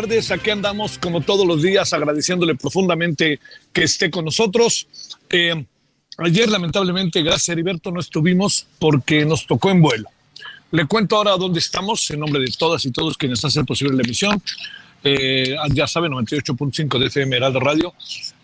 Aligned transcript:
Tardes. 0.00 0.30
Aquí 0.30 0.48
andamos 0.50 0.98
como 0.98 1.20
todos 1.20 1.46
los 1.46 1.62
días 1.62 1.92
agradeciéndole 1.92 2.54
profundamente 2.54 3.38
que 3.72 3.82
esté 3.82 4.10
con 4.10 4.24
nosotros. 4.24 4.86
Eh, 5.28 5.66
ayer 6.18 6.48
lamentablemente, 6.48 7.22
gracias 7.22 7.50
Heriberto, 7.50 7.90
no 7.90 8.00
estuvimos 8.00 8.66
porque 8.78 9.26
nos 9.26 9.46
tocó 9.46 9.70
en 9.70 9.82
vuelo. 9.82 10.08
Le 10.70 10.86
cuento 10.86 11.16
ahora 11.16 11.32
dónde 11.32 11.58
estamos 11.58 12.10
en 12.10 12.20
nombre 12.20 12.40
de 12.40 12.50
todas 12.58 12.84
y 12.86 12.92
todos 12.92 13.18
quienes 13.18 13.44
hacen 13.44 13.66
posible 13.66 13.94
la 13.94 14.02
emisión. 14.02 14.42
Eh, 15.04 15.54
ya 15.72 15.86
sabe, 15.86 16.08
98.5 16.08 16.98
de 16.98 17.06
FM 17.06 17.36
Heraldo 17.36 17.60
Radio. 17.60 17.92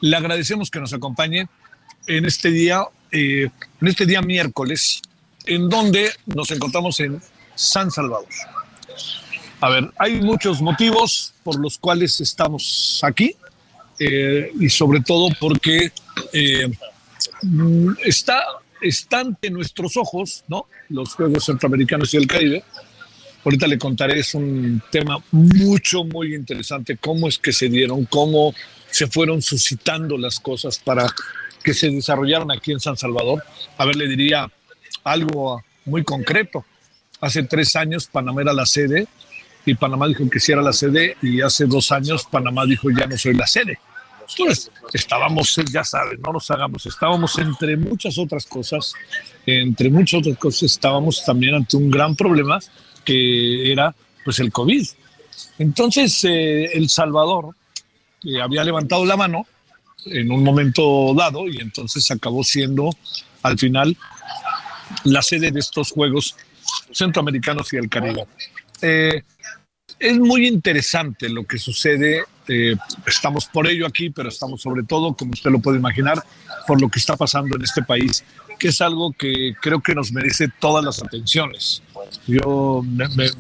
Le 0.01 0.17
agradecemos 0.17 0.71
que 0.71 0.81
nos 0.81 0.93
acompañe 0.93 1.49
en 2.07 2.25
este 2.27 2.51
día, 2.51 2.83
eh, 3.13 3.49
en 3.81 3.89
este 3.89 4.05
día 4.05 4.21
miércoles, 4.21 5.01
en 5.47 5.71
donde 5.71 6.11
nos 6.27 6.51
encontramos 6.51 7.01
en 7.01 7.19
San 7.55 7.91
Salvador. 7.91 8.29
A 9.61 9.71
ver, 9.71 9.91
hay 9.99 10.21
muchos 10.21 10.61
motivos 10.61 11.33
por 11.43 11.59
los 11.59 11.79
cuales 11.79 12.21
estamos 12.21 13.01
aquí 13.03 13.35
eh, 13.99 14.53
y 14.61 14.69
sobre 14.69 15.01
todo 15.01 15.29
porque 15.41 15.91
eh, 16.33 16.71
está, 18.05 18.43
está 18.83 19.21
ante 19.21 19.49
nuestros 19.51 19.97
ojos, 19.97 20.45
¿no? 20.49 20.67
Los 20.91 21.15
Juegos 21.15 21.45
Centroamericanos 21.47 22.13
y 22.13 22.19
el 22.19 22.27
Caribe. 22.27 22.65
Ahorita 23.45 23.67
le 23.67 23.79
contaré, 23.79 24.21
es 24.21 24.35
un 24.35 24.83
tema 24.91 25.19
mucho, 25.31 26.05
muy 26.05 26.35
interesante, 26.35 26.99
cómo 26.99 27.29
es 27.29 27.39
que 27.39 27.53
se 27.53 27.69
dieron, 27.69 28.05
cómo 28.05 28.53
se 28.91 29.07
fueron 29.07 29.41
suscitando 29.41 30.19
las 30.19 30.39
cosas 30.39 30.79
para 30.79 31.07
que 31.63 31.73
se 31.73 31.89
desarrollaran 31.89 32.51
aquí 32.51 32.73
en 32.73 32.81
San 32.81 32.97
Salvador. 32.97 33.43
A 33.79 33.87
ver, 33.87 33.97
le 33.97 34.07
diría 34.09 34.51
algo 35.05 35.63
muy 35.87 36.05
concreto. 36.05 36.65
Hace 37.21 37.45
tres 37.45 37.75
años 37.77 38.07
Panamá 38.07 38.43
era 38.43 38.53
la 38.53 38.67
sede 38.67 39.07
y 39.67 39.75
Panamá 39.75 40.07
dijo 40.07 40.29
que 40.31 40.41
sí 40.41 40.53
era 40.53 40.63
la 40.63 40.73
sede 40.73 41.17
y 41.21 41.43
hace 41.43 41.67
dos 41.67 41.93
años 41.93 42.27
Panamá 42.31 42.65
dijo 42.65 42.89
ya 42.91 43.07
no 43.07 43.19
soy 43.19 43.35
la 43.35 43.47
sede. 43.47 43.79
Entonces, 44.29 44.71
estábamos, 44.93 45.55
ya 45.73 45.85
saben, 45.85 46.21
no 46.21 46.33
nos 46.33 46.51
hagamos, 46.51 46.87
estábamos 46.87 47.39
entre 47.39 47.77
muchas 47.77 48.19
otras 48.19 48.47
cosas, 48.47 48.93
entre 49.45 49.91
muchas 49.91 50.21
otras 50.21 50.39
cosas, 50.39 50.63
estábamos 50.65 51.25
también 51.25 51.55
ante 51.55 51.77
un 51.77 51.91
gran 51.91 52.17
problema 52.17 52.59
que 53.05 53.71
era 53.71 53.95
pues 54.25 54.41
el 54.41 54.51
COVID. 54.51 54.85
Entonces, 55.59 56.25
eh, 56.25 56.65
El 56.73 56.89
Salvador 56.89 57.55
eh, 58.25 58.41
había 58.41 58.65
levantado 58.65 59.05
la 59.05 59.17
mano 59.17 59.47
en 60.07 60.31
un 60.31 60.43
momento 60.43 61.15
dado 61.15 61.49
y 61.49 61.59
entonces 61.59 62.11
acabó 62.11 62.43
siendo 62.43 62.91
al 63.43 63.59
final 63.59 63.97
la 65.05 65.23
sede 65.23 65.51
de 65.51 65.61
estos 65.61 65.93
Juegos 65.93 66.37
Centroamericanos 66.93 67.73
y 67.73 67.77
el 67.77 67.89
Caribe. 67.89 68.27
Eh, 68.83 69.23
es 69.99 70.19
muy 70.19 70.47
interesante 70.47 71.29
lo 71.29 71.45
que 71.47 71.59
sucede. 71.59 72.23
eh, 72.49 72.77
estamos 73.09 73.47
por 73.47 73.67
ello 73.67 73.87
aquí, 73.89 74.11
pero 74.11 74.29
estamos 74.29 74.63
sobre 74.63 74.85
todo, 74.85 75.17
como 75.17 75.33
usted 75.33 75.51
lo 75.51 75.59
puede 75.59 75.79
imaginar, 75.79 76.23
por 76.69 76.81
lo 76.81 76.89
que 76.89 77.01
está 77.01 77.17
pasando 77.17 77.57
en 77.57 77.63
este 77.63 77.83
país, 77.83 78.23
que 78.59 78.69
es 78.69 78.81
algo 78.81 79.13
que 79.13 79.55
creo 79.61 79.81
que 79.81 79.97
nos 79.97 80.13
merece 80.13 80.47
todas 80.61 80.85
las 80.85 81.03
atenciones. 81.03 81.83
Yo, 82.29 82.85
me- 82.87 83.09
me- 83.17 83.31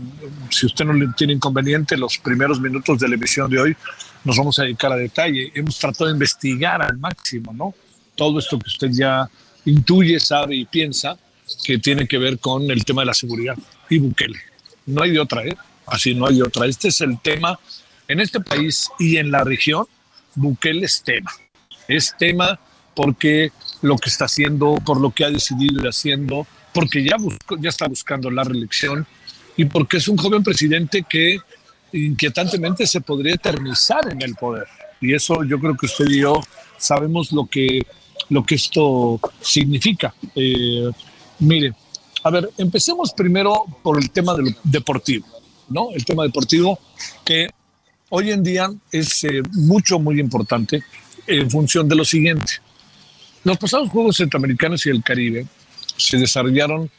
si 0.51 0.67
usted 0.67 0.85
no 0.85 0.93
le 0.93 1.07
tiene 1.17 1.35
inconveniente, 1.35 1.97
los 1.97 2.19
primeros 2.19 2.61
minutos 2.61 2.99
de 2.99 3.09
la 3.09 3.15
emisión 3.15 3.49
de 3.49 3.61
hoy 3.61 3.77
nos 4.25 4.37
vamos 4.39 4.59
a 4.59 4.65
dedicar 4.65 4.91
a 4.93 4.97
detalle. 4.97 5.53
Hemos 5.55 5.79
tratado 5.79 6.07
de 6.07 6.13
investigar 6.15 6.83
al 6.83 6.99
máximo, 6.99 7.53
¿no? 7.53 7.75
Todo 8.17 8.41
esto 8.41 8.59
que 8.59 8.67
usted 8.67 8.89
ya 8.91 9.31
intuye, 9.67 10.19
sabe 10.19 10.57
y 10.57 10.65
piensa 10.65 11.17
que 11.65 11.79
tiene 11.79 12.09
que 12.09 12.19
ver 12.19 12.41
con 12.41 12.69
el 12.73 12.85
tema 12.85 13.03
de 13.03 13.07
la 13.07 13.15
seguridad 13.15 13.57
y 13.89 13.99
Bukele. 13.99 14.41
No 14.87 15.03
hay 15.03 15.11
de 15.13 15.21
otra, 15.21 15.45
¿eh? 15.45 15.57
Así 15.87 16.15
no 16.15 16.27
hay 16.27 16.37
de 16.37 16.43
otra. 16.43 16.67
Este 16.67 16.89
es 16.89 17.01
el 17.01 17.19
tema 17.21 17.59
en 18.09 18.21
este 18.21 18.41
país 18.41 18.89
y 18.99 19.17
en 19.17 19.31
la 19.31 19.45
región. 19.45 19.87
Bukele 20.35 20.87
es 20.87 21.03
tema. 21.03 21.31
Es 21.89 22.15
tema 22.19 22.59
porque 22.95 23.53
lo 23.83 23.97
que 23.97 24.09
está 24.09 24.25
haciendo, 24.25 24.77
por 24.85 25.01
lo 25.01 25.11
que 25.11 25.25
ha 25.25 25.31
decidido 25.31 25.81
ir 25.81 25.87
haciendo, 25.87 26.47
porque 26.73 27.05
ya, 27.05 27.17
buscó- 27.17 27.57
ya 27.61 27.69
está 27.69 27.87
buscando 27.89 28.31
la 28.31 28.43
reelección 28.45 29.07
y 29.57 29.65
porque 29.67 29.99
es 29.99 30.09
un 30.09 30.17
joven 30.17 30.43
presidente 30.43 31.05
que 31.09 31.39
inquietantemente 31.93 32.87
se 32.87 33.01
podría 33.01 33.35
eternizar 33.35 34.11
en 34.11 34.23
el 34.23 34.35
poder. 34.35 34.67
Y 35.01 35.15
eso 35.15 35.45
yo 35.45 35.59
creo 35.59 35.77
que 35.77 35.87
usted 35.87 36.07
y 36.09 36.21
yo 36.21 36.41
sabemos 36.79 37.33
lo 37.33 37.47
que, 37.47 37.87
lo 38.29 38.45
que 38.45 38.55
esto 38.57 39.21
significa. 39.41 40.15
Eh, 40.35 40.91
mire, 41.39 41.75
a 42.27 42.31
ver, 42.31 42.51
empecemos 42.59 43.13
primero 43.13 43.65
por 43.85 44.03
el 44.03 44.11
tema 44.11 44.35
de 44.35 44.43
lo 44.43 44.51
deportivo, 44.65 45.25
¿no? 45.69 45.91
El 45.95 46.05
tema 46.05 46.25
deportivo 46.25 46.77
que 47.25 47.49
hoy 48.09 48.33
en 48.33 48.43
día 48.43 48.69
es 48.91 49.23
eh, 49.23 49.43
mucho, 49.53 50.01
muy 50.01 50.19
importante 50.19 50.83
en 51.25 51.49
función 51.49 51.89
de 51.89 51.95
lo 51.95 52.05
siguiente. 52.05 52.55
Los 53.45 53.57
pasados 53.59 53.91
Juegos 53.91 54.17
Centroamericanos 54.17 54.85
y 54.87 54.91
el 54.91 55.05
Caribe 55.05 55.47
se 55.97 56.17
desarrollaron, 56.17 56.91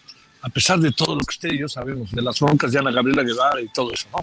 a 0.44 0.48
pesar 0.48 0.80
de 0.80 0.94
todo 0.94 1.16
lo 1.16 1.20
que 1.20 1.34
usted 1.34 1.52
y 1.52 1.60
yo 1.60 1.68
sabemos, 1.68 2.10
de 2.10 2.22
las 2.22 2.40
broncas 2.40 2.72
de 2.72 2.80
Ana 2.80 2.92
Gabriela 2.92 3.24
Guevara 3.24 3.62
y 3.62 3.68
todo 3.68 3.92
eso, 3.92 4.08
¿no? 4.14 4.22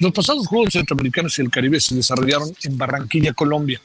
Los 0.00 0.10
pasados 0.10 0.48
Juegos 0.48 0.72
Centroamericanos 0.72 1.38
y 1.38 1.42
el 1.42 1.50
Caribe 1.50 1.78
se 1.78 1.94
desarrollaron 1.94 2.52
en 2.64 2.76
Barranquilla, 2.76 3.32
Colombia. 3.32 3.80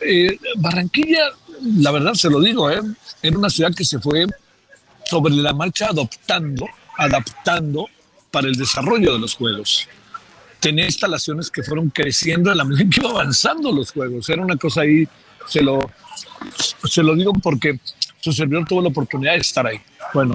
Eh, 0.00 0.38
Barranquilla, 0.58 1.30
la 1.78 1.92
verdad 1.92 2.12
se 2.12 2.28
lo 2.28 2.42
digo, 2.42 2.70
¿eh? 2.70 2.82
era 3.22 3.38
una 3.38 3.48
ciudad 3.48 3.74
que 3.74 3.86
se 3.86 3.98
fue 3.98 4.26
sobre 5.08 5.34
la 5.34 5.52
marcha 5.52 5.86
adoptando, 5.86 6.66
adaptando 6.96 7.88
para 8.30 8.48
el 8.48 8.54
desarrollo 8.54 9.14
de 9.14 9.18
los 9.18 9.34
juegos. 9.34 9.88
Tenía 10.60 10.86
instalaciones 10.86 11.50
que 11.50 11.62
fueron 11.62 11.90
creciendo 11.90 12.50
a 12.50 12.54
la 12.54 12.64
medida 12.64 12.88
que 12.90 13.00
iba 13.00 13.10
avanzando 13.10 13.70
los 13.70 13.92
juegos. 13.92 14.28
Era 14.28 14.42
una 14.42 14.56
cosa 14.56 14.82
ahí, 14.82 15.06
se 15.46 15.62
lo, 15.62 15.78
Se 16.84 17.02
lo 17.02 17.14
digo 17.14 17.32
porque 17.34 17.78
su 18.20 18.32
servidor 18.32 18.66
tuvo 18.66 18.82
la 18.82 18.88
oportunidad 18.88 19.34
de 19.34 19.38
estar 19.38 19.66
ahí. 19.66 19.80
Bueno, 20.12 20.34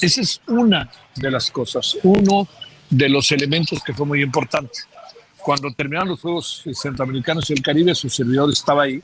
esa 0.00 0.20
es 0.20 0.40
una 0.48 0.90
de 1.14 1.30
las 1.30 1.50
cosas, 1.50 1.96
uno 2.02 2.48
de 2.90 3.08
los 3.08 3.30
elementos 3.30 3.82
que 3.84 3.94
fue 3.94 4.04
muy 4.04 4.22
importante. 4.22 4.80
Cuando 5.38 5.72
terminaron 5.72 6.08
los 6.08 6.20
Juegos 6.20 6.62
Centroamericanos 6.74 7.48
y 7.50 7.52
el 7.52 7.62
Caribe, 7.62 7.94
su 7.94 8.08
servidor 8.08 8.50
estaba 8.50 8.84
ahí. 8.84 9.02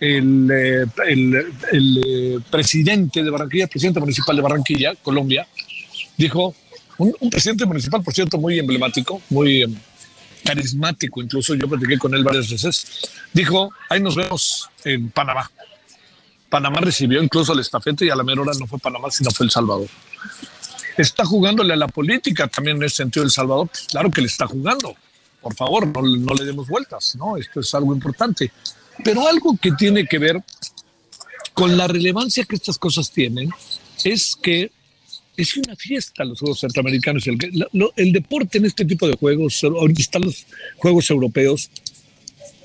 El, 0.00 0.48
eh, 0.50 0.86
el, 1.08 1.52
el 1.72 2.02
eh, 2.06 2.38
presidente 2.50 3.22
de 3.22 3.30
Barranquilla, 3.30 3.66
presidente 3.66 4.00
municipal 4.00 4.36
de 4.36 4.42
Barranquilla, 4.42 4.94
Colombia, 5.02 5.46
dijo, 6.16 6.54
un, 6.98 7.14
presidente 7.30 7.66
municipal, 7.66 8.02
por 8.02 8.14
cierto, 8.14 8.38
muy 8.38 8.58
emblemático, 8.58 9.22
muy 9.30 9.62
em, 9.62 9.74
carismático, 10.44 11.22
incluso 11.22 11.54
yo 11.54 11.68
platiqué 11.68 11.98
con 11.98 12.14
él 12.14 12.24
varias 12.24 12.50
veces, 12.50 12.86
dijo, 13.32 13.72
ahí 13.88 14.00
nos 14.00 14.16
vemos 14.16 14.68
en 14.84 15.10
Panamá. 15.10 15.50
Panamá 16.48 16.80
recibió 16.80 17.22
incluso 17.22 17.52
el 17.52 17.60
estafeta 17.60 18.04
y 18.04 18.10
a 18.10 18.16
la 18.16 18.24
mera 18.24 18.40
hora 18.40 18.52
no 18.58 18.66
fue 18.66 18.78
Panamá, 18.78 19.10
sino 19.10 19.30
fue 19.30 19.46
El 19.46 19.50
Salvador. 19.50 19.88
Está 20.96 21.24
jugándole 21.24 21.74
a 21.74 21.76
la 21.76 21.88
política 21.88 22.48
también 22.48 22.78
en 22.78 22.84
ese 22.84 22.96
sentido 22.96 23.24
El 23.24 23.30
Salvador. 23.30 23.68
Pues 23.68 23.86
claro 23.88 24.10
que 24.10 24.20
le 24.20 24.26
está 24.26 24.46
jugando. 24.46 24.96
Por 25.40 25.54
favor, 25.54 25.86
no, 25.86 26.02
no 26.02 26.34
le 26.34 26.44
demos 26.44 26.66
vueltas, 26.66 27.14
¿no? 27.16 27.36
Esto 27.36 27.60
es 27.60 27.72
algo 27.74 27.94
importante. 27.94 28.50
Pero 29.04 29.26
algo 29.26 29.56
que 29.60 29.72
tiene 29.72 30.06
que 30.06 30.18
ver 30.18 30.42
con 31.54 31.76
la 31.76 31.88
relevancia 31.88 32.44
que 32.44 32.56
estas 32.56 32.78
cosas 32.78 33.10
tienen 33.10 33.50
es 34.04 34.36
que 34.40 34.70
es 35.36 35.56
una 35.56 35.76
fiesta 35.76 36.24
los 36.24 36.40
Juegos 36.40 36.60
Centroamericanos. 36.60 37.26
El, 37.26 37.38
el, 37.96 38.12
deporte 38.12 38.58
en 38.58 38.66
este 38.66 38.84
tipo 38.84 39.06
de 39.06 39.16
juegos, 39.16 39.62
ahorita 39.62 40.00
están 40.00 40.22
los 40.22 40.46
Juegos 40.76 41.08
Europeos 41.10 41.70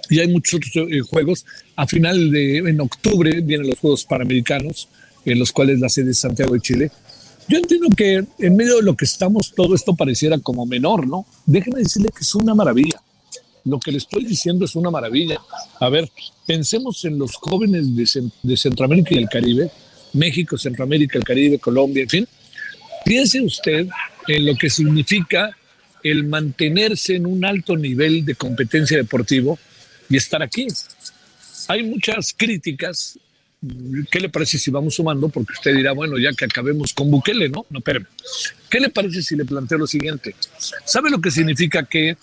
y 0.10 0.20
hay 0.20 0.28
muchos 0.28 0.56
otros 0.56 0.88
eh, 0.92 1.02
juegos. 1.02 1.46
A 1.76 1.88
final 1.88 2.32
de, 2.32 2.58
en 2.58 2.82
octubre 2.82 3.42
vienen 3.42 3.68
los 3.68 3.80
Juegos 3.80 4.06
Panamericanos, 4.06 4.90
en 5.24 5.40
los 5.40 5.52
cuales 5.52 5.80
la 5.80 5.90
sede 5.90 6.12
es 6.12 6.20
Santiago 6.20 6.56
de 6.56 6.62
Chile. 6.62 6.92
Yo 7.48 7.58
entiendo 7.58 7.90
que 7.96 8.26
en 8.40 8.56
medio 8.56 8.78
de 8.78 8.84
lo 8.84 8.96
que 8.96 9.06
estamos, 9.06 9.54
todo 9.56 9.76
esto 9.76 9.96
pareciera 9.96 10.38
como 10.40 10.66
menor, 10.66 11.08
¿no? 11.08 11.26
Déjenme 11.46 11.80
decirle 11.80 12.10
que 12.10 12.22
es 12.22 12.36
una 12.36 12.56
maravilla. 12.56 13.02
Lo 13.66 13.80
que 13.80 13.92
le 13.92 13.98
estoy 13.98 14.26
diciendo 14.26 14.66
es 14.66 14.76
una 14.76 14.90
maravilla. 14.90 15.40
A 15.80 15.90
ver, 15.90 16.10
pensemos 16.46 17.04
en 17.06 17.18
los 17.18 17.36
jóvenes 17.36 17.96
de, 17.96 18.30
de 18.42 18.58
Centroamérica 18.58 19.16
y 19.16 19.20
el 19.20 19.30
Caribe, 19.30 19.72
México, 20.14 20.58
Centroamérica, 20.58 21.18
el 21.18 21.24
Caribe, 21.24 21.60
Colombia, 21.60 22.04
en 22.04 22.10
fin. 22.10 22.28
Piense 23.06 23.42
usted 23.42 23.88
en 24.28 24.46
lo 24.46 24.56
que 24.56 24.70
significa 24.70 25.56
el 26.04 26.26
mantenerse 26.26 27.16
en 27.16 27.26
un 27.26 27.46
alto 27.46 27.78
nivel 27.78 28.26
de 28.26 28.36
competencia 28.36 28.98
deportivo 28.98 29.58
y 30.10 30.18
estar 30.18 30.44
aquí. 30.44 30.68
Hay 31.70 31.84
muchas 31.84 32.34
críticas. 32.36 33.18
¿Qué 34.12 34.20
le 34.20 34.28
parece 34.28 34.60
si 34.60 34.70
vamos 34.72 34.96
sumando? 34.96 35.30
Porque 35.30 35.54
usted 35.54 35.74
dirá, 35.74 35.94
bueno, 35.94 36.18
ya 36.18 36.34
que 36.34 36.44
acabemos 36.44 36.92
con 36.92 37.10
Bukele, 37.10 37.48
¿no? 37.48 37.66
No, 37.70 37.80
espérame. 37.80 38.08
¿Qué 38.70 38.82
le 38.82 38.90
parece 38.90 39.24
si 39.24 39.38
le 39.38 39.46
planteo 39.46 39.78
lo 39.78 39.88
siguiente? 39.88 40.36
¿Sabe 40.84 41.10
lo 41.10 41.22
que 41.22 41.32
significa 41.32 41.86
que 41.86 42.18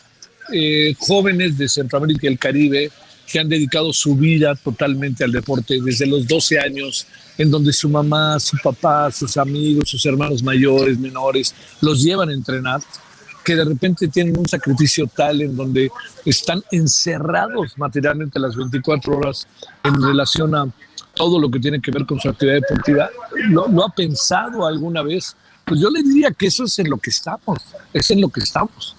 eh, 0.53 0.95
jóvenes 0.99 1.57
de 1.59 1.69
Centroamérica 1.69 2.27
y 2.27 2.31
el 2.31 2.39
Caribe 2.39 2.91
que 3.31 3.39
han 3.39 3.49
dedicado 3.49 3.93
su 3.93 4.17
vida 4.17 4.55
totalmente 4.57 5.23
al 5.23 5.31
deporte 5.31 5.79
desde 5.81 6.07
los 6.07 6.27
12 6.27 6.59
años, 6.59 7.07
en 7.39 7.51
donde 7.51 7.73
su 7.73 7.89
mamá, 7.89 8.41
su 8.41 8.57
papá, 8.63 9.11
sus 9.13 9.37
amigos, 9.37 9.89
sus 9.89 10.05
hermanos 10.05 10.43
mayores, 10.43 10.99
menores, 10.99 11.55
los 11.81 12.03
llevan 12.03 12.31
a 12.31 12.33
entrenar, 12.33 12.81
que 13.45 13.55
de 13.55 13.65
repente 13.65 14.09
tienen 14.09 14.37
un 14.37 14.49
sacrificio 14.49 15.07
tal 15.07 15.41
en 15.43 15.57
donde 15.57 15.91
están 16.25 16.63
encerrados 16.73 17.79
materialmente 17.79 18.41
las 18.41 18.57
24 18.57 19.17
horas 19.17 19.47
en 19.85 20.03
relación 20.03 20.55
a 20.55 20.69
todo 21.15 21.39
lo 21.39 21.51
que 21.51 21.61
tiene 21.61 21.81
que 21.81 21.91
ver 21.91 22.07
con 22.07 22.19
su 22.21 22.29
actividad 22.29 22.57
deportiva. 22.57 23.11
¿Lo, 23.49 23.69
lo 23.69 23.85
ha 23.85 23.95
pensado 23.95 24.67
alguna 24.67 25.03
vez? 25.03 25.37
Pues 25.65 25.81
yo 25.81 25.89
le 25.89 26.03
diría 26.03 26.33
que 26.33 26.47
eso 26.47 26.65
es 26.65 26.79
en 26.81 26.91
lo 26.91 26.99
que 26.99 27.11
estamos, 27.11 27.59
es 27.93 28.11
en 28.11 28.21
lo 28.21 28.29
que 28.29 28.41
estamos. 28.41 28.97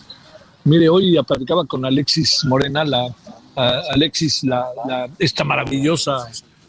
Mire, 0.63 0.89
hoy 0.89 1.13
ya 1.13 1.23
platicaba 1.23 1.65
con 1.65 1.83
Alexis 1.85 2.45
Morena, 2.45 2.83
la, 2.85 3.07
Alexis, 3.55 4.43
la, 4.43 4.65
la, 4.87 5.09
esta 5.17 5.43
maravillosa 5.43 6.27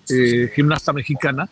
eh, 0.08 0.50
gimnasta 0.54 0.92
mexicana. 0.92 1.48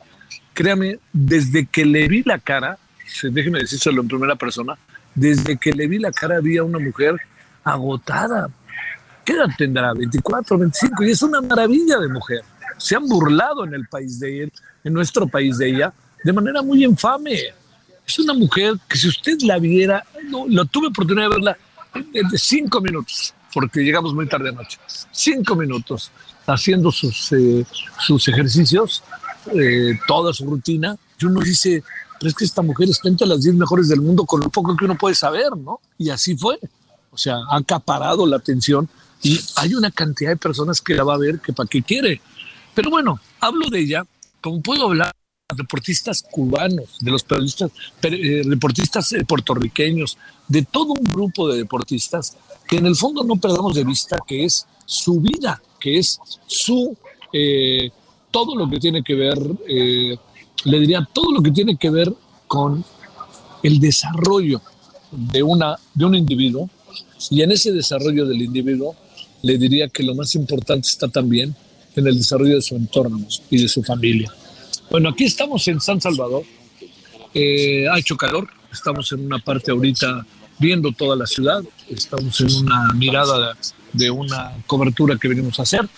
Créame, 0.55 0.99
desde 1.13 1.67
que 1.67 1.85
le 1.85 2.09
vi 2.09 2.23
la 2.23 2.39
cara, 2.39 2.79
déjeme 3.23 3.61
decírselo 3.61 4.01
en 4.01 4.09
primera 4.09 4.37
persona, 4.37 4.79
desde 5.15 5.59
que 5.59 5.73
le 5.73 5.87
vi 5.87 5.99
la 5.99 6.13
cara 6.13 6.37
había 6.37 6.65
una 6.65 6.79
mujer 6.79 7.17
agotada. 7.63 8.49
¿Qué 9.25 9.35
edad 9.35 9.51
tendrá? 9.59 9.93
24, 9.93 10.57
25, 10.59 11.05
y 11.05 11.11
es 11.11 11.23
una 11.23 11.43
maravilla 11.43 11.99
de 11.99 12.09
mujer. 12.09 12.41
Se 12.79 12.97
han 12.97 13.07
burlado 13.07 13.65
en 13.65 13.75
el 13.75 13.87
país 13.87 14.19
de 14.19 14.45
él, 14.45 14.53
en 14.83 14.95
nuestro 14.95 15.27
país 15.27 15.59
de 15.59 15.69
ella, 15.69 15.93
de 16.25 16.33
manera 16.33 16.63
muy 16.63 16.85
infame. 16.85 17.39
Es 18.07 18.19
una 18.19 18.33
mujer 18.33 18.75
que 18.89 18.97
si 18.97 19.09
usted 19.09 19.39
la 19.43 19.59
viera, 19.59 20.05
no, 20.25 20.47
lo 20.49 20.65
tuve 20.65 20.89
oportunidad 20.89 21.29
de 21.29 21.35
verla 21.37 21.59
de 21.95 22.39
cinco 22.39 22.81
minutos, 22.81 23.35
porque 23.53 23.81
llegamos 23.81 24.15
muy 24.15 24.29
tarde 24.29 24.51
anoche. 24.51 24.79
Cinco 25.11 25.57
minutos 25.57 26.11
haciendo 26.47 26.91
sus, 26.91 27.33
eh, 27.33 27.65
sus 27.99 28.29
ejercicios, 28.29 29.03
eh, 29.55 29.99
toda 30.07 30.33
su 30.33 30.47
rutina. 30.47 30.97
Y 31.21 31.27
uno 31.27 31.41
dice, 31.41 31.83
pero 32.19 32.29
es 32.29 32.35
que 32.35 32.45
esta 32.45 32.63
mujer 32.63 32.89
está 32.89 33.09
entre 33.09 33.27
las 33.27 33.43
10 33.43 33.55
mejores 33.55 33.89
del 33.89 34.01
mundo 34.01 34.25
con 34.25 34.41
lo 34.41 34.49
poco 34.51 34.77
que 34.77 34.85
uno 34.85 34.97
puede 34.97 35.15
saber, 35.15 35.57
¿no? 35.57 35.81
Y 35.99 36.11
así 36.11 36.37
fue. 36.37 36.59
O 37.11 37.19
sea, 37.19 37.37
ha 37.51 37.57
acaparado 37.57 38.27
la 38.27 38.37
atención 38.37 38.89
y 39.23 39.41
hay 39.57 39.75
una 39.75 39.91
cantidad 39.91 40.31
de 40.31 40.37
personas 40.37 40.81
que 40.81 40.95
la 40.95 41.05
va 41.05 41.15
a 41.15 41.19
ver 41.19 41.41
que 41.41 41.53
para 41.53 41.69
qué 41.69 41.83
quiere. 41.83 42.21
Pero 42.75 42.91
bueno, 42.91 43.21
hablo 43.41 43.69
de 43.69 43.81
ella, 43.81 44.05
como 44.41 44.63
puedo 44.63 44.87
hablar 44.87 45.13
deportistas 45.57 46.23
cubanos, 46.23 46.99
de 47.01 47.11
los 47.11 47.23
periodistas, 47.23 47.71
eh, 48.03 48.43
deportistas 48.45 49.13
eh, 49.13 49.25
puertorriqueños, 49.25 50.17
de 50.49 50.63
todo 50.63 50.93
un 50.93 51.05
grupo 51.05 51.49
de 51.49 51.59
deportistas 51.59 52.37
que 52.69 52.77
en 52.77 52.87
el 52.87 52.97
fondo 52.97 53.25
no 53.25 53.37
perdamos 53.37 53.75
de 53.75 53.85
vista 53.85 54.19
que 54.27 54.45
es 54.45 54.67
su 54.87 55.21
vida, 55.21 55.61
que 55.81 55.99
es 55.99 56.21
su 56.47 56.97
eh, 57.33 57.91
todo 58.31 58.57
lo 58.57 58.69
que 58.69 58.79
tiene 58.79 59.03
que 59.03 59.15
ver 59.15 59.39
eh, 59.69 60.17
le 60.65 60.81
diría 60.81 61.09
todo 61.13 61.33
lo 61.33 61.43
que 61.43 61.51
tiene 61.51 61.77
que 61.77 61.91
ver 61.91 62.13
con 62.47 62.85
el 63.63 63.81
desarrollo 63.81 64.61
de, 65.11 65.43
una, 65.43 65.77
de 65.95 66.05
un 66.05 66.15
individuo 66.15 66.69
y 67.31 67.43
en 67.43 67.53
ese 67.53 67.73
desarrollo 67.73 68.27
del 68.27 68.43
individuo 68.43 68.95
le 69.43 69.59
diría 69.59 69.89
que 69.89 70.03
lo 70.03 70.15
más 70.15 70.35
importante 70.35 70.89
está 70.89 71.09
también 71.09 71.55
en 71.97 72.07
el 72.07 72.17
desarrollo 72.17 72.57
de 72.57 72.63
su 72.63 72.77
entorno 72.77 73.27
y 73.51 73.63
de 73.63 73.69
su 73.69 73.83
familia. 73.83 74.33
Bueno, 74.91 75.11
aquí 75.11 75.25
estamos 75.25 75.69
en 75.69 75.81
San 75.81 76.01
Salvador, 76.01 76.43
eh, 77.33 77.87
ha 77.89 77.97
hecho 77.97 78.17
calor, 78.17 78.49
estamos 78.73 79.13
en 79.13 79.25
una 79.25 79.39
parte 79.39 79.71
ahorita 79.71 80.27
viendo 80.59 80.91
toda 80.91 81.15
la 81.15 81.27
ciudad, 81.27 81.63
estamos 81.89 82.41
en 82.41 82.53
una 82.57 82.93
mirada 82.95 83.57
de, 83.93 84.11
una 84.11 84.53
cobertura 84.67 85.17
que 85.17 85.29
venimos 85.29 85.61
a 85.61 85.63
hacer. 85.63 85.89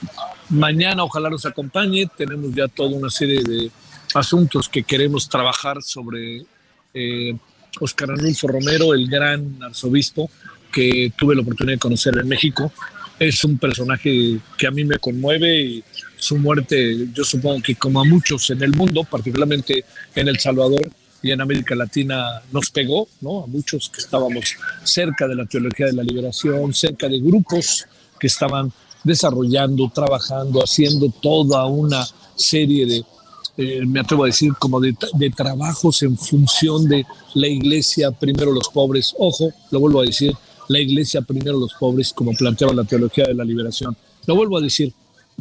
Mañana 0.51 1.05
ojalá 1.05 1.31
nos 1.31 1.47
acompañe, 1.47 2.07
tenemos 2.19 2.55
ya 2.55 2.69
toda 2.69 2.91
una 2.91 3.09
serie 3.09 3.43
de 3.43 3.71
asuntos 4.15 4.69
que 4.69 4.83
queremos 4.83 5.27
trabajar 5.27 5.83
sobre 5.83 6.45
eh, 6.93 7.35
Oscar 7.81 8.11
Anulfo 8.11 8.47
Romero, 8.47 8.93
el 8.93 9.09
gran 9.09 9.57
arzobispo 9.63 10.31
que 10.71 11.13
tuve 11.17 11.35
la 11.35 11.41
oportunidad 11.41 11.77
de 11.77 11.81
conocer 11.81 12.19
en 12.19 12.29
México. 12.29 12.71
Es 13.19 13.43
un 13.43 13.57
personaje 13.57 14.39
que 14.59 14.67
a 14.67 14.71
mí 14.71 14.85
me 14.85 14.99
conmueve 14.99 15.63
y 15.63 15.85
su 16.23 16.37
muerte, 16.37 17.09
yo 17.13 17.25
supongo 17.25 17.61
que 17.61 17.75
como 17.75 18.01
a 18.01 18.05
muchos 18.05 18.49
en 18.51 18.63
el 18.63 18.73
mundo, 18.73 19.03
particularmente 19.03 19.85
en 20.15 20.29
El 20.29 20.39
Salvador 20.39 20.89
y 21.21 21.33
en 21.33 21.41
América 21.41 21.75
Latina, 21.75 22.41
nos 22.53 22.71
pegó, 22.71 23.09
¿no? 23.21 23.43
A 23.43 23.47
muchos 23.49 23.91
que 23.91 24.01
estábamos 24.01 24.55
cerca 24.85 25.27
de 25.27 25.35
la 25.35 25.47
teología 25.47 25.87
de 25.87 25.95
la 25.95 26.05
liberación, 26.05 26.73
cerca 26.75 27.09
de 27.09 27.19
grupos 27.19 27.87
que 28.21 28.29
estaban 28.29 28.73
desarrollando, 29.03 29.91
trabajando, 29.93 30.61
haciendo 30.61 31.13
toda 31.21 31.67
una 31.67 32.07
serie 32.37 32.87
de, 32.87 33.05
eh, 33.57 33.85
me 33.85 33.99
atrevo 33.99 34.23
a 34.23 34.27
decir, 34.29 34.53
como 34.61 34.79
de, 34.79 34.95
de, 35.15 35.31
trabajos 35.31 36.05
en 36.05 36.17
función 36.17 36.89
de 36.89 37.05
la 37.35 37.49
iglesia, 37.49 38.13
primero 38.13 38.53
los 38.53 38.69
pobres. 38.69 39.13
Ojo, 39.19 39.53
lo 39.73 39.81
vuelvo 39.81 40.03
a 40.03 40.05
decir, 40.05 40.33
la 40.69 40.79
iglesia, 40.79 41.23
primero 41.23 41.59
los 41.59 41.75
pobres, 41.75 42.13
como 42.13 42.31
planteaba 42.31 42.73
la 42.75 42.85
teología 42.85 43.25
de 43.25 43.35
la 43.35 43.45
liberación. 43.45 43.97
Lo 44.25 44.37
vuelvo 44.37 44.59
a 44.59 44.61
decir, 44.61 44.93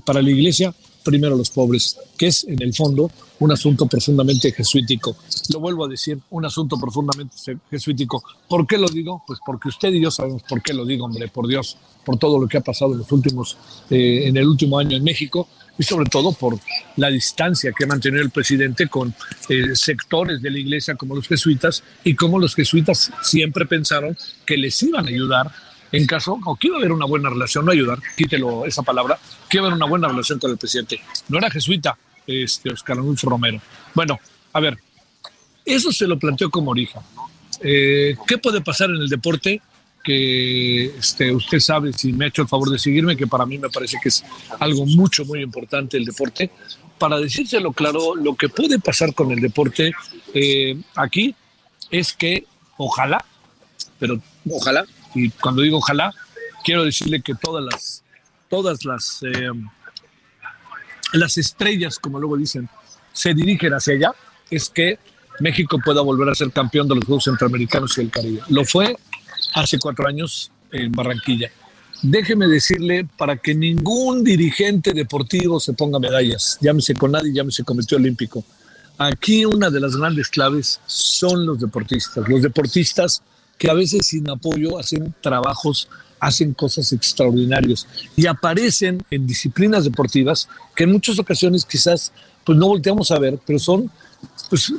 para 0.05 0.21
la 0.21 0.29
iglesia, 0.29 0.73
primero 1.03 1.35
los 1.35 1.49
pobres, 1.49 1.97
que 2.17 2.27
es 2.27 2.43
en 2.43 2.61
el 2.61 2.73
fondo 2.73 3.11
un 3.39 3.51
asunto 3.51 3.87
profundamente 3.87 4.51
jesuítico. 4.51 5.15
Lo 5.51 5.59
vuelvo 5.59 5.85
a 5.85 5.87
decir, 5.87 6.19
un 6.29 6.45
asunto 6.45 6.77
profundamente 6.77 7.35
jesuítico. 7.69 8.23
¿Por 8.47 8.67
qué 8.67 8.77
lo 8.77 8.87
digo? 8.87 9.23
Pues 9.25 9.39
porque 9.45 9.69
usted 9.69 9.91
y 9.93 10.01
yo 10.01 10.11
sabemos 10.11 10.43
por 10.43 10.61
qué 10.61 10.73
lo 10.73 10.85
digo, 10.85 11.05
hombre, 11.05 11.27
por 11.27 11.47
Dios, 11.47 11.77
por 12.05 12.17
todo 12.17 12.39
lo 12.39 12.47
que 12.47 12.57
ha 12.57 12.61
pasado 12.61 12.93
en 12.93 12.99
los 12.99 13.11
últimos, 13.11 13.57
eh, 13.89 14.27
en 14.27 14.37
el 14.37 14.47
último 14.47 14.77
año 14.77 14.95
en 14.95 15.03
México 15.03 15.47
y 15.77 15.83
sobre 15.83 16.09
todo 16.09 16.33
por 16.33 16.59
la 16.97 17.09
distancia 17.09 17.71
que 17.71 17.85
ha 17.85 17.87
mantenido 17.87 18.21
el 18.21 18.29
presidente 18.29 18.87
con 18.87 19.13
eh, 19.49 19.75
sectores 19.75 20.41
de 20.41 20.51
la 20.51 20.59
iglesia 20.59 20.95
como 20.95 21.15
los 21.15 21.27
jesuitas 21.27 21.83
y 22.03 22.13
como 22.15 22.37
los 22.37 22.53
jesuitas 22.53 23.11
siempre 23.23 23.65
pensaron 23.65 24.15
que 24.45 24.57
les 24.57 24.81
iban 24.83 25.05
a 25.05 25.09
ayudar 25.09 25.51
en 25.91 26.05
caso, 26.05 26.39
o 26.45 26.55
que 26.55 26.67
iba 26.67 26.77
a 26.77 26.79
haber 26.79 26.91
una 26.91 27.05
buena 27.05 27.29
relación, 27.29 27.65
no 27.65 27.71
ayudar, 27.71 27.99
quítelo 28.15 28.65
esa 28.65 28.81
palabra, 28.81 29.19
que 29.51 29.57
iba 29.57 29.65
a 29.65 29.67
haber 29.67 29.75
una 29.75 29.85
buena 29.85 30.07
relación 30.07 30.39
con 30.39 30.49
el 30.49 30.57
presidente. 30.57 31.01
No 31.27 31.37
era 31.37 31.51
jesuita, 31.51 31.97
este, 32.25 32.71
Oscar 32.71 32.97
Anulfo 32.97 33.29
Romero. 33.29 33.61
Bueno, 33.93 34.17
a 34.53 34.59
ver, 34.61 34.77
eso 35.65 35.91
se 35.91 36.07
lo 36.07 36.17
planteó 36.17 36.49
como 36.49 36.71
origen. 36.71 37.01
Eh, 37.59 38.15
¿Qué 38.25 38.37
puede 38.37 38.61
pasar 38.61 38.89
en 38.89 38.95
el 38.95 39.09
deporte? 39.09 39.61
Que 40.03 40.85
este, 40.85 41.35
usted 41.35 41.59
sabe, 41.59 41.91
si 41.91 42.13
me 42.13 42.25
ha 42.25 42.27
hecho 42.29 42.43
el 42.43 42.47
favor 42.47 42.69
de 42.69 42.79
seguirme, 42.79 43.17
que 43.17 43.27
para 43.27 43.45
mí 43.45 43.57
me 43.57 43.69
parece 43.69 43.97
que 44.01 44.07
es 44.07 44.23
algo 44.57 44.85
mucho, 44.85 45.25
muy 45.25 45.41
importante 45.41 45.97
el 45.97 46.05
deporte. 46.05 46.49
Para 46.97 47.19
decírselo 47.19 47.73
claro, 47.73 48.15
lo 48.15 48.35
que 48.35 48.47
puede 48.47 48.79
pasar 48.79 49.13
con 49.13 49.31
el 49.31 49.41
deporte 49.41 49.91
eh, 50.33 50.79
aquí 50.95 51.35
es 51.89 52.13
que 52.13 52.45
ojalá, 52.77 53.23
pero 53.99 54.17
ojalá, 54.49 54.85
y 55.13 55.29
cuando 55.29 55.61
digo 55.61 55.77
ojalá, 55.77 56.13
quiero 56.63 56.85
decirle 56.85 57.21
que 57.21 57.35
todas 57.35 57.63
las, 57.65 58.00
todas 58.51 58.85
las, 58.85 59.23
eh, 59.23 59.49
las 61.13 61.37
estrellas, 61.37 61.97
como 61.97 62.19
luego 62.19 62.37
dicen, 62.37 62.69
se 63.13 63.33
dirigen 63.33 63.73
hacia 63.73 63.95
allá, 63.95 64.11
es 64.51 64.69
que 64.69 64.99
México 65.39 65.79
pueda 65.83 66.01
volver 66.01 66.29
a 66.29 66.35
ser 66.35 66.51
campeón 66.51 66.87
de 66.87 66.95
los 66.95 67.05
Juegos 67.05 67.23
Centroamericanos 67.23 67.97
y 67.97 68.01
el 68.01 68.11
Caribe. 68.11 68.41
Lo 68.49 68.65
fue 68.65 68.95
hace 69.55 69.79
cuatro 69.79 70.07
años 70.07 70.51
en 70.71 70.91
Barranquilla. 70.91 71.49
Déjeme 72.03 72.47
decirle 72.47 73.07
para 73.17 73.37
que 73.37 73.55
ningún 73.55 74.23
dirigente 74.23 74.91
deportivo 74.93 75.59
se 75.59 75.73
ponga 75.73 75.99
medallas, 75.99 76.57
llámese 76.59 76.93
con 76.95 77.11
nadie, 77.11 77.31
llámese 77.33 77.63
Comité 77.63 77.95
Olímpico. 77.95 78.43
Aquí 78.97 79.45
una 79.45 79.69
de 79.69 79.79
las 79.79 79.95
grandes 79.95 80.27
claves 80.27 80.79
son 80.85 81.45
los 81.45 81.59
deportistas. 81.59 82.27
Los 82.27 82.41
deportistas 82.41 83.23
que 83.57 83.69
a 83.69 83.73
veces 83.73 84.07
sin 84.07 84.29
apoyo 84.29 84.77
hacen 84.77 85.13
trabajos, 85.21 85.87
hacen 86.21 86.53
cosas 86.53 86.93
extraordinarias 86.93 87.87
y 88.15 88.27
aparecen 88.27 89.03
en 89.09 89.27
disciplinas 89.27 89.83
deportivas 89.83 90.47
que 90.75 90.85
en 90.85 90.91
muchas 90.91 91.19
ocasiones 91.19 91.65
quizás 91.65 92.13
pues 92.45 92.57
no 92.57 92.67
volteamos 92.67 93.11
a 93.11 93.19
ver, 93.19 93.39
pero 93.45 93.59
son 93.59 93.91
pues 94.49 94.71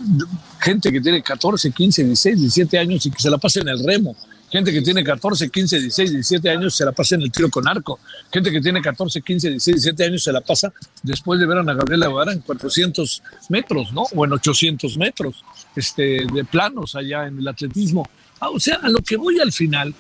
gente 0.61 0.93
que 0.93 1.01
tiene 1.01 1.21
14, 1.21 1.73
15, 1.73 2.05
16, 2.05 2.41
17 2.41 2.79
años 2.79 3.07
y 3.07 3.11
que 3.11 3.21
se 3.21 3.29
la 3.29 3.39
pasa 3.39 3.61
en 3.61 3.69
el 3.69 3.85
remo. 3.85 4.17
Gente 4.51 4.71
que 4.71 4.83
tiene 4.83 5.03
14, 5.03 5.49
15, 5.49 5.81
16, 5.81 6.11
17 6.13 6.51
años 6.51 6.77
se 6.77 6.85
la 6.85 6.93
pasa 6.93 7.15
en 7.15 7.23
el 7.23 7.33
tiro 7.33 7.49
con 7.49 7.67
arco. 7.67 7.99
Gente 8.31 8.53
que 8.53 8.61
tiene 8.61 8.81
14, 8.81 9.23
15, 9.23 9.49
16, 9.49 9.77
17 9.77 10.05
años 10.05 10.23
se 10.23 10.31
la 10.31 10.43
pasa 10.43 10.73
después 11.03 11.41
de 11.41 11.47
ver 11.47 11.57
a 11.57 11.61
Ana 11.63 11.75
Gabriela 11.75 12.07
Guevara 12.07 12.33
en 12.33 12.41
400 12.41 13.23
metros, 13.49 13.93
¿no? 13.93 14.03
O 14.15 14.25
en 14.25 14.33
800 14.33 14.97
metros 14.99 15.43
este, 15.75 16.27
de 16.33 16.45
planos 16.45 16.95
allá 16.95 17.27
en 17.27 17.39
el 17.39 17.49
atletismo. 17.49 18.07
Ah, 18.41 18.51
o 18.51 18.61
sea, 18.61 18.77
a 18.77 18.91
lo 18.91 18.99
que 18.99 19.17
voy 19.17 19.41
al 19.41 19.53
final 19.53 19.95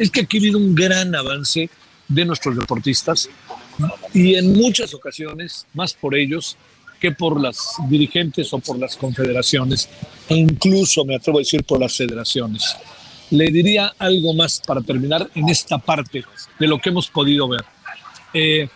es 0.00 0.10
que 0.10 0.22
aquí 0.22 0.38
ha 0.38 0.40
habido 0.40 0.58
un 0.58 0.74
gran 0.74 1.14
avance 1.14 1.68
de 2.08 2.24
nuestros 2.24 2.56
deportistas 2.56 3.28
y 4.14 4.34
en 4.34 4.54
muchas 4.54 4.94
ocasiones, 4.94 5.66
más 5.74 5.92
por 5.92 6.16
ellos, 6.16 6.56
que 6.98 7.12
por 7.12 7.38
las 7.38 7.74
dirigentes 7.86 8.52
o 8.54 8.58
por 8.58 8.78
las 8.78 8.96
confederaciones, 8.96 9.90
e 10.26 10.36
incluso 10.36 11.04
me 11.04 11.16
atrevo 11.16 11.38
a 11.38 11.42
decir 11.42 11.64
por 11.64 11.78
las 11.78 11.94
federaciones. 11.94 12.76
Le 13.30 13.50
diría 13.50 13.92
algo 13.98 14.32
más 14.32 14.62
para 14.66 14.80
terminar 14.80 15.30
en 15.34 15.50
esta 15.50 15.76
parte 15.76 16.24
de 16.58 16.66
lo 16.66 16.78
que 16.78 16.88
hemos 16.88 17.08
podido 17.08 17.46
ver. 17.48 17.64
Eh, 18.32 18.68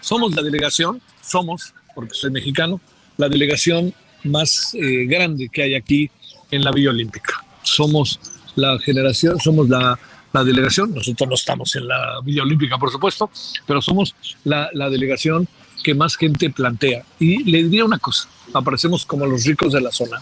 somos 0.00 0.34
la 0.34 0.42
delegación, 0.42 1.00
somos, 1.22 1.74
porque 1.94 2.14
soy 2.14 2.32
mexicano, 2.32 2.80
la 3.16 3.28
delegación 3.28 3.94
más 4.24 4.74
eh, 4.74 5.06
grande 5.06 5.48
que 5.48 5.62
hay 5.62 5.74
aquí 5.76 6.10
en 6.50 6.64
la 6.64 6.72
Villa 6.72 6.90
Olímpica. 6.90 7.44
Somos 7.62 8.18
la 8.56 8.78
generación, 8.78 9.38
somos 9.40 9.68
la, 9.68 9.98
la, 10.38 10.44
delegación, 10.44 10.94
nosotros 10.94 11.28
no 11.28 11.34
estamos 11.34 11.74
en 11.76 11.88
la 11.88 12.20
Villa 12.22 12.42
Olímpica, 12.42 12.78
por 12.78 12.90
supuesto, 12.90 13.30
pero 13.66 13.80
somos 13.82 14.14
la, 14.44 14.70
la 14.72 14.90
delegación 14.90 15.48
que 15.82 15.94
más 15.94 16.16
gente 16.16 16.50
plantea. 16.50 17.04
Y 17.18 17.44
le 17.44 17.64
diría 17.64 17.84
una 17.84 17.98
cosa, 17.98 18.28
aparecemos 18.54 19.04
como 19.04 19.26
los 19.26 19.44
ricos 19.44 19.72
de 19.72 19.80
la 19.80 19.92
zona 19.92 20.20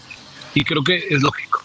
y 0.53 0.63
creo 0.63 0.83
que 0.83 0.97
es 1.09 1.21
lógico. 1.21 1.61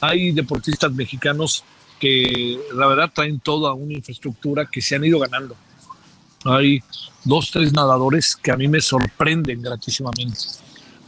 Hay 0.00 0.32
deportistas 0.32 0.92
mexicanos 0.92 1.64
que 1.98 2.58
la 2.74 2.86
verdad 2.86 3.10
traen 3.14 3.40
toda 3.40 3.72
una 3.74 3.94
infraestructura 3.94 4.66
que 4.66 4.80
se 4.80 4.96
han 4.96 5.04
ido 5.04 5.18
ganando. 5.18 5.56
Hay 6.44 6.82
dos, 7.24 7.50
tres 7.50 7.72
nadadores 7.72 8.36
que 8.36 8.50
a 8.50 8.56
mí 8.56 8.68
me 8.68 8.80
sorprenden 8.80 9.60
gratísimamente. 9.60 10.38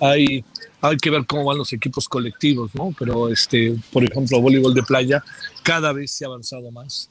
Hay, 0.01 0.45
hay 0.83 0.97
que 0.97 1.11
ver 1.11 1.25
cómo 1.27 1.45
van 1.45 1.59
los 1.59 1.73
equipos 1.73 2.09
colectivos, 2.09 2.75
¿no? 2.75 2.95
Pero, 2.99 3.29
este, 3.29 3.75
por 3.93 4.03
ejemplo, 4.03 4.41
voleibol 4.41 4.75
de 4.75 4.83
playa 4.83 5.25
cada 5.63 5.93
vez 5.93 6.11
se 6.11 6.25
ha 6.25 6.29
avanzado 6.29 6.71
más. 6.73 7.09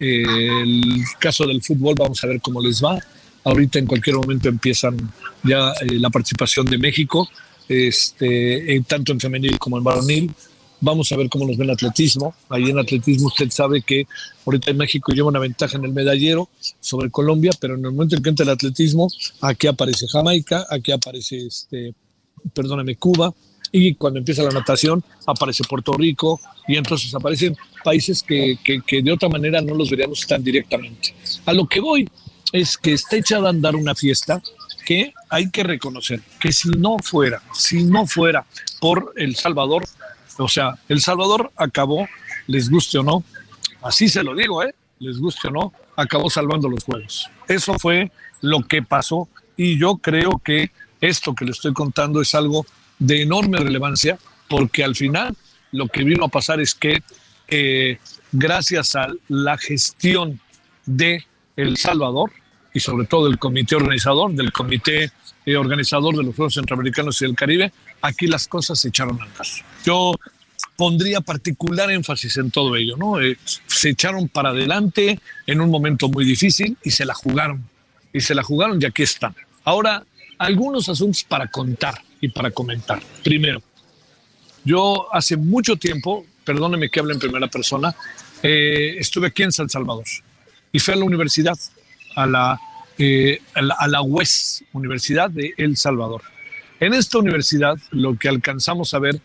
Eh, 0.00 0.24
el 0.62 1.04
caso 1.20 1.46
del 1.46 1.62
fútbol, 1.62 1.94
vamos 1.96 2.22
a 2.24 2.26
ver 2.26 2.40
cómo 2.40 2.60
les 2.60 2.82
va. 2.82 2.98
Ahorita 3.44 3.78
en 3.78 3.86
cualquier 3.86 4.16
momento 4.16 4.48
empiezan 4.48 4.96
ya 5.44 5.72
eh, 5.80 6.00
la 6.00 6.10
participación 6.10 6.66
de 6.66 6.78
México, 6.78 7.28
este, 7.68 8.82
tanto 8.88 9.12
en 9.12 9.20
femenil 9.20 9.56
como 9.58 9.78
en 9.78 9.84
varonil. 9.84 10.34
Vamos 10.80 11.12
a 11.12 11.16
ver 11.16 11.28
cómo 11.28 11.46
nos 11.46 11.56
ven 11.56 11.68
el 11.68 11.74
atletismo. 11.74 12.34
Ahí 12.48 12.70
en 12.70 12.78
atletismo 12.80 13.28
usted 13.28 13.50
sabe 13.50 13.82
que 13.82 14.08
ahorita 14.44 14.72
en 14.72 14.78
México 14.78 15.12
lleva 15.12 15.28
una 15.28 15.38
ventaja 15.38 15.76
en 15.76 15.84
el 15.84 15.92
medallero 15.92 16.48
sobre 16.80 17.08
Colombia, 17.08 17.52
pero 17.60 17.76
en 17.76 17.84
el 17.84 17.92
momento 17.92 18.16
en 18.16 18.22
que 18.24 18.30
entra 18.30 18.42
el 18.42 18.50
atletismo, 18.50 19.06
aquí 19.40 19.68
aparece 19.68 20.08
Jamaica, 20.08 20.66
aquí 20.68 20.90
aparece, 20.90 21.46
este, 21.46 21.94
perdóname, 22.54 22.96
Cuba, 22.96 23.32
y 23.70 23.94
cuando 23.94 24.18
empieza 24.18 24.42
la 24.42 24.50
natación 24.50 25.02
aparece 25.26 25.64
Puerto 25.64 25.94
Rico 25.94 26.38
y 26.68 26.76
entonces 26.76 27.14
aparecen 27.14 27.56
países 27.82 28.22
que, 28.22 28.58
que, 28.62 29.02
de 29.02 29.12
otra 29.12 29.28
manera 29.28 29.60
no 29.60 29.74
los 29.74 29.90
veríamos 29.90 30.26
tan 30.26 30.44
directamente. 30.44 31.14
A 31.46 31.52
lo 31.52 31.66
que 31.66 31.80
voy 31.80 32.08
es 32.52 32.76
que 32.76 32.92
está 32.92 33.16
echada 33.16 33.46
a 33.46 33.50
andar 33.50 33.74
una 33.74 33.94
fiesta 33.94 34.42
que 34.84 35.14
hay 35.30 35.50
que 35.50 35.62
reconocer 35.62 36.20
que 36.38 36.52
si 36.52 36.68
no 36.70 36.98
fuera, 36.98 37.42
si 37.54 37.84
no 37.84 38.06
fuera 38.06 38.44
por 38.80 39.14
El 39.16 39.36
Salvador, 39.36 39.84
o 40.38 40.48
sea, 40.48 40.78
El 40.88 41.00
Salvador 41.00 41.50
acabó, 41.56 42.06
les 42.46 42.68
guste 42.68 42.98
o 42.98 43.02
no, 43.02 43.24
así 43.80 44.08
se 44.08 44.22
lo 44.22 44.34
digo, 44.34 44.62
¿eh? 44.62 44.74
les 44.98 45.18
guste 45.18 45.48
o 45.48 45.50
no, 45.50 45.72
acabó 45.96 46.28
salvando 46.28 46.68
los 46.68 46.84
juegos. 46.84 47.30
Eso 47.48 47.74
fue 47.78 48.10
lo 48.40 48.62
que 48.66 48.82
pasó 48.82 49.28
y 49.56 49.78
yo 49.78 49.96
creo 49.96 50.40
que 50.44 50.70
esto 51.02 51.34
que 51.34 51.44
le 51.44 51.50
estoy 51.50 51.74
contando 51.74 52.22
es 52.22 52.34
algo 52.34 52.64
de 52.98 53.22
enorme 53.22 53.58
relevancia 53.58 54.18
porque 54.48 54.84
al 54.84 54.96
final 54.96 55.36
lo 55.72 55.88
que 55.88 56.04
vino 56.04 56.24
a 56.24 56.28
pasar 56.28 56.60
es 56.60 56.74
que 56.74 57.02
eh, 57.48 57.98
gracias 58.30 58.96
a 58.96 59.08
la 59.28 59.58
gestión 59.58 60.40
de 60.86 61.24
El 61.56 61.76
Salvador, 61.76 62.30
y 62.74 62.80
sobre 62.80 63.06
todo 63.06 63.26
el 63.26 63.38
comité 63.38 63.76
organizador, 63.76 64.32
del 64.32 64.52
comité 64.52 65.10
eh, 65.44 65.56
organizador 65.56 66.16
de 66.16 66.22
los 66.22 66.34
Juegos 66.34 66.54
Centroamericanos 66.54 67.20
y 67.20 67.26
del 67.26 67.34
Caribe, 67.34 67.72
aquí 68.00 68.26
las 68.26 68.48
cosas 68.48 68.78
se 68.80 68.88
echaron 68.88 69.20
andar. 69.20 69.46
Yo 69.84 70.14
pondría 70.76 71.20
particular 71.20 71.90
énfasis 71.90 72.38
en 72.38 72.50
todo 72.50 72.76
ello, 72.76 72.96
¿no? 72.96 73.20
Eh, 73.20 73.36
se 73.66 73.90
echaron 73.90 74.28
para 74.28 74.50
adelante 74.50 75.20
en 75.46 75.60
un 75.60 75.70
momento 75.70 76.08
muy 76.08 76.24
difícil 76.24 76.76
y 76.82 76.90
se 76.90 77.04
la 77.04 77.14
jugaron, 77.14 77.68
y 78.12 78.20
se 78.20 78.34
la 78.34 78.42
jugaron 78.42 78.80
y 78.80 78.86
aquí 78.86 79.02
están. 79.02 79.34
Ahora, 79.64 80.04
algunos 80.42 80.88
asuntos 80.88 81.24
para 81.24 81.46
contar 81.46 82.02
y 82.20 82.28
para 82.28 82.50
comentar. 82.50 83.00
Primero, 83.22 83.62
yo 84.64 85.12
hace 85.14 85.36
mucho 85.36 85.76
tiempo, 85.76 86.24
perdóneme 86.44 86.90
que 86.90 87.00
hable 87.00 87.14
en 87.14 87.20
primera 87.20 87.48
persona, 87.48 87.94
eh, 88.42 88.96
estuve 88.98 89.28
aquí 89.28 89.42
en 89.44 89.52
San 89.52 89.68
Salvador 89.68 90.04
y 90.72 90.78
fui 90.78 90.94
a 90.94 90.96
la 90.96 91.04
universidad 91.04 91.56
a 92.16 92.26
la, 92.26 92.60
eh, 92.98 93.40
a 93.54 93.62
la, 93.62 93.74
a 93.74 93.88
la 93.88 94.02
UES, 94.02 94.64
Universidad 94.72 95.30
de 95.30 95.54
El 95.56 95.76
Salvador. 95.76 96.22
En 96.80 96.94
esta 96.94 97.18
universidad 97.18 97.78
lo 97.90 98.18
que 98.18 98.28
alcanzamos 98.28 98.94
a 98.94 98.98
ver 98.98 99.20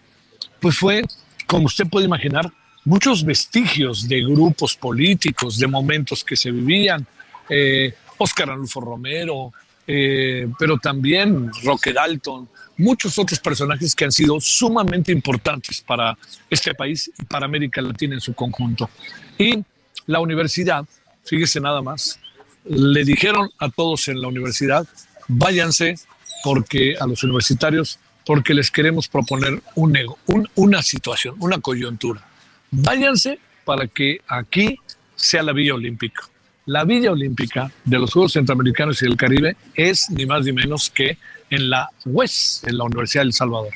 pues 0.59 0.77
fue, 0.77 1.03
como 1.45 1.65
usted 1.65 1.88
puede 1.88 2.05
imaginar, 2.05 2.51
muchos 2.86 3.25
vestigios 3.25 4.07
de 4.07 4.21
grupos 4.21 4.75
políticos, 4.75 5.57
de 5.57 5.67
momentos 5.67 6.24
que 6.24 6.36
se 6.36 6.51
vivían. 6.51 7.05
Eh, 7.50 7.93
Oscar 8.17 8.51
Anulfo 8.51 8.81
Romero, 8.81 9.51
eh, 9.88 10.50
pero 10.60 10.77
también 10.77 11.50
Roque 11.63 11.94
Dalton, 11.94 12.50
muchos 12.77 13.17
otros 13.17 13.39
personajes 13.39 13.96
que 13.96 14.06
han 14.06 14.12
sido 14.12 14.39
sumamente 14.41 15.13
importantes 15.13 15.82
para 15.82 16.17
este 16.50 16.75
país 16.75 17.10
y 17.17 17.24
para 17.24 17.46
América 17.46 17.82
Latina 17.82 18.15
en 18.15 18.22
su 18.22 18.34
conjunto. 18.34 18.89
Y 19.38 19.63
la 20.06 20.20
universidad, 20.20 20.86
fíjese 21.24 21.62
nada 21.62 21.82
más, 21.82 22.20
le 22.65 23.06
dijeron 23.06 23.50
a 23.60 23.70
todos 23.70 24.10
en 24.10 24.22
la 24.22 24.27
universidad, 24.27 24.86
váyanse 25.29 25.96
porque 26.44 26.96
a 27.00 27.08
los 27.08 27.24
universitarios, 27.24 27.98
porque 28.25 28.53
les 28.53 28.70
queremos 28.70 29.08
proponer 29.08 29.62
un 29.75 29.96
ego, 29.96 30.20
un, 30.27 30.50
una 30.56 30.84
situación, 30.84 31.36
una 31.39 31.60
coyuntura. 31.60 32.27
Váyanse 32.72 33.39
para 33.63 33.88
que 33.88 34.20
aquí 34.27 34.79
sea 35.15 35.44
la 35.44 35.53
Villa 35.53 35.75
Olímpica. 35.75 36.24
La 36.67 36.83
Villa 36.83 37.13
Olímpica 37.13 37.71
de 37.86 37.97
los 37.97 38.12
Juegos 38.12 38.33
Centroamericanos 38.33 39.01
y 39.01 39.05
del 39.05 39.15
Caribe 39.15 39.55
es 39.74 40.09
ni 40.09 40.25
más 40.25 40.43
ni 40.43 40.51
menos 40.51 40.89
que 40.89 41.17
en 41.50 41.69
la 41.69 41.89
UES, 42.03 42.63
en 42.65 42.77
la 42.77 42.83
Universidad 42.83 43.24
del 43.24 43.31
Salvador. 43.31 43.74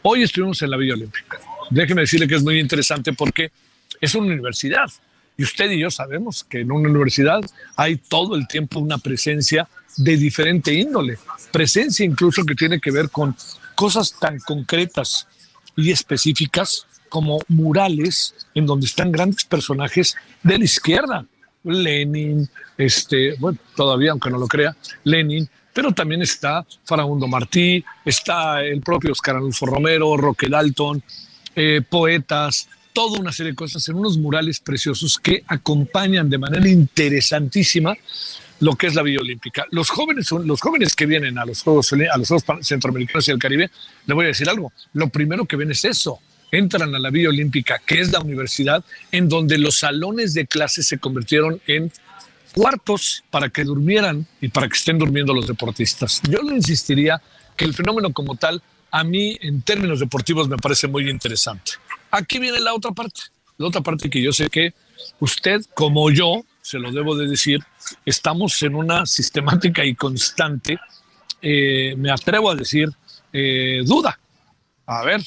Hoy 0.00 0.22
estuvimos 0.22 0.62
en 0.62 0.70
la 0.70 0.78
Villa 0.78 0.94
Olímpica. 0.94 1.38
Déjeme 1.68 2.00
decirle 2.00 2.26
que 2.26 2.36
es 2.36 2.42
muy 2.42 2.58
interesante 2.58 3.12
porque 3.12 3.52
es 4.00 4.14
una 4.14 4.28
universidad, 4.28 4.90
y 5.36 5.42
usted 5.42 5.70
y 5.70 5.80
yo 5.80 5.90
sabemos 5.90 6.44
que 6.44 6.60
en 6.60 6.72
una 6.72 6.88
universidad 6.88 7.42
hay 7.76 7.96
todo 7.96 8.36
el 8.36 8.48
tiempo 8.48 8.80
una 8.80 8.96
presencia 8.96 9.68
de 9.98 10.16
diferente 10.16 10.72
índole, 10.72 11.18
presencia 11.52 12.06
incluso 12.06 12.42
que 12.46 12.54
tiene 12.54 12.80
que 12.80 12.90
ver 12.90 13.10
con 13.10 13.36
cosas 13.74 14.18
tan 14.18 14.38
concretas 14.38 15.28
y 15.76 15.90
específicas 15.90 16.86
como 17.10 17.38
murales 17.48 18.34
en 18.54 18.64
donde 18.64 18.86
están 18.86 19.12
grandes 19.12 19.44
personajes 19.44 20.16
de 20.42 20.56
la 20.56 20.64
izquierda. 20.64 21.26
Lenin, 21.64 22.48
este, 22.76 23.34
bueno, 23.38 23.58
todavía 23.74 24.12
aunque 24.12 24.30
no 24.30 24.38
lo 24.38 24.46
crea, 24.46 24.76
Lenin, 25.04 25.48
pero 25.72 25.92
también 25.92 26.22
está 26.22 26.64
Farabundo 26.84 27.26
Martí, 27.26 27.84
está 28.04 28.62
el 28.62 28.80
propio 28.80 29.12
Oscar 29.12 29.36
Alonso 29.36 29.66
Romero, 29.66 30.16
Roque 30.16 30.48
Dalton, 30.48 31.02
eh, 31.56 31.80
poetas, 31.88 32.68
toda 32.92 33.18
una 33.18 33.32
serie 33.32 33.52
de 33.52 33.56
cosas 33.56 33.88
en 33.88 33.96
unos 33.96 34.16
murales 34.16 34.60
preciosos 34.60 35.18
que 35.18 35.42
acompañan 35.48 36.30
de 36.30 36.38
manera 36.38 36.68
interesantísima 36.68 37.96
lo 38.60 38.76
que 38.76 38.86
es 38.86 38.94
la 38.94 39.02
Villa 39.02 39.20
Olímpica. 39.20 39.66
Los 39.70 39.90
jóvenes, 39.90 40.30
los 40.30 40.60
jóvenes 40.60 40.94
que 40.94 41.06
vienen 41.06 41.38
a 41.38 41.44
los 41.44 41.62
Juegos, 41.62 41.92
a 41.92 42.16
los 42.16 42.28
Juegos 42.28 42.66
Centroamericanos 42.66 43.28
y 43.28 43.32
del 43.32 43.40
Caribe, 43.40 43.70
le 44.06 44.14
voy 44.14 44.24
a 44.24 44.28
decir 44.28 44.48
algo, 44.48 44.72
lo 44.92 45.08
primero 45.08 45.44
que 45.44 45.56
ven 45.56 45.72
es 45.72 45.84
eso, 45.84 46.20
entran 46.50 46.94
a 46.94 46.98
la 46.98 47.10
Villa 47.10 47.28
Olímpica, 47.28 47.80
que 47.84 48.00
es 48.00 48.12
la 48.12 48.20
universidad, 48.20 48.84
en 49.10 49.28
donde 49.28 49.58
los 49.58 49.78
salones 49.78 50.34
de 50.34 50.46
clases 50.46 50.86
se 50.86 50.98
convirtieron 50.98 51.60
en 51.66 51.92
cuartos 52.54 53.24
para 53.30 53.48
que 53.48 53.64
durmieran 53.64 54.26
y 54.40 54.48
para 54.48 54.68
que 54.68 54.76
estén 54.76 54.98
durmiendo 54.98 55.34
los 55.34 55.46
deportistas. 55.46 56.20
Yo 56.28 56.40
le 56.42 56.54
insistiría 56.54 57.20
que 57.56 57.64
el 57.64 57.74
fenómeno 57.74 58.12
como 58.12 58.36
tal, 58.36 58.62
a 58.90 59.02
mí 59.02 59.36
en 59.40 59.62
términos 59.62 60.00
deportivos 60.00 60.48
me 60.48 60.56
parece 60.56 60.86
muy 60.86 61.10
interesante. 61.10 61.72
Aquí 62.10 62.38
viene 62.38 62.60
la 62.60 62.74
otra 62.74 62.92
parte, 62.92 63.20
la 63.58 63.66
otra 63.66 63.80
parte 63.80 64.08
que 64.08 64.22
yo 64.22 64.32
sé 64.32 64.48
que 64.48 64.72
usted 65.18 65.62
como 65.74 66.10
yo, 66.10 66.44
se 66.62 66.78
lo 66.78 66.92
debo 66.92 67.16
de 67.16 67.26
decir, 67.26 67.60
estamos 68.06 68.62
en 68.62 68.74
una 68.74 69.04
sistemática 69.04 69.84
y 69.84 69.94
constante, 69.94 70.78
eh, 71.42 71.94
me 71.98 72.10
atrevo 72.10 72.50
a 72.50 72.54
decir, 72.54 72.88
eh, 73.32 73.82
duda. 73.84 74.18
A 74.86 75.02
ver, 75.04 75.22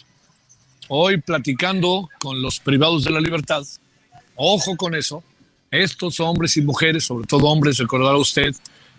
hoy 0.87 1.17
platicando 1.19 2.09
con 2.19 2.41
los 2.41 2.59
privados 2.59 3.03
de 3.03 3.11
la 3.11 3.19
libertad, 3.19 3.63
ojo 4.35 4.75
con 4.75 4.95
eso, 4.95 5.23
estos 5.71 6.19
hombres 6.19 6.55
y 6.57 6.61
mujeres, 6.61 7.05
sobre 7.05 7.27
todo 7.27 7.47
hombres, 7.47 7.77
recordará 7.77 8.17
usted, 8.17 8.55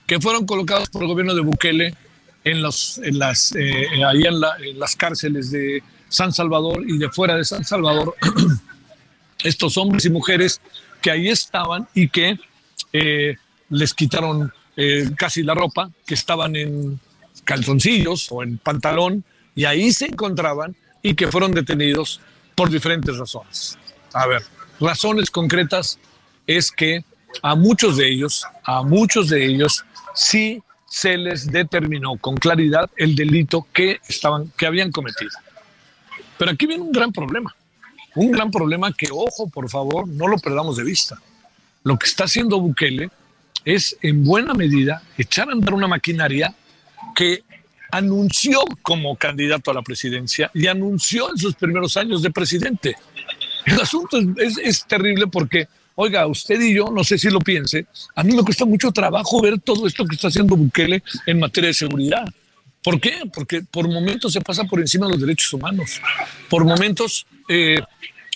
que 0.06 0.20
fueron 0.20 0.46
colocados 0.46 0.88
por 0.88 1.02
el 1.02 1.08
gobierno 1.08 1.34
de 1.34 1.40
Bukele 1.40 1.94
en, 2.44 2.62
los, 2.62 2.98
en 2.98 3.18
las, 3.18 3.54
eh, 3.54 3.86
ahí 4.06 4.24
en, 4.24 4.78
las 4.78 4.96
cárceles 4.96 5.50
de 5.50 5.82
San 6.08 6.32
Salvador 6.32 6.84
y 6.86 6.98
de 6.98 7.10
fuera 7.10 7.36
de 7.36 7.44
San 7.44 7.64
Salvador, 7.64 8.14
estos 9.44 9.76
hombres 9.76 10.04
y 10.04 10.10
mujeres 10.10 10.60
que 11.00 11.10
ahí 11.10 11.28
estaban 11.28 11.86
y 11.94 12.08
que 12.08 12.38
eh, 12.92 13.36
les 13.70 13.94
quitaron 13.94 14.52
eh, 14.76 15.10
casi 15.16 15.42
la 15.42 15.54
ropa, 15.54 15.90
que 16.06 16.14
estaban 16.14 16.56
en 16.56 17.00
calzoncillos 17.44 18.28
o 18.30 18.42
en 18.42 18.58
pantalón, 18.58 19.24
y 19.54 19.64
ahí 19.64 19.92
se 19.92 20.06
encontraban 20.06 20.76
y 21.02 21.14
que 21.14 21.28
fueron 21.28 21.52
detenidos 21.52 22.20
por 22.54 22.70
diferentes 22.70 23.16
razones. 23.16 23.78
A 24.12 24.26
ver, 24.26 24.42
razones 24.80 25.30
concretas 25.30 25.98
es 26.46 26.72
que 26.72 27.04
a 27.42 27.54
muchos 27.54 27.96
de 27.96 28.08
ellos, 28.08 28.44
a 28.64 28.82
muchos 28.82 29.28
de 29.28 29.44
ellos, 29.46 29.84
sí 30.14 30.62
se 30.86 31.16
les 31.16 31.50
determinó 31.52 32.16
con 32.16 32.36
claridad 32.36 32.90
el 32.96 33.14
delito 33.14 33.66
que, 33.72 34.00
estaban, 34.08 34.50
que 34.56 34.66
habían 34.66 34.90
cometido. 34.90 35.30
Pero 36.38 36.50
aquí 36.50 36.66
viene 36.66 36.82
un 36.82 36.92
gran 36.92 37.12
problema, 37.12 37.54
un 38.14 38.30
gran 38.32 38.50
problema 38.50 38.92
que, 38.92 39.08
ojo, 39.12 39.48
por 39.48 39.68
favor, 39.68 40.08
no 40.08 40.26
lo 40.26 40.38
perdamos 40.38 40.76
de 40.76 40.84
vista. 40.84 41.20
Lo 41.84 41.98
que 41.98 42.06
está 42.06 42.24
haciendo 42.24 42.60
Bukele 42.60 43.10
es, 43.64 43.96
en 44.02 44.24
buena 44.24 44.54
medida, 44.54 45.02
echar 45.16 45.48
a 45.48 45.52
andar 45.52 45.74
una 45.74 45.88
maquinaria 45.88 46.54
que 47.14 47.42
anunció 47.90 48.60
como 48.82 49.16
candidato 49.16 49.70
a 49.70 49.74
la 49.74 49.82
presidencia 49.82 50.50
y 50.54 50.66
anunció 50.66 51.30
en 51.30 51.38
sus 51.38 51.54
primeros 51.54 51.96
años 51.96 52.22
de 52.22 52.30
presidente. 52.30 52.96
El 53.66 53.80
asunto 53.80 54.18
es, 54.36 54.58
es 54.58 54.86
terrible 54.86 55.26
porque 55.26 55.68
Oiga, 56.00 56.28
usted 56.28 56.60
y 56.60 56.76
yo, 56.76 56.92
no 56.92 57.02
sé 57.02 57.18
si 57.18 57.28
lo 57.28 57.40
piense, 57.40 57.86
a 58.14 58.22
mí 58.22 58.32
me 58.32 58.44
cuesta 58.44 58.64
mucho 58.64 58.92
trabajo 58.92 59.42
ver 59.42 59.58
todo 59.58 59.84
esto 59.84 60.04
que 60.04 60.14
está 60.14 60.28
haciendo 60.28 60.54
Bukele 60.54 61.02
en 61.26 61.40
materia 61.40 61.66
de 61.66 61.74
seguridad. 61.74 62.24
¿Por 62.84 63.00
qué? 63.00 63.22
Porque 63.34 63.62
por 63.62 63.88
momentos 63.88 64.32
se 64.32 64.40
pasa 64.40 64.62
por 64.62 64.78
encima 64.78 65.06
de 65.06 65.14
los 65.14 65.20
derechos 65.20 65.52
humanos. 65.52 66.00
Por 66.48 66.64
momentos, 66.64 67.26
eh, 67.48 67.80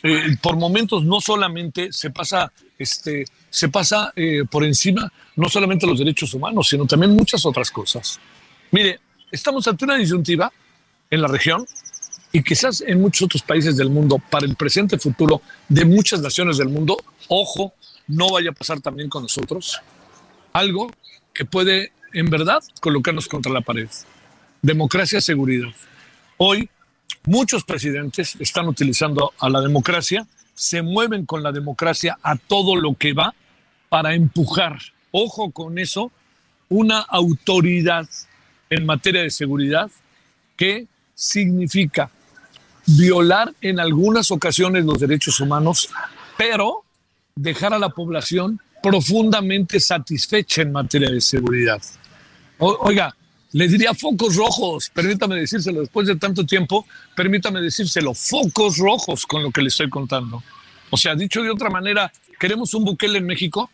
eh, 0.03 0.37
por 0.41 0.57
momentos 0.57 1.05
no 1.05 1.21
solamente 1.21 1.93
se 1.93 2.11
pasa, 2.11 2.53
este, 2.77 3.27
se 3.49 3.69
pasa 3.69 4.13
eh, 4.17 4.43
por 4.51 4.65
encima 4.65 5.13
no 5.37 5.49
solamente 5.49 5.87
los 5.87 6.01
derechos 6.01 6.35
humanos, 6.35 6.69
sino 6.69 6.85
también 6.85 7.13
muchas 7.13 7.47
otras 7.47 7.71
cosas. 7.71 8.19
Mire, 8.73 8.99
estamos 9.33 9.67
ante 9.67 9.85
una 9.85 9.97
disyuntiva 9.97 10.53
en 11.11 11.23
la 11.23 11.29
región 11.29 11.67
y 12.31 12.43
quizás 12.43 12.83
en 12.83 13.01
muchos 13.01 13.23
otros 13.23 13.43
países 13.43 13.77
del 13.77 13.91
mundo, 13.91 14.19
para 14.31 14.47
el 14.47 14.55
presente 14.55 14.99
futuro 14.99 15.43
de 15.69 15.85
muchas 15.85 16.21
naciones 16.21 16.59
del 16.59 16.69
mundo, 16.69 16.97
ojo, 17.29 17.75
no 18.07 18.31
vaya 18.31 18.51
a 18.51 18.55
pasar 18.55 18.81
también 18.81 19.09
con 19.09 19.23
nosotros, 19.23 19.81
algo 20.53 20.91
que 21.35 21.45
puede 21.45 21.93
en 22.13 22.31
verdad 22.31 22.63
colocarnos 22.81 23.29
contra 23.29 23.53
la 23.53 23.61
pared. 23.61 23.89
Democracia, 24.63 25.21
seguridad. 25.21 25.73
Hoy 26.39 26.71
muchos 27.25 27.65
presidentes 27.65 28.37
están 28.39 28.69
utilizando 28.69 29.33
a 29.39 29.49
la 29.49 29.61
democracia, 29.61 30.27
se 30.55 30.83
mueven 30.83 31.27
con 31.27 31.43
la 31.43 31.53
democracia 31.53 32.19
a 32.23 32.37
todo 32.37 32.77
lo 32.77 32.95
que 32.95 33.13
va 33.13 33.35
para 33.89 34.15
empujar, 34.15 34.79
ojo 35.11 35.51
con 35.51 35.79
eso, 35.79 36.11
una 36.69 37.01
autoridad 37.01 38.09
en 38.73 38.87
materia 38.87 39.23
de 39.23 39.31
seguridad 39.31 39.91
que 40.57 40.87
significa 41.15 42.11
violar 42.87 43.53
en 43.61 43.79
algunas 43.79 44.31
ocasiones 44.31 44.85
los 44.87 44.99
derechos 44.99 45.41
humanos, 45.41 45.91
pero 46.39 46.83
dejar 47.35 47.75
a 47.75 47.79
la 47.79 47.91
población 47.91 48.61
profundamente 48.83 49.79
satisfecha 49.79 50.63
en 50.63 50.73
materia 50.73 51.11
de 51.11 51.21
seguridad. 51.21 51.83
oiga, 52.59 53.15
le 53.53 53.69
diría 53.69 53.93
focos 53.93 54.37
rojos, 54.37 54.89
permítame 54.89 55.37
decírselo 55.37 55.81
después 55.81 56.07
de 56.07 56.17
tanto 56.17 56.47
tiempo, 56.47 56.87
permítame 57.15 57.61
decírselo, 57.61 58.15
focos 58.15 58.79
rojos 58.79 59.27
con 59.27 59.43
lo 59.43 59.51
que 59.51 59.61
le 59.61 59.69
estoy 59.69 59.91
contando. 59.91 60.43
O 60.89 60.97
sea, 60.97 61.15
dicho 61.15 61.43
de 61.43 61.51
otra 61.51 61.69
manera, 61.69 62.11
¿queremos 62.41 62.73
un 62.73 62.85
Bukele 62.85 63.19
en 63.19 63.27
México? 63.27 63.71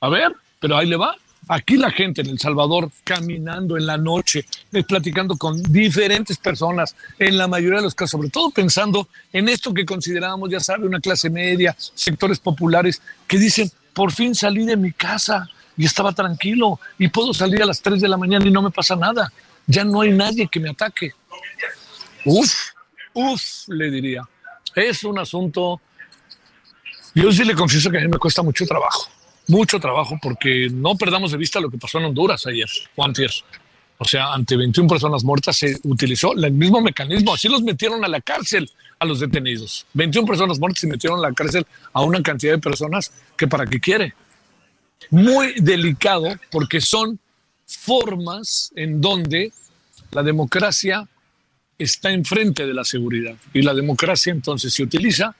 A 0.00 0.08
ver, 0.08 0.32
pero 0.58 0.78
ahí 0.78 0.86
le 0.86 0.96
va. 0.96 1.16
Aquí 1.48 1.76
la 1.76 1.92
gente 1.92 2.22
en 2.22 2.28
El 2.28 2.40
Salvador 2.40 2.90
caminando 3.04 3.76
en 3.76 3.86
la 3.86 3.96
noche, 3.96 4.44
eh, 4.72 4.82
platicando 4.82 5.36
con 5.36 5.62
diferentes 5.62 6.38
personas, 6.38 6.96
en 7.20 7.38
la 7.38 7.46
mayoría 7.46 7.78
de 7.78 7.84
los 7.84 7.94
casos, 7.94 8.12
sobre 8.12 8.30
todo 8.30 8.50
pensando 8.50 9.08
en 9.32 9.48
esto 9.48 9.72
que 9.72 9.86
considerábamos, 9.86 10.50
ya 10.50 10.58
sabe, 10.58 10.86
una 10.86 10.98
clase 10.98 11.30
media, 11.30 11.76
sectores 11.78 12.40
populares, 12.40 13.00
que 13.28 13.38
dicen, 13.38 13.70
por 13.94 14.10
fin 14.10 14.34
salí 14.34 14.66
de 14.66 14.76
mi 14.76 14.90
casa 14.92 15.48
y 15.76 15.84
estaba 15.84 16.12
tranquilo 16.12 16.80
y 16.98 17.08
puedo 17.08 17.32
salir 17.32 17.62
a 17.62 17.66
las 17.66 17.80
3 17.80 18.00
de 18.00 18.08
la 18.08 18.16
mañana 18.16 18.44
y 18.44 18.50
no 18.50 18.62
me 18.62 18.70
pasa 18.70 18.96
nada. 18.96 19.32
Ya 19.68 19.84
no 19.84 20.00
hay 20.00 20.10
nadie 20.10 20.48
que 20.48 20.58
me 20.58 20.70
ataque. 20.70 21.12
Uf, 22.24 22.70
uf, 23.14 23.68
le 23.68 23.88
diría. 23.90 24.22
Es 24.74 25.04
un 25.04 25.18
asunto, 25.18 25.80
yo 27.14 27.30
sí 27.30 27.44
le 27.44 27.54
confieso 27.54 27.88
que 27.88 27.98
a 27.98 28.00
mí 28.00 28.08
me 28.08 28.18
cuesta 28.18 28.42
mucho 28.42 28.66
trabajo 28.66 29.15
mucho 29.48 29.78
trabajo 29.80 30.18
porque 30.20 30.68
no 30.72 30.96
perdamos 30.96 31.32
de 31.32 31.38
vista 31.38 31.60
lo 31.60 31.70
que 31.70 31.78
pasó 31.78 31.98
en 31.98 32.06
Honduras 32.06 32.46
ayer 32.46 32.68
antier. 32.98 33.30
O 33.98 34.04
sea, 34.04 34.34
ante 34.34 34.56
21 34.56 34.88
personas 34.88 35.24
muertas 35.24 35.56
se 35.56 35.78
utilizó 35.84 36.32
el 36.32 36.52
mismo 36.52 36.80
mecanismo. 36.80 37.34
Así 37.34 37.48
los 37.48 37.62
metieron 37.62 38.04
a 38.04 38.08
la 38.08 38.20
cárcel 38.20 38.70
a 38.98 39.06
los 39.06 39.20
detenidos. 39.20 39.86
21 39.94 40.26
personas 40.26 40.58
muertas 40.58 40.84
y 40.84 40.86
metieron 40.86 41.18
a 41.18 41.28
la 41.28 41.34
cárcel 41.34 41.66
a 41.92 42.02
una 42.02 42.22
cantidad 42.22 42.52
de 42.52 42.58
personas 42.58 43.12
que 43.36 43.46
para 43.46 43.66
qué 43.66 43.80
quiere. 43.80 44.14
Muy 45.10 45.54
delicado 45.60 46.28
porque 46.50 46.80
son 46.80 47.18
formas 47.66 48.70
en 48.76 49.00
donde 49.00 49.52
la 50.12 50.22
democracia 50.22 51.08
está 51.78 52.10
enfrente 52.10 52.66
de 52.66 52.74
la 52.74 52.84
seguridad. 52.84 53.36
Y 53.54 53.62
la 53.62 53.74
democracia 53.74 54.30
entonces 54.30 54.74
se 54.74 54.82
utiliza 54.82 55.34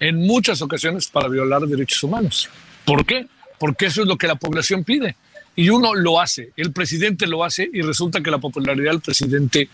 en 0.00 0.16
muchas 0.26 0.62
ocasiones 0.62 1.08
para 1.08 1.28
violar 1.28 1.62
derechos 1.62 2.02
humanos. 2.02 2.48
¿Por 2.84 3.04
qué? 3.04 3.26
Porque 3.58 3.86
eso 3.86 4.02
es 4.02 4.08
lo 4.08 4.16
que 4.16 4.26
la 4.26 4.36
población 4.36 4.84
pide. 4.84 5.16
Y 5.54 5.70
uno 5.70 5.94
lo 5.94 6.20
hace, 6.20 6.50
el 6.56 6.72
presidente 6.72 7.26
lo 7.26 7.42
hace 7.42 7.68
y 7.72 7.80
resulta 7.80 8.20
que 8.20 8.30
la 8.30 8.38
popularidad 8.38 8.92
del 8.92 9.00
presidente 9.00 9.68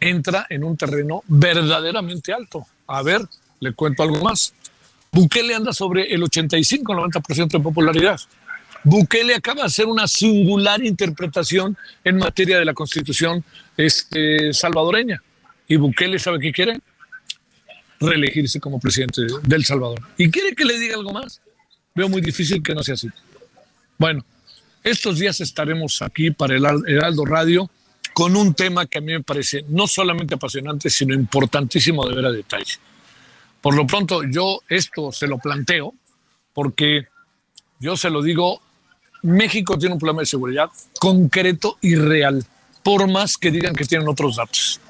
entra 0.00 0.46
en 0.50 0.64
un 0.64 0.76
terreno 0.76 1.22
verdaderamente 1.28 2.32
alto. 2.32 2.66
A 2.88 3.02
ver, 3.02 3.22
le 3.60 3.72
cuento 3.72 4.02
algo 4.02 4.24
más. 4.24 4.52
Bukele 5.12 5.54
anda 5.54 5.72
sobre 5.72 6.12
el 6.12 6.22
85-90% 6.22 7.50
de 7.50 7.60
popularidad. 7.60 8.20
Bukele 8.82 9.34
acaba 9.34 9.62
de 9.62 9.66
hacer 9.66 9.86
una 9.86 10.08
singular 10.08 10.82
interpretación 10.82 11.76
en 12.02 12.16
materia 12.16 12.58
de 12.58 12.64
la 12.64 12.74
constitución 12.74 13.44
este, 13.76 14.52
salvadoreña. 14.52 15.22
Y 15.68 15.76
Bukele 15.76 16.18
sabe 16.18 16.40
qué 16.40 16.52
quiere? 16.52 16.80
Reelegirse 18.00 18.58
como 18.58 18.80
presidente 18.80 19.22
de 19.42 19.56
El 19.56 19.64
Salvador. 19.64 20.00
¿Y 20.16 20.30
quiere 20.30 20.54
que 20.54 20.64
le 20.64 20.78
diga 20.78 20.96
algo 20.96 21.12
más? 21.12 21.40
Veo 21.94 22.08
muy 22.08 22.20
difícil 22.20 22.62
que 22.62 22.74
no 22.74 22.82
sea 22.82 22.94
así. 22.94 23.08
Bueno, 23.98 24.24
estos 24.82 25.18
días 25.18 25.40
estaremos 25.40 26.00
aquí 26.02 26.30
para 26.30 26.56
el 26.56 26.64
Heraldo 26.86 27.24
Radio 27.24 27.70
con 28.14 28.36
un 28.36 28.54
tema 28.54 28.86
que 28.86 28.98
a 28.98 29.00
mí 29.00 29.12
me 29.12 29.22
parece 29.22 29.64
no 29.68 29.86
solamente 29.86 30.34
apasionante, 30.34 30.90
sino 30.90 31.14
importantísimo 31.14 32.06
de 32.08 32.14
ver 32.14 32.26
a 32.26 32.32
detalle. 32.32 32.74
Por 33.60 33.74
lo 33.74 33.86
pronto, 33.86 34.22
yo 34.24 34.60
esto 34.68 35.12
se 35.12 35.26
lo 35.26 35.38
planteo 35.38 35.94
porque 36.52 37.06
yo 37.78 37.96
se 37.96 38.10
lo 38.10 38.22
digo, 38.22 38.60
México 39.22 39.78
tiene 39.78 39.94
un 39.94 39.98
problema 39.98 40.20
de 40.20 40.26
seguridad 40.26 40.70
concreto 40.98 41.78
y 41.80 41.94
real, 41.94 42.44
por 42.82 43.08
más 43.08 43.36
que 43.36 43.50
digan 43.50 43.74
que 43.74 43.84
tienen 43.84 44.08
otros 44.08 44.36
datos. 44.36 44.80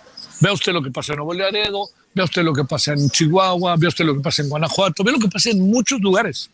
Vea 0.41 0.53
usted 0.53 0.73
lo 0.73 0.83
que 0.83 0.91
pasa 0.91 1.13
en 1.13 1.19
Nuevo 1.19 1.35
Laredo, 1.35 1.89
vea 2.15 2.25
usted 2.25 2.43
lo 2.43 2.53
que 2.53 2.65
pasa 2.65 2.93
en 2.93 3.11
Chihuahua, 3.11 3.77
vea 3.77 3.89
usted 3.89 4.05
lo 4.05 4.15
que 4.15 4.21
pasa 4.21 4.43
en 4.43 4.49
Guanajuato, 4.49 5.05
vea 5.05 5.15
lo 5.15 5.21
que 5.21 5.29
pasa 5.29 5.51
en 5.51 5.69
muchos 5.69 6.01
lugares. 6.01 6.51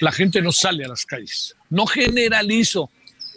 La 0.00 0.12
gente 0.12 0.40
no 0.42 0.52
sale 0.52 0.84
a 0.84 0.88
las 0.88 1.04
calles. 1.04 1.54
No 1.70 1.86
generalizo, 1.86 2.90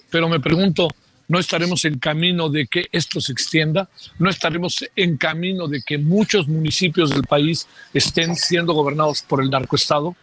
pero 0.10 0.30
me 0.30 0.40
pregunto, 0.40 0.90
¿no 1.28 1.40
estaremos 1.40 1.86
en 1.86 2.00
camino 2.00 2.50
de 2.50 2.68
que 2.68 2.88
esto 2.92 3.22
se 3.22 3.32
extienda? 3.32 3.90
¿No 4.20 4.30
estaremos 4.30 4.84
en 4.96 5.18
camino 5.18 5.68
de 5.68 5.82
que 5.82 5.98
muchos 5.98 6.48
municipios 6.48 7.10
del 7.10 7.24
país 7.24 7.68
estén 7.94 8.36
siendo 8.36 8.74
gobernados 8.74 9.22
por 9.22 9.42
el 9.42 9.50
narcoestado? 9.50 10.16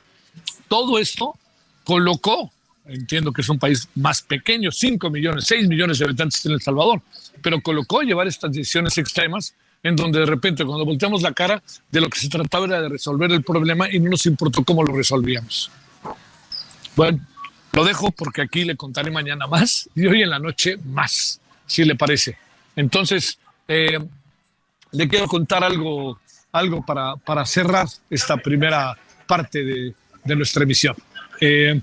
Todo 0.68 0.98
esto 0.98 1.34
colocó, 1.84 2.52
entiendo 2.86 3.32
que 3.32 3.40
es 3.40 3.48
un 3.48 3.58
país 3.58 3.88
más 3.94 4.22
pequeño, 4.22 4.70
5 4.70 5.10
millones, 5.10 5.44
6 5.46 5.68
millones 5.68 5.98
de 5.98 6.04
habitantes 6.04 6.44
en 6.44 6.52
El 6.52 6.60
Salvador, 6.60 7.00
pero 7.42 7.62
colocó 7.62 8.02
llevar 8.02 8.28
estas 8.28 8.52
decisiones 8.52 8.98
extremas 8.98 9.54
en 9.82 9.96
donde 9.96 10.20
de 10.20 10.26
repente 10.26 10.64
cuando 10.64 10.84
volteamos 10.84 11.22
la 11.22 11.32
cara 11.32 11.62
de 11.90 12.00
lo 12.00 12.10
que 12.10 12.18
se 12.18 12.28
trataba 12.28 12.66
era 12.66 12.82
de 12.82 12.88
resolver 12.88 13.30
el 13.32 13.42
problema 13.42 13.90
y 13.90 13.98
no 13.98 14.10
nos 14.10 14.26
importó 14.26 14.64
cómo 14.64 14.82
lo 14.82 14.94
resolvíamos. 14.94 15.70
Bueno, 16.98 17.24
lo 17.74 17.84
dejo 17.84 18.10
porque 18.10 18.42
aquí 18.42 18.64
le 18.64 18.74
contaré 18.74 19.12
mañana 19.12 19.46
más 19.46 19.88
y 19.94 20.04
hoy 20.08 20.24
en 20.24 20.30
la 20.30 20.40
noche 20.40 20.78
más, 20.84 21.40
si 21.64 21.84
le 21.84 21.94
parece. 21.94 22.36
Entonces, 22.74 23.38
eh, 23.68 24.00
le 24.90 25.06
quiero 25.06 25.28
contar 25.28 25.62
algo, 25.62 26.18
algo 26.50 26.84
para, 26.84 27.14
para 27.14 27.46
cerrar 27.46 27.86
esta 28.10 28.36
primera 28.36 28.98
parte 29.28 29.62
de, 29.62 29.94
de 30.24 30.34
nuestra 30.34 30.64
emisión. 30.64 30.96
Eh, 31.40 31.80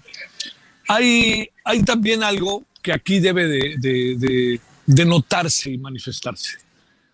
hay, 0.90 1.50
hay 1.64 1.84
también 1.84 2.22
algo 2.22 2.66
que 2.82 2.92
aquí 2.92 3.22
debe 3.22 3.48
de, 3.48 3.76
de, 3.78 4.60
de, 4.86 5.06
notarse 5.06 5.72
y 5.72 5.78
manifestarse. 5.78 6.58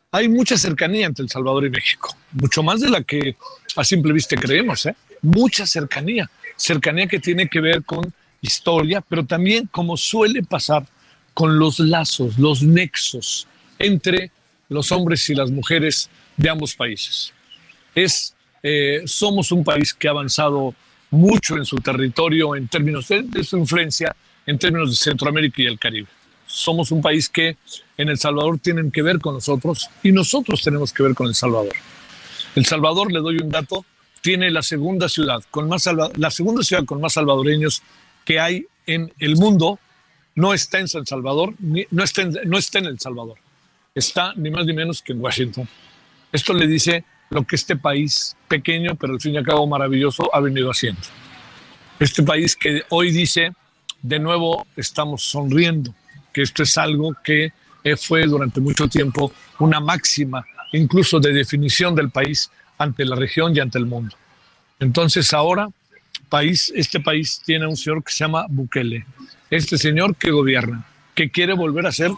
Hay 0.09 0.27
mucha 0.27 0.57
cercanía 0.57 1.05
entre 1.05 1.21
El 1.21 1.29
Salvador 1.29 1.67
y 1.67 1.69
México, 1.69 2.17
mucho 2.31 2.63
más 2.63 2.79
de 2.81 2.89
la 2.89 3.03
que 3.03 3.37
a 3.75 3.83
simple 3.83 4.11
vista 4.11 4.35
creemos, 4.37 4.87
¿eh? 4.87 4.95
mucha 5.21 5.67
cercanía 5.67 6.27
cercanía 6.55 7.07
que 7.07 7.19
tiene 7.19 7.47
que 7.47 7.59
ver 7.59 7.83
con 7.83 8.13
historia, 8.41 9.01
pero 9.01 9.25
también 9.25 9.67
como 9.71 9.97
suele 9.97 10.43
pasar 10.43 10.85
con 11.33 11.59
los 11.59 11.79
lazos, 11.79 12.37
los 12.37 12.61
nexos 12.61 13.47
entre 13.79 14.31
los 14.69 14.91
hombres 14.91 15.29
y 15.29 15.35
las 15.35 15.51
mujeres 15.51 16.09
de 16.37 16.49
ambos 16.49 16.75
países. 16.75 17.33
Es, 17.93 18.33
eh, 18.63 19.01
somos 19.05 19.51
un 19.51 19.63
país 19.63 19.93
que 19.93 20.07
ha 20.07 20.11
avanzado 20.11 20.73
mucho 21.09 21.57
en 21.57 21.65
su 21.65 21.77
territorio 21.77 22.55
en 22.55 22.67
términos 22.67 23.07
de, 23.07 23.23
de, 23.23 23.43
su 23.43 23.57
influencia, 23.57 24.15
en 24.45 24.57
términos 24.57 24.89
de 24.89 24.95
Centroamérica 24.95 25.61
y 25.61 25.65
el 25.65 25.77
Caribe. 25.77 26.07
Somos 26.47 26.91
un 26.91 27.01
país 27.01 27.29
que 27.29 27.57
en 27.97 28.09
El 28.09 28.17
Salvador 28.17 28.59
tienen 28.59 28.91
que 28.91 29.01
ver 29.01 29.19
con 29.19 29.35
nosotros 29.35 29.89
y 30.03 30.11
nosotros 30.11 30.61
tenemos 30.61 30.91
que 30.91 31.03
ver 31.03 31.13
con 31.13 31.27
El 31.27 31.35
Salvador. 31.35 31.73
El 32.55 32.65
Salvador, 32.65 33.11
le 33.11 33.19
doy 33.19 33.37
un 33.37 33.49
dato, 33.49 33.85
tiene 34.21 34.51
la 34.51 34.61
segunda 34.61 35.09
ciudad 35.09 35.43
con 35.49 35.67
más 35.67 35.89
la 36.15 36.31
segunda 36.31 36.63
ciudad 36.63 36.85
con 36.85 37.01
más 37.01 37.13
salvadoreños 37.13 37.81
que 38.23 38.39
hay 38.39 38.65
en 38.85 39.11
el 39.19 39.35
mundo. 39.35 39.79
No 40.35 40.53
está 40.53 40.79
en 40.79 40.87
San 40.87 41.05
Salvador, 41.05 41.53
no, 41.59 42.03
está 42.03 42.21
en, 42.21 42.37
no 42.45 42.57
está 42.57 42.79
en 42.79 42.85
El 42.85 42.99
Salvador. 42.99 43.37
Está 43.93 44.33
ni 44.35 44.49
más 44.49 44.65
ni 44.65 44.73
menos 44.73 45.01
que 45.01 45.11
en 45.11 45.21
Washington. 45.21 45.67
Esto 46.31 46.53
le 46.53 46.67
dice 46.67 47.03
lo 47.29 47.45
que 47.45 47.55
este 47.55 47.75
país 47.75 48.37
pequeño, 48.47 48.95
pero 48.95 49.13
al 49.13 49.21
fin 49.21 49.33
y 49.33 49.37
al 49.37 49.45
cabo 49.45 49.67
maravilloso, 49.67 50.33
ha 50.33 50.39
venido 50.39 50.69
haciendo. 50.69 51.01
Este 51.99 52.23
país 52.23 52.55
que 52.55 52.83
hoy 52.89 53.11
dice, 53.11 53.51
de 54.01 54.19
nuevo 54.19 54.65
estamos 54.77 55.23
sonriendo, 55.23 55.93
que 56.33 56.41
esto 56.41 56.63
es 56.63 56.77
algo 56.77 57.15
que 57.23 57.51
fue 57.97 58.25
durante 58.25 58.61
mucho 58.61 58.87
tiempo 58.87 59.33
una 59.59 59.79
máxima, 59.79 60.45
incluso 60.71 61.19
de 61.19 61.33
definición 61.33 61.93
del 61.95 62.09
país 62.09 62.49
ante 62.81 63.05
la 63.05 63.15
región 63.15 63.55
y 63.55 63.59
ante 63.59 63.77
el 63.77 63.85
mundo. 63.85 64.15
Entonces 64.79 65.33
ahora 65.33 65.69
país, 66.29 66.71
este 66.75 66.99
país 66.99 67.41
tiene 67.45 67.67
un 67.67 67.75
señor 67.75 68.03
que 68.03 68.11
se 68.11 68.23
llama 68.23 68.45
Bukele, 68.49 69.05
este 69.49 69.77
señor 69.77 70.15
que 70.15 70.31
gobierna, 70.31 70.85
que 71.13 71.29
quiere 71.29 71.53
volver 71.53 71.85
a 71.85 71.91
ser 71.91 72.11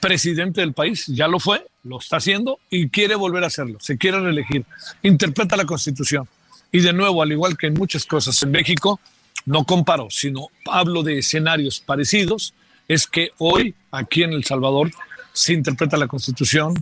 presidente 0.00 0.62
del 0.62 0.72
país, 0.72 1.06
ya 1.06 1.28
lo 1.28 1.38
fue, 1.38 1.66
lo 1.84 1.98
está 1.98 2.16
haciendo 2.16 2.58
y 2.70 2.88
quiere 2.88 3.14
volver 3.14 3.44
a 3.44 3.48
hacerlo, 3.48 3.78
se 3.78 3.98
quiere 3.98 4.20
reelegir, 4.20 4.64
interpreta 5.02 5.56
la 5.56 5.66
constitución. 5.66 6.26
Y 6.72 6.80
de 6.80 6.94
nuevo, 6.94 7.22
al 7.22 7.30
igual 7.30 7.58
que 7.58 7.66
en 7.66 7.74
muchas 7.74 8.06
cosas 8.06 8.42
en 8.42 8.52
México, 8.52 8.98
no 9.44 9.64
comparo, 9.64 10.08
sino 10.08 10.48
hablo 10.70 11.02
de 11.02 11.18
escenarios 11.18 11.80
parecidos, 11.80 12.54
es 12.88 13.06
que 13.06 13.30
hoy 13.38 13.74
aquí 13.90 14.22
en 14.22 14.32
El 14.32 14.44
Salvador 14.44 14.90
se 15.34 15.52
interpreta 15.52 15.98
la 15.98 16.08
constitución, 16.08 16.74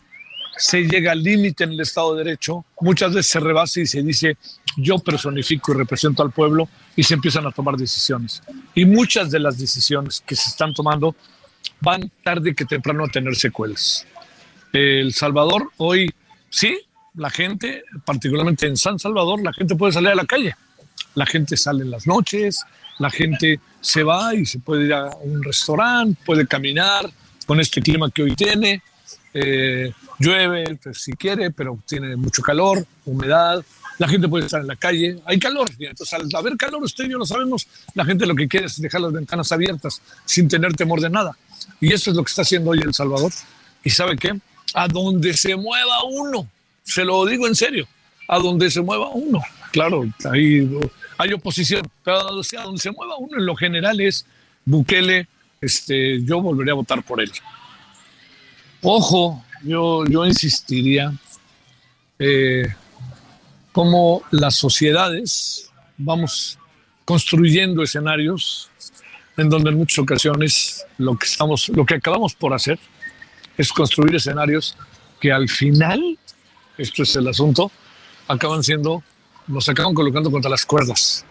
se 0.60 0.82
llega 0.82 1.12
al 1.12 1.22
límite 1.22 1.64
en 1.64 1.72
el 1.72 1.80
Estado 1.80 2.14
de 2.14 2.24
Derecho, 2.24 2.66
muchas 2.80 3.14
veces 3.14 3.32
se 3.32 3.40
rebasa 3.40 3.80
y 3.80 3.86
se 3.86 4.02
dice 4.02 4.36
yo 4.76 4.98
personifico 4.98 5.72
y 5.72 5.76
represento 5.76 6.22
al 6.22 6.32
pueblo 6.32 6.68
y 6.94 7.02
se 7.02 7.14
empiezan 7.14 7.46
a 7.46 7.50
tomar 7.50 7.76
decisiones. 7.76 8.42
Y 8.74 8.84
muchas 8.84 9.30
de 9.30 9.40
las 9.40 9.58
decisiones 9.58 10.22
que 10.24 10.36
se 10.36 10.50
están 10.50 10.74
tomando 10.74 11.16
van 11.80 12.12
tarde 12.22 12.54
que 12.54 12.66
temprano 12.66 13.04
a 13.04 13.08
tener 13.08 13.34
secuelas. 13.36 14.06
El 14.72 15.14
Salvador 15.14 15.70
hoy, 15.78 16.12
sí, 16.50 16.78
la 17.14 17.30
gente, 17.30 17.84
particularmente 18.04 18.66
en 18.66 18.76
San 18.76 18.98
Salvador, 18.98 19.42
la 19.42 19.54
gente 19.54 19.74
puede 19.76 19.94
salir 19.94 20.10
a 20.10 20.14
la 20.14 20.26
calle. 20.26 20.54
La 21.14 21.24
gente 21.24 21.56
sale 21.56 21.84
en 21.84 21.90
las 21.90 22.06
noches, 22.06 22.64
la 22.98 23.10
gente 23.10 23.60
se 23.80 24.02
va 24.02 24.34
y 24.34 24.44
se 24.44 24.58
puede 24.58 24.84
ir 24.84 24.92
a 24.92 25.08
un 25.22 25.42
restaurante, 25.42 26.20
puede 26.24 26.46
caminar 26.46 27.10
con 27.46 27.58
este 27.60 27.80
clima 27.80 28.10
que 28.10 28.24
hoy 28.24 28.36
tiene. 28.36 28.82
Eh, 29.32 29.92
llueve 30.18 30.78
pues, 30.82 31.02
si 31.02 31.12
quiere, 31.12 31.50
pero 31.50 31.78
tiene 31.86 32.16
mucho 32.16 32.42
calor, 32.42 32.84
humedad, 33.04 33.64
la 33.98 34.08
gente 34.08 34.28
puede 34.28 34.46
estar 34.46 34.62
en 34.62 34.66
la 34.66 34.76
calle, 34.76 35.18
hay 35.26 35.38
calor, 35.38 35.68
entonces 35.78 36.12
al 36.14 36.26
haber 36.34 36.56
calor, 36.56 36.82
usted 36.82 37.04
y 37.04 37.10
yo 37.10 37.18
lo 37.18 37.26
sabemos, 37.26 37.68
la 37.94 38.04
gente 38.04 38.24
lo 38.24 38.34
que 38.34 38.48
quiere 38.48 38.66
es 38.66 38.80
dejar 38.80 39.02
las 39.02 39.12
ventanas 39.12 39.52
abiertas 39.52 40.00
sin 40.24 40.48
tener 40.48 40.72
temor 40.74 41.02
de 41.02 41.10
nada. 41.10 41.36
Y 41.80 41.92
eso 41.92 42.10
es 42.10 42.16
lo 42.16 42.24
que 42.24 42.30
está 42.30 42.42
haciendo 42.42 42.70
hoy 42.70 42.80
El 42.80 42.94
Salvador. 42.94 43.30
¿Y 43.84 43.90
sabe 43.90 44.16
qué? 44.16 44.38
A 44.72 44.88
donde 44.88 45.34
se 45.34 45.54
mueva 45.54 46.02
uno, 46.04 46.48
se 46.82 47.04
lo 47.04 47.26
digo 47.26 47.46
en 47.46 47.54
serio, 47.54 47.86
a 48.26 48.38
donde 48.38 48.70
se 48.70 48.80
mueva 48.80 49.10
uno. 49.10 49.42
Claro, 49.70 50.04
hay, 50.30 50.68
hay 51.18 51.32
oposición, 51.34 51.82
pero 52.02 52.20
a 52.20 52.62
donde 52.62 52.80
se 52.80 52.90
mueva 52.90 53.18
uno 53.18 53.36
en 53.36 53.44
lo 53.44 53.54
general 53.54 54.00
es 54.00 54.24
Bukele, 54.64 55.28
este, 55.60 56.22
yo 56.24 56.40
volvería 56.40 56.72
a 56.72 56.76
votar 56.76 57.02
por 57.02 57.20
él. 57.20 57.30
Ojo, 58.82 59.44
yo, 59.62 60.06
yo 60.06 60.24
insistiría, 60.24 61.12
eh, 62.18 62.66
como 63.72 64.22
las 64.30 64.54
sociedades 64.54 65.70
vamos 65.98 66.58
construyendo 67.04 67.82
escenarios 67.82 68.70
en 69.36 69.50
donde 69.50 69.70
en 69.70 69.76
muchas 69.76 69.98
ocasiones 69.98 70.86
lo 70.96 71.16
que, 71.16 71.26
estamos, 71.26 71.68
lo 71.68 71.84
que 71.84 71.94
acabamos 71.94 72.34
por 72.34 72.54
hacer 72.54 72.78
es 73.58 73.72
construir 73.72 74.14
escenarios 74.14 74.76
que 75.20 75.30
al 75.30 75.48
final, 75.48 76.18
esto 76.78 77.02
es 77.02 77.14
el 77.16 77.28
asunto, 77.28 77.70
acaban 78.28 78.62
siendo, 78.62 79.02
nos 79.46 79.68
acaban 79.68 79.92
colocando 79.92 80.30
contra 80.30 80.50
las 80.50 80.64
cuerdas. 80.64 81.26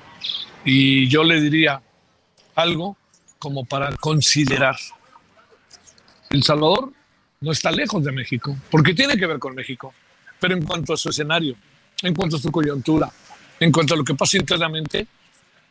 Y 0.64 1.08
yo 1.08 1.24
le 1.24 1.42
diría 1.42 1.82
algo 2.54 2.96
como 3.40 3.66
para 3.66 3.96
considerar. 3.96 4.76
El 6.30 6.44
Salvador 6.44 6.94
no 7.42 7.52
está 7.52 7.72
lejos 7.72 8.04
de 8.04 8.12
México, 8.12 8.56
porque 8.70 8.94
tiene 8.94 9.16
que 9.18 9.26
ver 9.26 9.40
con 9.40 9.56
México. 9.56 9.94
Pero 10.40 10.56
en 10.56 10.64
cuanto 10.64 10.94
a 10.94 10.98
su 10.98 11.10
escenario, 11.10 11.56
en 12.02 12.14
cuanto 12.14 12.36
a 12.36 12.40
su 12.40 12.52
coyuntura, 12.52 13.12
en 13.60 13.72
cuanto 13.72 13.94
a 13.94 13.98
lo 13.98 14.04
que 14.04 14.16
pasa 14.16 14.38
internamente, 14.38 15.08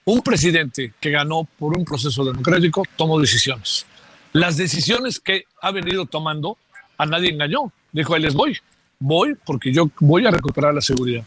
un 0.04 0.22
presidente 0.22 0.94
que 1.00 1.10
ganó 1.10 1.46
por 1.58 1.76
un 1.76 1.84
proceso 1.84 2.24
democrático 2.24 2.82
tomó 2.96 3.20
decisiones. 3.20 3.86
Las 4.32 4.56
decisiones 4.56 5.20
que 5.20 5.44
ha 5.60 5.70
venido 5.70 6.06
tomando 6.06 6.58
a 6.96 7.06
nadie 7.06 7.30
engañó. 7.30 7.72
Dijo, 7.92 8.16
él 8.16 8.22
les 8.22 8.34
voy, 8.34 8.58
voy 8.98 9.34
porque 9.44 9.72
yo 9.72 9.90
voy 10.00 10.26
a 10.26 10.30
recuperar 10.30 10.74
la 10.74 10.80
seguridad. 10.80 11.24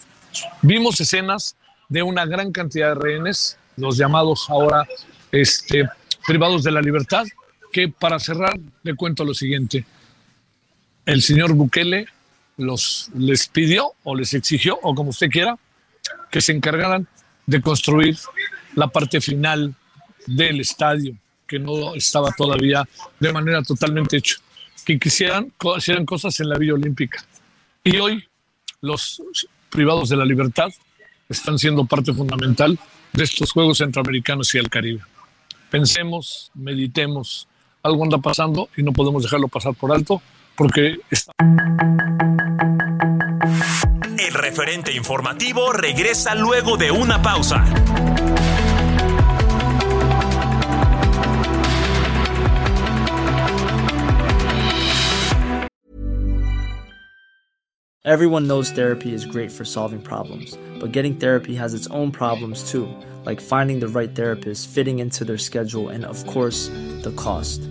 Vimos 0.61 0.99
escenas 1.01 1.55
de 1.89 2.03
una 2.03 2.25
gran 2.25 2.51
cantidad 2.51 2.89
de 2.89 2.95
rehenes, 2.95 3.57
los 3.75 3.97
llamados 3.97 4.49
ahora 4.49 4.87
este, 5.31 5.87
privados 6.25 6.63
de 6.63 6.71
la 6.71 6.81
libertad, 6.81 7.25
que 7.71 7.87
para 7.87 8.19
cerrar 8.19 8.59
le 8.83 8.95
cuento 8.95 9.23
lo 9.23 9.33
siguiente 9.33 9.85
el 11.05 11.21
señor 11.21 11.53
Bukele 11.53 12.07
les 12.57 13.47
pidió 13.47 13.93
o 14.03 14.15
les 14.15 14.33
exigió, 14.33 14.77
o 14.81 14.93
como 14.93 15.09
usted 15.09 15.29
quiera, 15.29 15.57
que 16.29 16.41
se 16.41 16.51
encargaran 16.51 17.07
de 17.45 17.61
construir 17.61 18.17
la 18.75 18.87
parte 18.87 19.19
final 19.19 19.73
del 20.27 20.61
estadio 20.61 21.15
que 21.47 21.59
no 21.59 21.95
estaba 21.95 22.31
todavía 22.31 22.87
de 23.19 23.33
manera 23.33 23.61
totalmente 23.61 24.17
hecho, 24.17 24.37
que 24.85 24.97
quisieran, 24.97 25.51
hicieran 25.77 26.05
cosas 26.05 26.39
en 26.39 26.49
la 26.49 26.57
Villa 26.57 26.75
Olímpica. 26.75 27.23
Y 27.83 27.97
hoy 27.97 28.23
los 28.79 29.21
privados 29.69 30.09
de 30.09 30.15
la 30.15 30.23
libertad 30.23 30.69
están 31.27 31.59
siendo 31.59 31.85
parte 31.85 32.13
fundamental 32.13 32.79
de 33.11 33.23
estos 33.23 33.51
Juegos 33.51 33.79
Centroamericanos 33.79 34.53
y 34.55 34.59
el 34.59 34.69
Caribe. 34.69 35.01
Pensemos, 35.69 36.51
meditemos, 36.53 37.47
algo 37.83 38.03
anda 38.03 38.19
pasando 38.19 38.69
y 38.77 38.83
no 38.83 38.93
podemos 38.93 39.23
dejarlo 39.23 39.47
pasar 39.47 39.73
por 39.73 39.91
alto 39.91 40.21
porque 40.61 40.99
está... 41.09 41.31
El 44.19 44.33
referente 44.35 44.93
informativo 44.93 45.73
regresa 45.73 46.35
luego 46.35 46.77
de 46.77 46.91
una 46.91 47.19
pausa. 47.19 47.65
Everyone 58.05 58.47
knows 58.47 58.69
therapy 58.69 59.15
is 59.15 59.25
great 59.25 59.51
for 59.51 59.65
solving 59.65 59.99
problems, 59.99 60.55
but 60.79 60.91
getting 60.91 61.17
therapy 61.17 61.55
has 61.55 61.73
its 61.73 61.87
own 61.87 62.11
problems 62.11 62.71
too, 62.71 62.87
like 63.25 63.41
finding 63.41 63.79
the 63.79 63.87
right 63.87 64.13
therapist, 64.13 64.69
fitting 64.69 64.99
into 64.99 65.25
their 65.25 65.39
schedule, 65.39 65.89
and 65.89 66.05
of 66.05 66.23
course, 66.27 66.69
the 67.01 67.11
cost. 67.17 67.70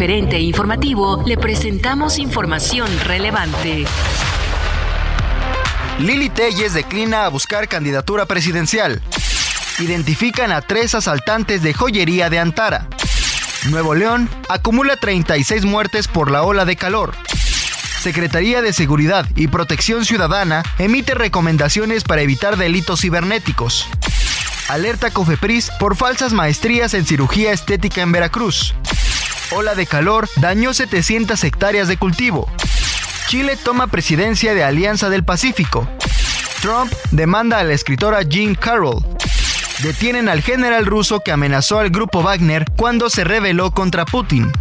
Referente 0.00 0.40
informativo 0.40 1.22
le 1.26 1.36
presentamos 1.36 2.18
información 2.18 2.88
relevante. 3.04 3.84
Lili 5.98 6.30
Telles 6.30 6.72
declina 6.72 7.26
a 7.26 7.28
buscar 7.28 7.68
candidatura 7.68 8.24
presidencial. 8.24 9.02
Identifican 9.78 10.52
a 10.52 10.62
tres 10.62 10.94
asaltantes 10.94 11.62
de 11.62 11.74
joyería 11.74 12.30
de 12.30 12.38
Antara. 12.38 12.88
Nuevo 13.68 13.94
León 13.94 14.30
acumula 14.48 14.96
36 14.96 15.66
muertes 15.66 16.08
por 16.08 16.30
la 16.30 16.44
ola 16.44 16.64
de 16.64 16.76
calor. 16.76 17.14
Secretaría 18.00 18.62
de 18.62 18.72
Seguridad 18.72 19.26
y 19.36 19.48
Protección 19.48 20.06
Ciudadana 20.06 20.62
emite 20.78 21.12
recomendaciones 21.12 22.04
para 22.04 22.22
evitar 22.22 22.56
delitos 22.56 23.02
cibernéticos. 23.02 23.86
Alerta 24.70 25.10
Cofepris 25.10 25.70
por 25.78 25.94
falsas 25.94 26.32
maestrías 26.32 26.94
en 26.94 27.04
cirugía 27.04 27.52
estética 27.52 28.00
en 28.00 28.12
Veracruz. 28.12 28.74
Ola 29.52 29.74
de 29.74 29.86
calor 29.86 30.28
dañó 30.36 30.72
700 30.72 31.42
hectáreas 31.42 31.88
de 31.88 31.96
cultivo. 31.96 32.48
Chile 33.26 33.56
toma 33.56 33.88
presidencia 33.88 34.54
de 34.54 34.62
Alianza 34.62 35.10
del 35.10 35.24
Pacífico. 35.24 35.88
Trump 36.62 36.92
demanda 37.10 37.58
a 37.58 37.64
la 37.64 37.72
escritora 37.72 38.22
Jean 38.22 38.54
Carroll. 38.54 39.04
Detienen 39.82 40.28
al 40.28 40.42
general 40.42 40.86
ruso 40.86 41.20
que 41.20 41.32
amenazó 41.32 41.80
al 41.80 41.90
grupo 41.90 42.22
Wagner 42.22 42.64
cuando 42.76 43.10
se 43.10 43.24
rebeló 43.24 43.72
contra 43.72 44.04
Putin. 44.04 44.52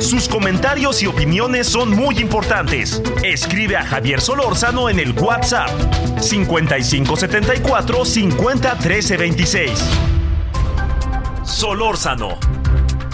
Sus 0.00 0.28
comentarios 0.28 1.02
y 1.02 1.06
opiniones 1.06 1.66
son 1.66 1.90
muy 1.90 2.18
importantes. 2.20 3.02
Escribe 3.22 3.76
a 3.76 3.84
Javier 3.84 4.20
Solórzano 4.20 4.88
en 4.88 4.98
el 4.98 5.12
WhatsApp 5.12 5.68
5574 6.20 8.04
50 8.04 8.78
13 8.78 9.16
26. 9.16 9.70
Solórzano, 11.44 12.38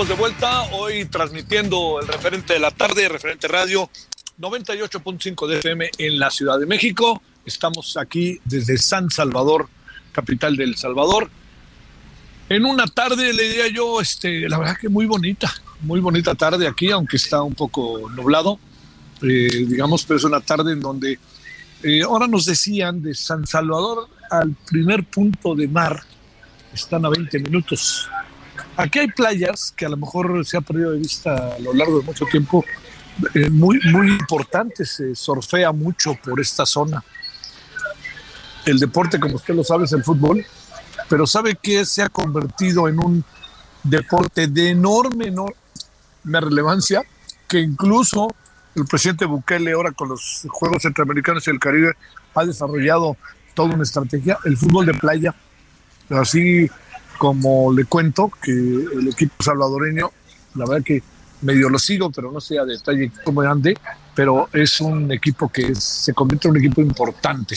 De 0.00 0.14
vuelta, 0.14 0.62
hoy 0.72 1.04
transmitiendo 1.04 2.00
el 2.00 2.08
referente 2.08 2.54
de 2.54 2.58
la 2.58 2.70
tarde, 2.70 3.06
referente 3.06 3.46
radio 3.48 3.90
98.5 4.40 5.46
de 5.46 5.58
FM 5.58 5.90
en 5.98 6.18
la 6.18 6.30
Ciudad 6.30 6.58
de 6.58 6.64
México. 6.64 7.20
Estamos 7.44 7.98
aquí 7.98 8.40
desde 8.46 8.78
San 8.78 9.10
Salvador, 9.10 9.68
capital 10.10 10.56
del 10.56 10.76
Salvador. 10.76 11.28
En 12.48 12.64
una 12.64 12.86
tarde, 12.86 13.34
le 13.34 13.42
diría 13.42 13.68
yo, 13.68 14.00
este, 14.00 14.48
la 14.48 14.58
verdad 14.58 14.78
que 14.80 14.88
muy 14.88 15.04
bonita, 15.04 15.52
muy 15.82 16.00
bonita 16.00 16.34
tarde 16.34 16.66
aquí, 16.66 16.90
aunque 16.90 17.18
está 17.18 17.42
un 17.42 17.54
poco 17.54 18.08
nublado, 18.08 18.58
eh, 19.20 19.66
digamos, 19.68 20.04
pero 20.06 20.16
es 20.16 20.24
una 20.24 20.40
tarde 20.40 20.72
en 20.72 20.80
donde 20.80 21.18
eh, 21.82 22.02
ahora 22.02 22.26
nos 22.26 22.46
decían 22.46 23.02
de 23.02 23.14
San 23.14 23.46
Salvador 23.46 24.08
al 24.30 24.56
primer 24.66 25.04
punto 25.04 25.54
de 25.54 25.68
mar, 25.68 26.02
están 26.72 27.04
a 27.04 27.10
20 27.10 27.38
minutos. 27.40 28.08
Aquí 28.80 28.98
hay 28.98 29.08
playas 29.08 29.74
que 29.76 29.84
a 29.84 29.90
lo 29.90 29.98
mejor 29.98 30.44
se 30.46 30.56
ha 30.56 30.62
perdido 30.62 30.92
de 30.92 30.98
vista 30.98 31.54
a 31.54 31.58
lo 31.58 31.74
largo 31.74 31.98
de 31.98 32.04
mucho 32.04 32.24
tiempo, 32.24 32.64
eh, 33.34 33.50
muy, 33.50 33.78
muy 33.92 34.08
importantes, 34.08 34.90
se 34.92 35.14
surfea 35.14 35.70
mucho 35.72 36.14
por 36.24 36.40
esta 36.40 36.64
zona. 36.64 37.04
El 38.64 38.78
deporte, 38.78 39.20
como 39.20 39.36
usted 39.36 39.54
lo 39.54 39.64
sabe, 39.64 39.84
es 39.84 39.92
el 39.92 40.02
fútbol, 40.02 40.46
pero 41.10 41.26
sabe 41.26 41.56
que 41.60 41.84
se 41.84 42.02
ha 42.02 42.08
convertido 42.08 42.88
en 42.88 43.04
un 43.04 43.24
deporte 43.82 44.46
de 44.46 44.70
enorme, 44.70 45.26
enorme 45.26 45.54
relevancia, 46.24 47.02
que 47.46 47.60
incluso 47.60 48.34
el 48.74 48.86
presidente 48.86 49.26
Bukele 49.26 49.72
ahora 49.72 49.92
con 49.92 50.08
los 50.08 50.46
Juegos 50.48 50.84
Centroamericanos 50.84 51.46
y 51.46 51.50
el 51.50 51.58
Caribe 51.58 51.92
ha 52.34 52.44
desarrollado 52.46 53.18
toda 53.52 53.74
una 53.74 53.82
estrategia, 53.82 54.38
el 54.46 54.56
fútbol 54.56 54.86
de 54.86 54.94
playa, 54.94 55.34
así 56.08 56.70
como 57.20 57.70
le 57.70 57.84
cuento 57.84 58.30
que 58.42 58.50
el 58.50 59.08
equipo 59.08 59.34
salvadoreño, 59.44 60.10
la 60.54 60.64
verdad 60.64 60.82
que 60.82 61.02
medio 61.42 61.68
lo 61.68 61.78
sigo, 61.78 62.10
pero 62.10 62.32
no 62.32 62.40
sé 62.40 62.58
a 62.58 62.64
detalle 62.64 63.12
cómo 63.22 63.42
ande, 63.42 63.76
pero 64.14 64.48
es 64.54 64.80
un 64.80 65.12
equipo 65.12 65.50
que 65.52 65.74
se 65.74 66.14
convierte 66.14 66.48
en 66.48 66.52
un 66.52 66.56
equipo 66.64 66.80
importante 66.80 67.56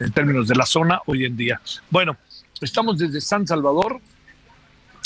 en 0.00 0.10
términos 0.10 0.48
de 0.48 0.56
la 0.56 0.66
zona 0.66 1.00
hoy 1.06 1.26
en 1.26 1.36
día. 1.36 1.60
Bueno, 1.90 2.16
estamos 2.60 2.98
desde 2.98 3.20
San 3.20 3.46
Salvador, 3.46 4.00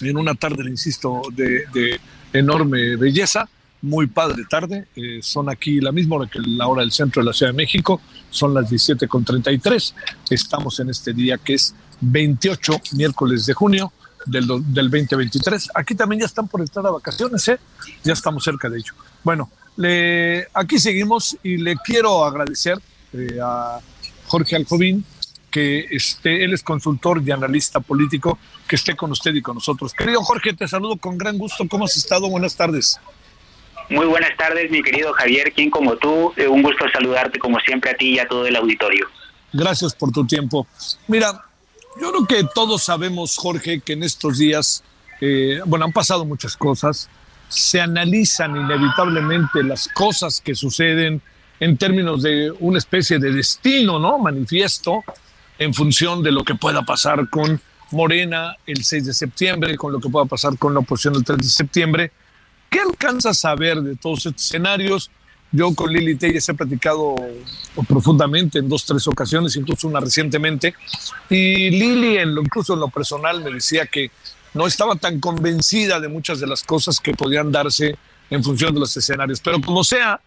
en 0.00 0.16
una 0.16 0.34
tarde, 0.34 0.64
le 0.64 0.70
insisto, 0.70 1.20
de, 1.30 2.00
enorme 2.32 2.96
belleza, 2.96 3.46
muy 3.82 4.06
padre 4.06 4.46
tarde, 4.48 4.88
eh, 4.96 5.18
son 5.20 5.50
aquí 5.50 5.82
la 5.82 5.92
misma 5.92 6.16
hora 6.16 6.30
que 6.30 6.38
la 6.40 6.66
hora 6.66 6.80
del 6.80 6.92
centro 6.92 7.20
de 7.20 7.26
la 7.26 7.34
Ciudad 7.34 7.52
de 7.52 7.58
México, 7.58 8.00
son 8.30 8.54
las 8.54 8.70
17.33, 8.70 9.92
estamos 10.30 10.80
en 10.80 10.88
este 10.88 11.12
día 11.12 11.36
que 11.36 11.52
es 11.52 11.74
28, 12.00 12.80
miércoles 12.92 13.46
de 13.46 13.54
junio, 13.54 13.92
del, 14.26 14.46
del 14.46 14.90
2023. 14.90 15.70
Aquí 15.74 15.94
también 15.94 16.20
ya 16.20 16.26
están 16.26 16.48
por 16.48 16.60
entrar 16.60 16.86
a 16.86 16.90
vacaciones, 16.90 17.46
¿eh? 17.48 17.58
ya 18.04 18.12
estamos 18.12 18.44
cerca 18.44 18.68
de 18.68 18.78
ello. 18.78 18.92
Bueno, 19.24 19.50
le, 19.76 20.48
aquí 20.54 20.78
seguimos 20.78 21.36
y 21.42 21.56
le 21.56 21.76
quiero 21.76 22.24
agradecer 22.24 22.78
eh, 23.12 23.38
a 23.42 23.80
Jorge 24.26 24.56
Alcobín, 24.56 25.04
que 25.50 25.86
esté, 25.90 26.44
él 26.44 26.52
es 26.52 26.62
consultor 26.62 27.22
y 27.24 27.30
analista 27.30 27.80
político, 27.80 28.38
que 28.66 28.76
esté 28.76 28.94
con 28.96 29.10
usted 29.12 29.34
y 29.34 29.40
con 29.40 29.54
nosotros. 29.54 29.94
Querido 29.94 30.22
Jorge, 30.22 30.52
te 30.52 30.68
saludo 30.68 30.96
con 30.96 31.16
gran 31.16 31.38
gusto. 31.38 31.66
¿Cómo 31.68 31.86
has 31.86 31.96
estado? 31.96 32.28
Buenas 32.28 32.54
tardes. 32.54 33.00
Muy 33.88 34.06
buenas 34.06 34.36
tardes, 34.36 34.70
mi 34.70 34.82
querido 34.82 35.14
Javier, 35.14 35.52
quien 35.54 35.70
como 35.70 35.96
tú, 35.96 36.34
eh, 36.36 36.46
un 36.46 36.62
gusto 36.62 36.84
saludarte 36.92 37.38
como 37.38 37.58
siempre 37.60 37.92
a 37.92 37.94
ti 37.94 38.16
y 38.16 38.18
a 38.18 38.28
todo 38.28 38.46
el 38.46 38.54
auditorio. 38.54 39.06
Gracias 39.50 39.94
por 39.94 40.12
tu 40.12 40.26
tiempo. 40.26 40.66
Mira, 41.06 41.42
yo 42.00 42.10
creo 42.10 42.26
que 42.26 42.48
todos 42.54 42.82
sabemos, 42.82 43.36
Jorge, 43.36 43.80
que 43.80 43.94
en 43.94 44.02
estos 44.02 44.38
días, 44.38 44.82
eh, 45.20 45.60
bueno, 45.66 45.84
han 45.84 45.92
pasado 45.92 46.24
muchas 46.24 46.56
cosas, 46.56 47.08
se 47.48 47.80
analizan 47.80 48.56
inevitablemente 48.56 49.62
las 49.62 49.88
cosas 49.88 50.40
que 50.40 50.54
suceden 50.54 51.22
en 51.60 51.76
términos 51.76 52.22
de 52.22 52.52
una 52.60 52.78
especie 52.78 53.18
de 53.18 53.32
destino, 53.32 53.98
¿no? 53.98 54.18
Manifiesto 54.18 55.02
en 55.58 55.74
función 55.74 56.22
de 56.22 56.30
lo 56.30 56.44
que 56.44 56.54
pueda 56.54 56.82
pasar 56.82 57.28
con 57.30 57.60
Morena 57.90 58.54
el 58.66 58.84
6 58.84 59.06
de 59.06 59.14
septiembre, 59.14 59.76
con 59.76 59.92
lo 59.92 60.00
que 60.00 60.08
pueda 60.08 60.26
pasar 60.26 60.56
con 60.58 60.74
la 60.74 60.80
oposición 60.80 61.16
el 61.16 61.24
3 61.24 61.38
de 61.38 61.44
septiembre. 61.44 62.12
¿Qué 62.70 62.80
alcanzas 62.80 63.44
a 63.44 63.54
ver 63.54 63.80
de 63.80 63.96
todos 63.96 64.26
estos 64.26 64.44
escenarios? 64.44 65.10
Yo 65.50 65.74
con 65.74 65.92
Lili 65.92 66.16
Telles 66.16 66.48
he 66.48 66.54
platicado 66.54 67.16
profundamente 67.88 68.58
en 68.58 68.68
dos, 68.68 68.84
tres 68.84 69.06
ocasiones, 69.06 69.56
incluso 69.56 69.88
una 69.88 70.00
recientemente, 70.00 70.74
y 71.30 71.70
Lili, 71.70 72.18
en 72.18 72.34
lo, 72.34 72.42
incluso 72.42 72.74
en 72.74 72.80
lo 72.80 72.88
personal, 72.88 73.42
me 73.42 73.50
decía 73.50 73.86
que 73.86 74.10
no 74.54 74.66
estaba 74.66 74.96
tan 74.96 75.20
convencida 75.20 76.00
de 76.00 76.08
muchas 76.08 76.40
de 76.40 76.46
las 76.46 76.62
cosas 76.62 77.00
que 77.00 77.14
podían 77.14 77.50
darse 77.50 77.96
en 78.30 78.44
función 78.44 78.74
de 78.74 78.80
los 78.80 78.96
escenarios. 78.96 79.40
Pero 79.40 79.60
como 79.60 79.84
sea, 79.84 80.20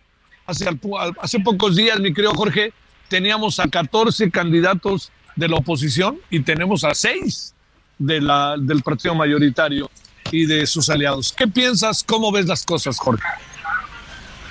hace, 0.45 0.67
hace 1.21 1.39
pocos 1.39 1.75
días, 1.75 1.99
mi 1.99 2.13
querido 2.13 2.33
Jorge, 2.33 2.73
teníamos 3.07 3.59
a 3.59 3.67
14 3.67 4.31
candidatos 4.31 5.11
de 5.35 5.47
la 5.47 5.57
oposición 5.57 6.19
y 6.29 6.41
tenemos 6.41 6.83
a 6.83 6.93
6 6.93 7.53
de 7.99 8.21
la, 8.21 8.55
del 8.57 8.81
partido 8.81 9.15
mayoritario 9.15 9.89
y 10.31 10.45
de 10.45 10.65
sus 10.65 10.89
aliados. 10.89 11.33
¿Qué 11.33 11.47
piensas? 11.47 12.03
¿Cómo 12.03 12.31
ves 12.31 12.47
las 12.47 12.65
cosas, 12.65 12.97
Jorge? 12.97 13.27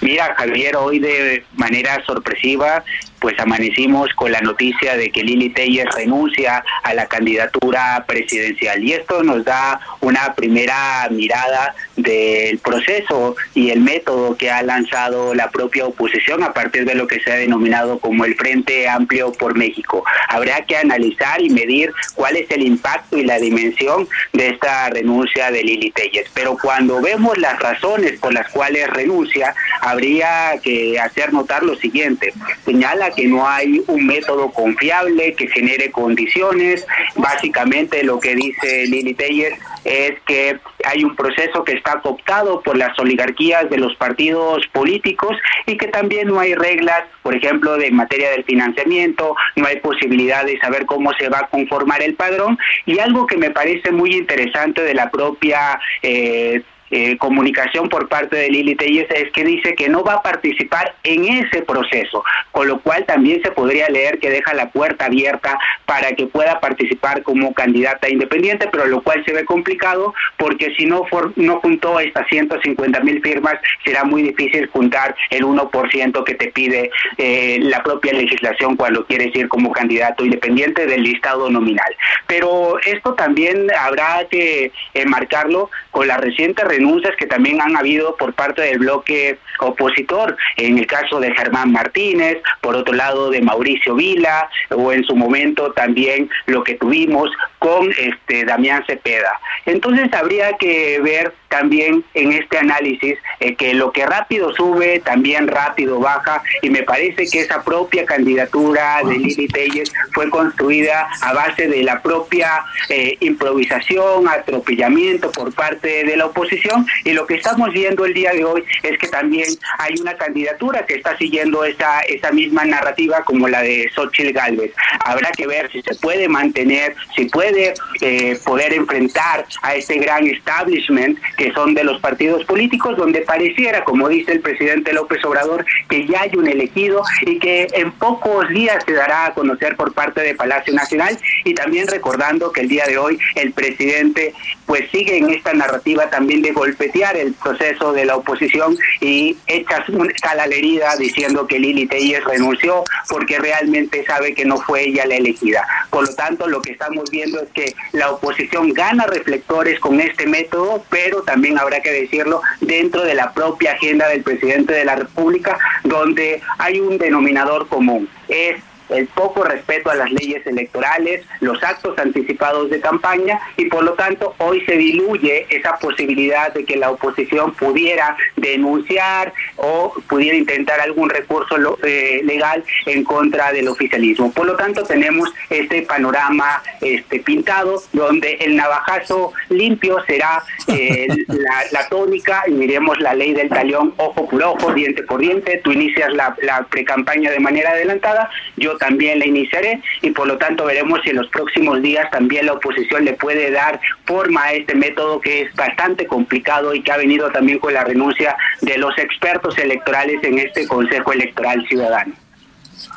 Mira, 0.00 0.34
Javier, 0.36 0.76
hoy 0.76 0.98
de 0.98 1.44
manera 1.54 2.02
sorpresiva 2.06 2.82
pues 3.20 3.38
amanecimos 3.38 4.12
con 4.14 4.32
la 4.32 4.40
noticia 4.40 4.96
de 4.96 5.10
que 5.10 5.22
Lili 5.22 5.50
Telles 5.50 5.86
renuncia 5.94 6.64
a 6.82 6.94
la 6.94 7.06
candidatura 7.06 8.04
presidencial. 8.06 8.82
Y 8.82 8.92
esto 8.92 9.22
nos 9.22 9.44
da 9.44 9.80
una 10.00 10.34
primera 10.34 11.08
mirada 11.10 11.74
del 11.96 12.58
proceso 12.58 13.36
y 13.54 13.70
el 13.70 13.80
método 13.80 14.36
que 14.36 14.50
ha 14.50 14.62
lanzado 14.62 15.34
la 15.34 15.50
propia 15.50 15.86
oposición 15.86 16.42
a 16.42 16.52
partir 16.52 16.84
de 16.84 16.94
lo 16.94 17.06
que 17.06 17.20
se 17.20 17.30
ha 17.32 17.36
denominado 17.36 17.98
como 17.98 18.24
el 18.24 18.34
Frente 18.34 18.88
Amplio 18.88 19.32
por 19.32 19.56
México. 19.56 20.04
Habrá 20.28 20.64
que 20.64 20.76
analizar 20.76 21.40
y 21.40 21.50
medir 21.50 21.92
cuál 22.14 22.36
es 22.36 22.50
el 22.50 22.62
impacto 22.62 23.18
y 23.18 23.24
la 23.24 23.38
dimensión 23.38 24.08
de 24.32 24.48
esta 24.48 24.88
renuncia 24.90 25.50
de 25.50 25.62
Lili 25.62 25.90
Telles. 25.90 26.26
Pero 26.34 26.56
cuando 26.56 27.00
vemos 27.00 27.36
las 27.38 27.58
razones 27.58 28.18
por 28.18 28.32
las 28.32 28.48
cuales 28.48 28.88
renuncia, 28.88 29.54
habría 29.82 30.52
que 30.62 30.98
hacer 30.98 31.32
notar 31.32 31.62
lo 31.62 31.76
siguiente. 31.76 32.32
Señala 32.64 33.09
que 33.14 33.26
no 33.26 33.48
hay 33.48 33.82
un 33.86 34.06
método 34.06 34.50
confiable 34.50 35.34
que 35.34 35.48
genere 35.48 35.90
condiciones. 35.90 36.86
Básicamente 37.16 38.02
lo 38.02 38.20
que 38.20 38.34
dice 38.34 38.86
Lili 38.86 39.14
Telles 39.14 39.54
es 39.84 40.12
que 40.26 40.58
hay 40.84 41.04
un 41.04 41.16
proceso 41.16 41.64
que 41.64 41.72
está 41.72 42.00
cooptado 42.00 42.60
por 42.62 42.76
las 42.76 42.98
oligarquías 42.98 43.68
de 43.70 43.78
los 43.78 43.94
partidos 43.96 44.66
políticos 44.68 45.36
y 45.66 45.76
que 45.76 45.88
también 45.88 46.28
no 46.28 46.40
hay 46.40 46.54
reglas, 46.54 47.04
por 47.22 47.34
ejemplo, 47.34 47.76
de 47.76 47.90
materia 47.90 48.30
del 48.30 48.44
financiamiento, 48.44 49.34
no 49.56 49.66
hay 49.66 49.76
posibilidad 49.80 50.44
de 50.44 50.58
saber 50.58 50.86
cómo 50.86 51.12
se 51.14 51.28
va 51.28 51.40
a 51.40 51.46
conformar 51.48 52.02
el 52.02 52.14
padrón 52.14 52.58
y 52.86 52.98
algo 52.98 53.26
que 53.26 53.36
me 53.36 53.50
parece 53.50 53.90
muy 53.90 54.14
interesante 54.14 54.82
de 54.82 54.94
la 54.94 55.10
propia 55.10 55.80
eh, 56.02 56.62
eh, 56.90 57.16
comunicación 57.18 57.88
por 57.88 58.08
parte 58.08 58.36
de 58.36 58.48
Lili 58.48 58.74
Telles 58.74 59.06
es 59.10 59.30
que 59.32 59.44
dice 59.44 59.74
que 59.74 59.88
no 59.88 60.02
va 60.02 60.14
a 60.14 60.22
participar 60.22 60.94
en 61.04 61.24
ese 61.24 61.62
proceso, 61.62 62.24
con 62.52 62.68
lo 62.68 62.80
cual 62.80 63.04
también 63.06 63.42
se 63.42 63.52
podría 63.52 63.88
leer 63.88 64.18
que 64.18 64.30
deja 64.30 64.54
la 64.54 64.70
puerta 64.70 65.06
abierta 65.06 65.58
para 65.86 66.12
que 66.12 66.26
pueda 66.26 66.60
participar 66.60 67.22
como 67.22 67.54
candidata 67.54 68.08
independiente, 68.08 68.68
pero 68.70 68.86
lo 68.86 69.02
cual 69.02 69.24
se 69.24 69.32
ve 69.32 69.44
complicado 69.44 70.14
porque 70.36 70.74
si 70.76 70.86
no, 70.86 71.04
no 71.36 71.60
juntó 71.60 72.00
estas 72.00 72.26
150 72.28 73.00
mil 73.00 73.22
firmas, 73.22 73.54
será 73.84 74.04
muy 74.04 74.22
difícil 74.22 74.68
juntar 74.68 75.14
el 75.30 75.44
1% 75.44 76.24
que 76.24 76.34
te 76.34 76.48
pide 76.48 76.90
eh, 77.18 77.58
la 77.62 77.82
propia 77.82 78.12
legislación 78.12 78.76
cuando 78.76 79.04
quieres 79.06 79.34
ir 79.34 79.48
como 79.48 79.72
candidato 79.72 80.24
independiente 80.24 80.86
del 80.86 81.02
listado 81.02 81.50
nominal. 81.50 81.94
Pero 82.26 82.78
esto 82.84 83.14
también 83.14 83.66
habrá 83.78 84.24
que 84.30 84.72
eh, 84.94 85.06
marcarlo 85.06 85.70
con 85.90 86.08
la 86.08 86.16
reciente 86.16 86.64
denuncias 86.80 87.14
que 87.16 87.26
también 87.26 87.60
han 87.60 87.76
habido 87.76 88.16
por 88.16 88.32
parte 88.32 88.62
del 88.62 88.78
bloque 88.78 89.38
opositor, 89.60 90.36
en 90.56 90.78
el 90.78 90.86
caso 90.86 91.20
de 91.20 91.34
Germán 91.34 91.72
Martínez, 91.72 92.38
por 92.62 92.74
otro 92.74 92.94
lado 92.94 93.30
de 93.30 93.42
Mauricio 93.42 93.94
Vila, 93.94 94.48
o 94.70 94.90
en 94.92 95.04
su 95.04 95.14
momento 95.14 95.72
también 95.72 96.30
lo 96.46 96.64
que 96.64 96.74
tuvimos 96.74 97.30
con 97.58 97.90
este 97.98 98.44
Damián 98.44 98.82
Cepeda. 98.86 99.38
Entonces 99.66 100.10
habría 100.12 100.54
que 100.54 101.00
ver 101.00 101.34
también 101.50 102.04
en 102.14 102.32
este 102.32 102.58
análisis 102.58 103.18
eh, 103.40 103.54
que 103.56 103.74
lo 103.74 103.92
que 103.92 104.06
rápido 104.06 104.54
sube 104.54 105.00
también 105.00 105.48
rápido 105.48 105.98
baja 105.98 106.42
y 106.62 106.70
me 106.70 106.82
parece 106.84 107.26
que 107.26 107.40
esa 107.40 107.62
propia 107.62 108.06
candidatura 108.06 109.00
de 109.04 109.18
Lili 109.18 109.48
Telles 109.48 109.92
fue 110.12 110.30
construida 110.30 111.08
a 111.20 111.32
base 111.32 111.66
de 111.66 111.82
la 111.82 112.00
propia 112.00 112.64
eh, 112.88 113.16
improvisación, 113.20 114.28
atropellamiento 114.28 115.30
por 115.32 115.52
parte 115.52 116.04
de 116.04 116.16
la 116.16 116.26
oposición 116.26 116.86
y 117.04 117.12
lo 117.12 117.26
que 117.26 117.34
estamos 117.34 117.72
viendo 117.72 118.04
el 118.04 118.14
día 118.14 118.32
de 118.32 118.44
hoy 118.44 118.64
es 118.82 118.96
que 118.98 119.08
también 119.08 119.48
hay 119.78 119.94
una 120.00 120.14
candidatura 120.14 120.86
que 120.86 120.94
está 120.94 121.18
siguiendo 121.18 121.64
esa, 121.64 122.00
esa 122.02 122.30
misma 122.30 122.64
narrativa 122.64 123.22
como 123.24 123.48
la 123.48 123.62
de 123.62 123.90
Xochitl 123.94 124.32
Galvez. 124.32 124.72
Habrá 125.04 125.30
que 125.32 125.46
ver 125.48 125.70
si 125.72 125.82
se 125.82 125.96
puede 125.96 126.28
mantener, 126.28 126.94
si 127.16 127.24
puede 127.24 127.74
eh, 128.00 128.38
poder 128.44 128.72
enfrentar 128.72 129.44
a 129.62 129.74
este 129.74 129.96
gran 129.98 130.26
establishment 130.28 131.18
que 131.40 131.52
son 131.52 131.72
de 131.72 131.84
los 131.84 131.98
partidos 132.02 132.44
políticos, 132.44 132.98
donde 132.98 133.22
pareciera, 133.22 133.82
como 133.82 134.10
dice 134.10 134.32
el 134.32 134.40
presidente 134.40 134.92
López 134.92 135.24
Obrador, 135.24 135.64
que 135.88 136.06
ya 136.06 136.20
hay 136.20 136.32
un 136.36 136.46
elegido 136.46 137.02
y 137.22 137.38
que 137.38 137.66
en 137.72 137.92
pocos 137.92 138.46
días 138.50 138.84
se 138.84 138.92
dará 138.92 139.24
a 139.24 139.32
conocer 139.32 139.74
por 139.74 139.94
parte 139.94 140.20
de 140.20 140.34
Palacio 140.34 140.74
Nacional 140.74 141.18
y 141.46 141.54
también 141.54 141.88
recordando 141.88 142.52
que 142.52 142.60
el 142.60 142.68
día 142.68 142.84
de 142.84 142.98
hoy 142.98 143.18
el 143.36 143.52
presidente 143.52 144.34
pues 144.66 144.90
sigue 144.90 145.16
en 145.16 145.30
esta 145.30 145.54
narrativa 145.54 146.10
también 146.10 146.42
de 146.42 146.52
golpetear 146.52 147.16
el 147.16 147.32
proceso 147.32 147.94
de 147.94 148.04
la 148.04 148.16
oposición 148.16 148.76
y 149.00 149.38
echas 149.46 149.80
a 150.22 150.34
la 150.34 150.44
herida 150.44 150.94
diciendo 150.96 151.46
que 151.46 151.58
Lili 151.58 151.86
Telles 151.86 152.22
renunció 152.22 152.84
porque 153.08 153.38
realmente 153.38 154.04
sabe 154.04 154.34
que 154.34 154.44
no 154.44 154.58
fue 154.58 154.84
ella 154.88 155.06
la 155.06 155.16
elegida. 155.16 155.66
Por 155.88 156.06
lo 156.06 156.14
tanto, 156.14 156.46
lo 156.48 156.60
que 156.60 156.72
estamos 156.72 157.10
viendo 157.10 157.40
es 157.40 157.48
que 157.54 157.74
la 157.92 158.10
oposición 158.10 158.74
gana 158.74 159.06
reflectores 159.06 159.80
con 159.80 160.00
este 160.00 160.26
método, 160.26 160.84
pero 160.90 161.22
también 161.30 161.60
habrá 161.60 161.80
que 161.80 161.92
decirlo 161.92 162.42
dentro 162.60 163.02
de 163.02 163.14
la 163.14 163.32
propia 163.32 163.74
agenda 163.74 164.08
del 164.08 164.24
presidente 164.24 164.74
de 164.74 164.84
la 164.84 164.96
República, 164.96 165.56
donde 165.84 166.42
hay 166.58 166.80
un 166.80 166.98
denominador 166.98 167.68
común. 167.68 168.08
Es 168.26 168.56
el 168.90 169.06
poco 169.06 169.44
respeto 169.44 169.90
a 169.90 169.94
las 169.94 170.10
leyes 170.10 170.46
electorales, 170.46 171.24
los 171.40 171.62
actos 171.62 171.98
anticipados 171.98 172.70
de 172.70 172.80
campaña 172.80 173.40
y 173.56 173.66
por 173.66 173.84
lo 173.84 173.92
tanto 173.94 174.34
hoy 174.38 174.60
se 174.66 174.76
diluye 174.76 175.46
esa 175.50 175.78
posibilidad 175.78 176.52
de 176.52 176.64
que 176.64 176.76
la 176.76 176.90
oposición 176.90 177.52
pudiera 177.54 178.16
denunciar 178.36 179.32
o 179.56 179.94
pudiera 180.08 180.36
intentar 180.36 180.80
algún 180.80 181.10
recurso 181.10 181.56
eh, 181.82 182.20
legal 182.24 182.64
en 182.86 183.04
contra 183.04 183.52
del 183.52 183.68
oficialismo. 183.68 184.32
Por 184.32 184.46
lo 184.46 184.56
tanto 184.56 184.82
tenemos 184.84 185.32
este 185.48 185.82
panorama 185.82 186.62
este 186.80 187.20
pintado 187.20 187.82
donde 187.92 188.32
el 188.40 188.56
navajazo 188.56 189.32
limpio 189.48 189.98
será 190.06 190.42
eh, 190.68 191.06
la, 191.28 191.64
la, 191.72 191.88
tónica 191.88 192.44
y 192.46 192.52
miremos 192.52 192.98
la 193.00 193.14
ley 193.14 193.32
del 193.32 193.48
talión 193.48 193.94
ojo 193.96 194.28
por 194.28 194.42
ojo, 194.42 194.72
diente 194.72 195.02
por 195.02 195.20
diente, 195.20 195.60
tú 195.62 195.72
inicias 195.72 196.12
la, 196.12 196.34
la 196.42 196.64
precampaña 196.64 197.30
de 197.30 197.40
manera 197.40 197.70
adelantada, 197.70 198.30
yo 198.56 198.76
también 198.80 199.20
la 199.20 199.26
iniciaré 199.26 199.80
y 200.02 200.10
por 200.10 200.26
lo 200.26 200.38
tanto 200.38 200.64
veremos 200.64 201.00
si 201.04 201.10
en 201.10 201.16
los 201.16 201.28
próximos 201.28 201.80
días 201.82 202.10
también 202.10 202.46
la 202.46 202.54
oposición 202.54 203.04
le 203.04 203.12
puede 203.12 203.50
dar 203.52 203.80
forma 204.04 204.44
a 204.44 204.52
este 204.54 204.74
método 204.74 205.20
que 205.20 205.42
es 205.42 205.54
bastante 205.54 206.06
complicado 206.06 206.74
y 206.74 206.82
que 206.82 206.90
ha 206.90 206.96
venido 206.96 207.30
también 207.30 207.58
con 207.58 207.72
la 207.74 207.84
renuncia 207.84 208.36
de 208.62 208.78
los 208.78 208.96
expertos 208.98 209.56
electorales 209.58 210.22
en 210.24 210.38
este 210.38 210.66
Consejo 210.66 211.12
Electoral 211.12 211.64
Ciudadano. 211.68 212.14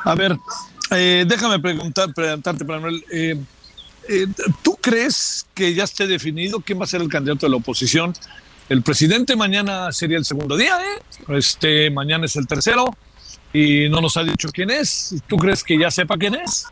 A 0.04 0.14
ver, 0.14 0.36
eh, 0.90 1.24
déjame 1.26 1.58
preguntar, 1.60 2.12
preguntarte, 2.14 2.64
Manuel. 2.64 3.04
Eh, 3.12 3.36
eh, 4.08 4.26
¿Tú 4.62 4.76
crees 4.80 5.46
que 5.54 5.74
ya 5.74 5.84
esté 5.84 6.06
definido 6.06 6.60
quién 6.60 6.80
va 6.80 6.84
a 6.84 6.88
ser 6.88 7.02
el 7.02 7.08
candidato 7.08 7.46
de 7.46 7.50
la 7.50 7.56
oposición? 7.56 8.14
El 8.68 8.82
presidente 8.82 9.36
mañana 9.36 9.92
sería 9.92 10.16
el 10.16 10.24
segundo 10.24 10.56
día, 10.56 10.78
¿eh? 10.80 11.36
Este, 11.36 11.90
mañana 11.90 12.24
es 12.24 12.36
el 12.36 12.46
tercero 12.46 12.96
y 13.54 13.88
no 13.88 14.00
nos 14.00 14.16
ha 14.18 14.24
dicho 14.24 14.48
quién 14.52 14.70
es. 14.70 15.14
¿Tú 15.26 15.36
crees 15.36 15.62
que 15.62 15.78
ya 15.78 15.90
sepa 15.90 16.18
quién 16.18 16.34
es? 16.34 16.66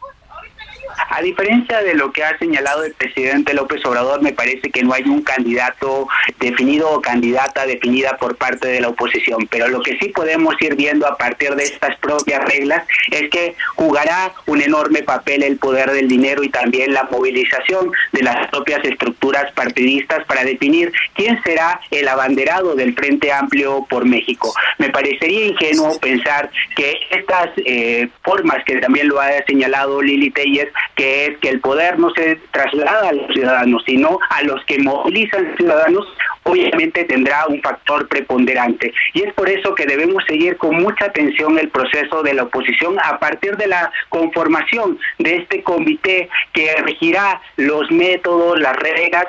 A 1.08 1.20
diferencia 1.22 1.82
de 1.82 1.94
lo 1.94 2.12
que 2.12 2.24
ha 2.24 2.38
señalado 2.38 2.84
el 2.84 2.94
presidente 2.94 3.54
López 3.54 3.84
Obrador, 3.84 4.22
me 4.22 4.32
parece 4.32 4.70
que 4.70 4.82
no 4.82 4.94
hay 4.94 5.02
un 5.04 5.22
candidato 5.22 6.08
definido 6.40 6.90
o 6.90 7.00
candidata 7.00 7.66
definida 7.66 8.16
por 8.16 8.36
parte 8.36 8.68
de 8.68 8.80
la 8.80 8.88
oposición, 8.88 9.46
pero 9.50 9.68
lo 9.68 9.80
que 9.82 9.98
sí 9.98 10.08
podemos 10.08 10.54
ir 10.60 10.74
viendo 10.76 11.06
a 11.06 11.16
partir 11.16 11.54
de 11.54 11.64
estas 11.64 11.96
propias 11.98 12.44
reglas 12.44 12.84
es 13.10 13.30
que 13.30 13.54
jugará 13.76 14.32
un 14.46 14.62
enorme 14.62 15.02
papel 15.02 15.42
el 15.42 15.58
poder 15.58 15.90
del 15.90 16.08
dinero 16.08 16.42
y 16.42 16.48
también 16.48 16.92
la 16.92 17.04
movilización 17.04 17.92
de 18.12 18.22
las 18.22 18.48
propias 18.50 18.84
estructuras 18.84 19.52
partidistas 19.52 20.24
para 20.26 20.44
definir 20.44 20.92
quién 21.14 21.40
será 21.42 21.80
el 21.90 22.08
abanderado 22.08 22.74
del 22.74 22.94
Frente 22.94 23.32
Amplio 23.32 23.86
por 23.88 24.04
México. 24.04 24.52
Me 24.78 24.90
parecería 24.90 25.46
ingenuo 25.46 25.98
pensar 26.00 26.50
que 26.76 26.94
estas 27.10 27.50
eh, 27.64 28.08
formas 28.22 28.64
que 28.64 28.76
también 28.78 29.08
lo 29.08 29.20
ha 29.20 29.30
señalado 29.46 30.02
Lili 30.02 30.30
Telles, 30.30 30.68
que 30.94 31.26
es 31.26 31.38
que 31.38 31.48
el 31.48 31.60
poder 31.60 31.98
no 31.98 32.10
se 32.14 32.36
traslada 32.50 33.08
a 33.08 33.12
los 33.12 33.32
ciudadanos, 33.32 33.82
sino 33.86 34.18
a 34.30 34.42
los 34.42 34.64
que 34.64 34.78
movilizan 34.78 35.56
ciudadanos, 35.56 36.06
obviamente 36.44 37.04
tendrá 37.04 37.46
un 37.46 37.60
factor 37.62 38.08
preponderante. 38.08 38.92
Y 39.14 39.22
es 39.22 39.32
por 39.34 39.48
eso 39.48 39.74
que 39.74 39.86
debemos 39.86 40.24
seguir 40.26 40.56
con 40.56 40.76
mucha 40.76 41.06
atención 41.06 41.58
el 41.58 41.68
proceso 41.68 42.22
de 42.22 42.34
la 42.34 42.44
oposición 42.44 42.96
a 43.02 43.18
partir 43.18 43.56
de 43.56 43.66
la 43.66 43.90
conformación 44.08 44.98
de 45.18 45.36
este 45.36 45.62
comité 45.62 46.28
que 46.52 46.74
regirá 46.84 47.40
los 47.56 47.90
métodos, 47.90 48.58
las 48.58 48.76
reglas 48.76 49.26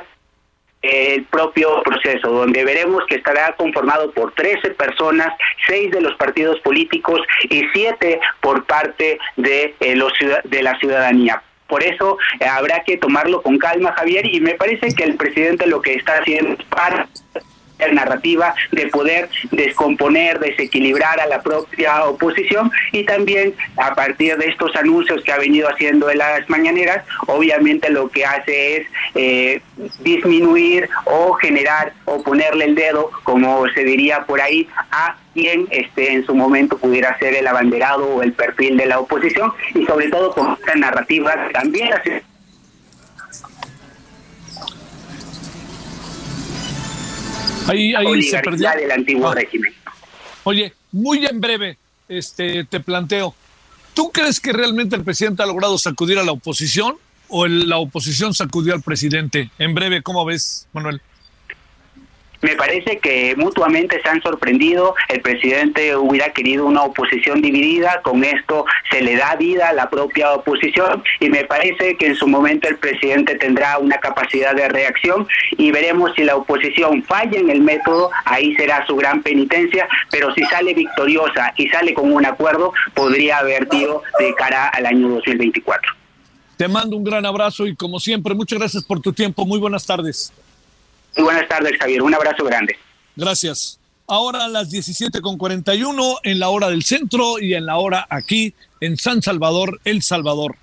el 0.84 1.24
propio 1.26 1.82
proceso, 1.82 2.30
donde 2.30 2.64
veremos 2.64 3.04
que 3.08 3.16
estará 3.16 3.56
conformado 3.56 4.12
por 4.12 4.34
13 4.34 4.72
personas, 4.72 5.34
6 5.68 5.92
de 5.92 6.02
los 6.02 6.16
partidos 6.16 6.60
políticos 6.60 7.22
y 7.50 7.64
7 7.74 8.20
por 8.42 8.66
parte 8.66 9.18
de, 9.38 9.74
eh, 9.80 9.96
los, 9.96 10.14
de 10.44 10.62
la 10.62 10.78
ciudadanía. 10.80 11.42
Por 11.68 11.84
eso 11.84 12.18
eh, 12.40 12.46
habrá 12.46 12.84
que 12.84 12.98
tomarlo 12.98 13.42
con 13.42 13.58
calma, 13.58 13.94
Javier, 13.94 14.26
y 14.26 14.42
me 14.42 14.56
parece 14.56 14.94
que 14.94 15.06
el 15.06 15.16
presidente 15.16 15.66
lo 15.66 15.82
que 15.82 15.96
está 15.96 16.18
haciendo 16.18 16.54
es 16.54 16.64
para 16.66 17.08
narrativa 17.92 18.54
de 18.72 18.88
poder 18.88 19.30
descomponer, 19.52 20.40
desequilibrar 20.40 21.20
a 21.20 21.28
la 21.28 21.42
propia 21.42 22.06
oposición 22.06 22.72
y 22.92 23.04
también 23.04 23.54
a 23.78 23.96
partir 23.96 24.38
de 24.38 24.48
estos 24.48 24.76
anuncios 24.76 25.24
que 25.24 25.32
ha 25.32 25.38
venido 25.38 25.68
haciendo 25.70 26.10
en 26.10 26.20
las 26.20 26.50
mañaneras, 26.50 27.04
obviamente 27.28 27.90
lo 27.90 28.10
que 28.10 28.26
hace 28.26 28.78
es 28.78 28.88
eh, 29.16 29.62
disminuir 30.00 30.90
o 31.06 31.34
generar 31.34 31.94
o 32.06 32.22
ponerle 32.24 32.66
el 32.66 32.76
dedo, 32.76 33.12
como 33.24 33.68
se 33.70 33.84
diría 33.84 34.26
por 34.26 34.42
ahí, 34.42 34.68
a 34.92 35.18
quien 35.34 35.68
este, 35.72 36.14
en 36.14 36.26
su 36.26 36.36
momento 36.36 36.78
pudiera 36.78 37.18
ser 37.18 37.34
el 37.34 37.48
abanderado 37.48 38.08
o 38.16 38.24
el 38.24 38.34
perfil 38.34 38.78
de 38.78 38.86
la 38.86 39.00
oposición 39.00 39.52
y 39.74 39.86
sobre 39.86 40.10
todo 40.10 40.32
con 40.34 40.54
esta 40.54 40.76
narrativa 40.76 41.50
también 41.52 41.90
Ahí, 47.68 47.94
ahí 47.96 48.22
se 48.24 48.40
perdió. 48.40 48.70
del 48.76 48.92
antiguo 48.92 49.30
Ah. 49.30 49.36
régimen. 49.36 49.74
Oye, 50.44 50.74
muy 50.92 51.26
en 51.26 51.40
breve, 51.40 51.78
este, 52.10 52.66
te 52.66 52.80
planteo, 52.80 53.34
¿tú 53.94 54.12
crees 54.12 54.40
que 54.40 54.52
realmente 54.54 54.96
el 54.96 55.04
presidente 55.04 55.44
ha 55.44 55.46
logrado 55.46 55.78
sacudir 55.78 56.18
a 56.20 56.24
la 56.24 56.32
oposición 56.34 56.98
o 57.30 57.46
el- 57.46 57.70
la 57.70 57.78
oposición 57.78 58.34
sacudió 58.34 58.74
al 58.74 58.82
presidente? 58.82 59.50
En 59.58 59.74
breve, 59.74 60.02
¿cómo 60.04 60.26
ves, 60.26 60.68
Manuel? 60.74 61.02
Me 62.44 62.56
parece 62.56 63.00
que 63.00 63.36
mutuamente 63.38 64.02
se 64.02 64.10
han 64.10 64.22
sorprendido. 64.22 64.96
El 65.08 65.22
presidente 65.22 65.96
hubiera 65.96 66.34
querido 66.34 66.66
una 66.66 66.84
oposición 66.84 67.42
dividida. 67.42 68.02
Con 68.04 68.24
esto 68.26 68.66
se 68.92 69.02
le 69.02 69.16
da 69.16 69.36
vida 69.38 69.70
a 69.70 69.74
la 69.74 69.90
propia 69.90 70.34
oposición. 70.34 71.02
Y 71.22 71.30
me 71.30 71.46
parece 71.46 71.96
que 71.96 72.08
en 72.08 72.16
su 72.16 72.28
momento 72.28 72.68
el 72.68 72.78
presidente 72.78 73.36
tendrá 73.36 73.78
una 73.78 73.98
capacidad 73.98 74.54
de 74.54 74.68
reacción. 74.68 75.26
Y 75.58 75.72
veremos 75.72 76.12
si 76.16 76.24
la 76.24 76.36
oposición 76.36 77.02
falla 77.04 77.40
en 77.40 77.50
el 77.50 77.62
método. 77.62 78.12
Ahí 78.26 78.54
será 78.56 78.86
su 78.86 78.98
gran 78.98 79.24
penitencia. 79.24 79.88
Pero 80.12 80.34
si 80.34 80.44
sale 80.44 80.74
victoriosa 80.74 81.54
y 81.56 81.70
sale 81.70 81.94
con 81.94 82.12
un 82.12 82.26
acuerdo, 82.26 82.74
podría 82.94 83.38
haber 83.38 83.70
sido 83.70 84.04
de 84.20 84.36
cara 84.36 84.68
al 84.68 84.86
año 84.86 85.08
2024. 85.08 85.94
Te 86.58 86.68
mando 86.68 86.98
un 86.98 87.06
gran 87.06 87.26
abrazo 87.26 87.66
y 87.68 87.76
como 87.76 88.00
siempre, 88.00 88.34
muchas 88.36 88.60
gracias 88.60 88.84
por 88.84 89.00
tu 89.00 89.14
tiempo. 89.14 89.46
Muy 89.46 89.60
buenas 89.60 89.86
tardes. 89.86 90.34
Muy 91.16 91.26
buenas 91.26 91.48
tardes, 91.48 91.74
Javier. 91.80 92.02
Un 92.02 92.14
abrazo 92.14 92.44
grande. 92.44 92.78
Gracias. 93.16 93.80
Ahora 94.08 94.46
a 94.46 94.48
las 94.48 94.72
17.41 94.72 96.20
en 96.24 96.40
la 96.40 96.50
hora 96.50 96.70
del 96.70 96.84
centro 96.84 97.40
y 97.40 97.54
en 97.54 97.66
la 97.66 97.78
hora 97.78 98.06
aquí 98.10 98.54
en 98.82 98.98
San 98.98 99.22
Salvador, 99.22 99.80
El 99.86 100.02
Salvador. 100.04 100.58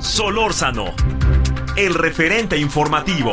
Solórzano, 0.00 0.94
el 1.76 1.94
referente 1.94 2.58
informativo. 2.58 3.30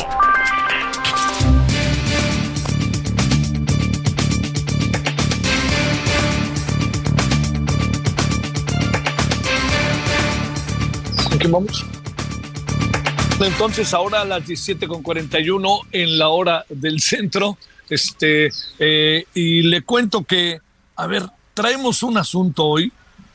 ¿En 11.31 11.39
qué 11.39 11.47
vamos? 11.47 11.85
Entonces, 13.41 13.93
ahora 13.93 14.21
a 14.21 14.25
las 14.25 14.43
17.41 14.45 15.87
en 15.93 16.17
la 16.17 16.27
hora 16.27 16.65
del 16.67 16.99
centro, 16.99 17.57
este, 17.89 18.49
eh, 18.77 19.23
y 19.33 19.61
le 19.61 19.81
cuento 19.81 20.23
que, 20.23 20.59
a 20.97 21.07
ver, 21.07 21.23
traemos 21.53 22.03
un 22.03 22.17
asunto 22.17 22.65
hoy 22.65 22.91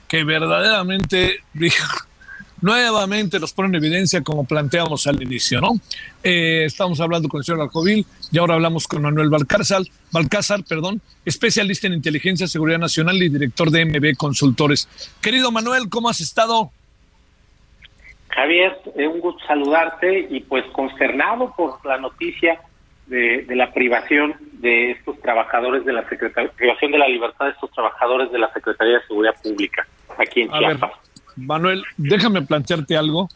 que 0.06 0.22
verdaderamente, 0.24 1.40
nuevamente 2.60 3.40
nos 3.40 3.54
pone 3.54 3.70
en 3.70 3.74
evidencia 3.76 4.22
como 4.22 4.44
planteamos 4.44 5.06
al 5.06 5.22
inicio, 5.22 5.62
¿no? 5.62 5.80
Eh, 6.22 6.64
estamos 6.66 7.00
hablando 7.00 7.28
con 7.30 7.38
el 7.38 7.44
señor 7.44 7.62
Alcovil 7.62 8.06
y 8.30 8.38
ahora 8.38 8.54
hablamos 8.54 8.86
con 8.86 9.00
Manuel 9.00 9.30
Balcázar, 9.30 9.82
Balcázar, 10.12 10.64
perdón, 10.64 11.00
especialista 11.24 11.86
en 11.86 11.94
inteligencia, 11.94 12.46
seguridad 12.46 12.78
nacional 12.78 13.22
y 13.22 13.30
director 13.30 13.70
de 13.70 13.86
MB 13.86 14.16
Consultores. 14.16 14.86
Querido 15.22 15.50
Manuel, 15.50 15.88
¿cómo 15.88 16.10
has 16.10 16.20
estado? 16.20 16.72
Javier, 18.34 18.76
es 18.96 19.08
un 19.08 19.20
gusto 19.20 19.44
saludarte 19.46 20.26
y 20.30 20.40
pues 20.40 20.64
consternado 20.72 21.54
por 21.56 21.84
la 21.86 21.98
noticia 21.98 22.60
de, 23.06 23.44
de 23.46 23.56
la 23.56 23.72
privación 23.72 24.34
de 24.54 24.92
estos 24.92 25.20
trabajadores 25.20 25.84
de 25.84 25.92
la 25.92 26.08
Secretaría, 26.08 26.50
privación 26.52 26.92
de 26.92 26.98
la 26.98 27.08
libertad 27.08 27.46
de 27.46 27.50
estos 27.52 27.70
trabajadores 27.72 28.32
de 28.32 28.38
la 28.38 28.52
Secretaría 28.52 28.94
de 28.94 29.06
Seguridad 29.06 29.34
Pública 29.42 29.86
aquí 30.18 30.42
en 30.42 30.54
A 30.54 30.60
ver, 30.60 30.78
Chiapas. 30.78 30.92
Manuel, 31.36 31.84
déjame 31.96 32.42
plantearte 32.42 32.96
algo. 32.96 33.28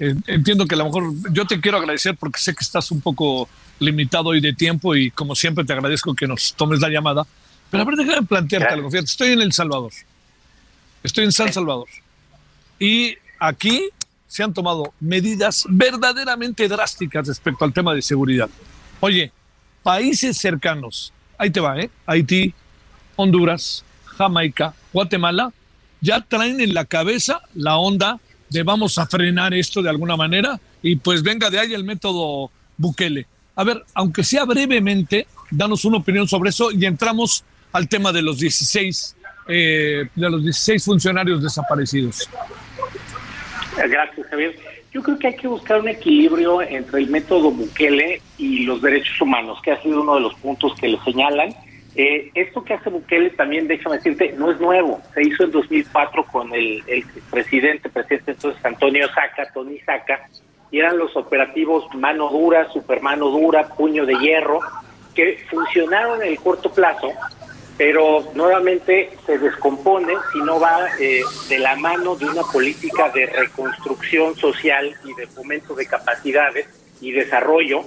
Eh, 0.00 0.14
entiendo 0.26 0.66
que 0.66 0.74
a 0.74 0.78
lo 0.78 0.84
mejor 0.84 1.02
yo 1.32 1.44
te 1.46 1.60
quiero 1.60 1.78
agradecer 1.78 2.16
porque 2.18 2.38
sé 2.38 2.54
que 2.54 2.62
estás 2.62 2.90
un 2.90 3.00
poco 3.00 3.48
limitado 3.80 4.28
hoy 4.30 4.40
de 4.40 4.52
tiempo 4.52 4.94
y 4.94 5.10
como 5.10 5.34
siempre 5.34 5.64
te 5.64 5.72
agradezco 5.72 6.14
que 6.14 6.26
nos 6.26 6.54
tomes 6.54 6.80
la 6.80 6.88
llamada. 6.88 7.26
Pero 7.70 7.82
a 7.82 7.86
ver, 7.86 7.96
déjame 7.96 8.26
plantearte 8.26 8.64
Gracias. 8.64 8.78
algo. 8.78 8.90
Fíjate, 8.90 9.06
estoy 9.06 9.32
en 9.32 9.40
El 9.42 9.52
Salvador. 9.52 9.92
Estoy 11.02 11.24
en 11.24 11.32
San 11.32 11.52
Salvador. 11.52 11.88
Y 12.78 13.16
aquí 13.40 13.88
se 14.28 14.42
han 14.44 14.54
tomado 14.54 14.92
medidas 15.00 15.64
verdaderamente 15.68 16.68
drásticas 16.68 17.26
respecto 17.26 17.64
al 17.64 17.72
tema 17.72 17.94
de 17.94 18.02
seguridad. 18.02 18.48
Oye, 19.00 19.32
países 19.82 20.36
cercanos, 20.36 21.12
ahí 21.38 21.50
te 21.50 21.60
va, 21.60 21.80
¿eh? 21.80 21.90
Haití, 22.06 22.54
Honduras, 23.16 23.84
Jamaica, 24.04 24.74
Guatemala, 24.92 25.52
ya 26.00 26.20
traen 26.20 26.60
en 26.60 26.74
la 26.74 26.84
cabeza 26.84 27.40
la 27.54 27.76
onda 27.76 28.20
de 28.50 28.62
vamos 28.62 28.98
a 28.98 29.06
frenar 29.06 29.54
esto 29.54 29.82
de 29.82 29.90
alguna 29.90 30.16
manera 30.16 30.60
y 30.82 30.96
pues 30.96 31.22
venga 31.22 31.50
de 31.50 31.58
ahí 31.58 31.74
el 31.74 31.84
método 31.84 32.50
Bukele. 32.76 33.26
A 33.56 33.64
ver, 33.64 33.84
aunque 33.94 34.22
sea 34.22 34.44
brevemente, 34.44 35.26
danos 35.50 35.84
una 35.84 35.98
opinión 35.98 36.28
sobre 36.28 36.50
eso 36.50 36.70
y 36.70 36.84
entramos 36.84 37.44
al 37.72 37.88
tema 37.88 38.12
de 38.12 38.22
los 38.22 38.38
16, 38.38 39.16
eh, 39.48 40.08
de 40.14 40.30
los 40.30 40.42
16 40.42 40.84
funcionarios 40.84 41.42
desaparecidos. 41.42 42.28
Gracias, 43.86 44.26
Javier. 44.28 44.56
Yo 44.92 45.02
creo 45.02 45.18
que 45.18 45.26
hay 45.28 45.36
que 45.36 45.48
buscar 45.48 45.80
un 45.80 45.88
equilibrio 45.88 46.62
entre 46.62 47.00
el 47.00 47.10
método 47.10 47.50
Bukele 47.50 48.20
y 48.36 48.64
los 48.64 48.82
derechos 48.82 49.20
humanos, 49.20 49.60
que 49.62 49.72
ha 49.72 49.82
sido 49.82 50.02
uno 50.02 50.16
de 50.16 50.22
los 50.22 50.34
puntos 50.36 50.74
que 50.80 50.88
le 50.88 50.98
señalan. 51.04 51.54
Eh, 51.94 52.30
esto 52.34 52.62
que 52.64 52.74
hace 52.74 52.90
Bukele 52.90 53.30
también, 53.30 53.66
déjame 53.68 53.96
decirte, 53.96 54.32
no 54.36 54.50
es 54.50 54.60
nuevo. 54.60 55.00
Se 55.14 55.22
hizo 55.22 55.44
en 55.44 55.50
2004 55.50 56.24
con 56.24 56.52
el, 56.54 56.82
el 56.86 57.04
presidente, 57.30 57.88
presidente 57.88 58.32
entonces 58.32 58.64
Antonio 58.64 59.06
Saca, 59.08 59.50
Tony 59.52 59.78
Saca, 59.80 60.28
y 60.70 60.78
eran 60.78 60.98
los 60.98 61.16
operativos 61.16 61.84
mano 61.94 62.28
dura, 62.30 62.70
supermano 62.72 63.30
dura, 63.30 63.68
puño 63.68 64.04
de 64.06 64.14
hierro, 64.18 64.60
que 65.14 65.38
funcionaron 65.50 66.22
en 66.22 66.28
el 66.28 66.38
corto 66.38 66.70
plazo, 66.70 67.10
pero 67.78 68.28
nuevamente 68.34 69.10
se 69.24 69.38
descompone 69.38 70.12
si 70.32 70.40
no 70.40 70.58
va 70.58 70.88
eh, 70.98 71.22
de 71.48 71.58
la 71.60 71.76
mano 71.76 72.16
de 72.16 72.26
una 72.26 72.42
política 72.42 73.08
de 73.10 73.26
reconstrucción 73.26 74.36
social 74.36 74.94
y 75.04 75.14
de 75.14 75.28
fomento 75.28 75.76
de 75.76 75.86
capacidades 75.86 76.66
y 77.00 77.12
desarrollo 77.12 77.84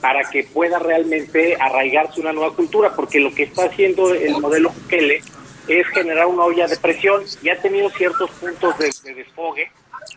para 0.00 0.28
que 0.28 0.42
pueda 0.42 0.80
realmente 0.80 1.56
arraigarse 1.60 2.20
una 2.20 2.32
nueva 2.32 2.54
cultura, 2.56 2.92
porque 2.96 3.20
lo 3.20 3.32
que 3.32 3.44
está 3.44 3.66
haciendo 3.66 4.12
el 4.12 4.40
modelo 4.40 4.70
Bukele 4.70 5.22
es 5.68 5.86
generar 5.88 6.26
una 6.26 6.42
olla 6.42 6.66
de 6.66 6.76
presión 6.76 7.22
y 7.40 7.50
ha 7.50 7.60
tenido 7.60 7.90
ciertos 7.90 8.30
puntos 8.32 8.76
de, 8.78 9.14
desfogue, 9.14 9.70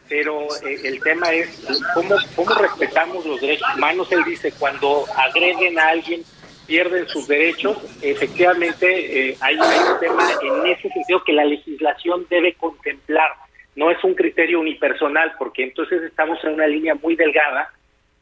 pero 0.09 0.47
eh, 0.65 0.79
el 0.83 0.99
tema 1.01 1.31
es 1.31 1.47
cómo, 1.93 2.15
cómo 2.35 2.55
respetamos 2.55 3.23
los 3.23 3.39
derechos 3.39 3.67
humanos. 3.75 4.11
Él 4.11 4.23
dice, 4.23 4.51
cuando 4.53 5.05
agreden 5.15 5.77
a 5.77 5.89
alguien, 5.89 6.23
pierden 6.71 7.05
sus 7.09 7.27
derechos, 7.27 7.77
efectivamente 8.01 8.87
eh, 9.29 9.37
hay, 9.41 9.57
un 9.57 9.99
tema 9.99 10.23
en 10.41 10.67
ese 10.67 10.87
sentido 10.87 11.21
que 11.21 11.33
la 11.33 11.43
legislación 11.43 12.25
debe 12.29 12.53
contemplar. 12.53 13.29
No 13.75 13.91
es 13.91 14.01
un 14.05 14.13
criterio 14.13 14.61
unipersonal, 14.61 15.33
porque 15.37 15.63
entonces 15.63 16.01
estamos 16.03 16.41
en 16.45 16.53
una 16.53 16.67
línea 16.67 16.95
muy 16.95 17.17
delgada 17.17 17.73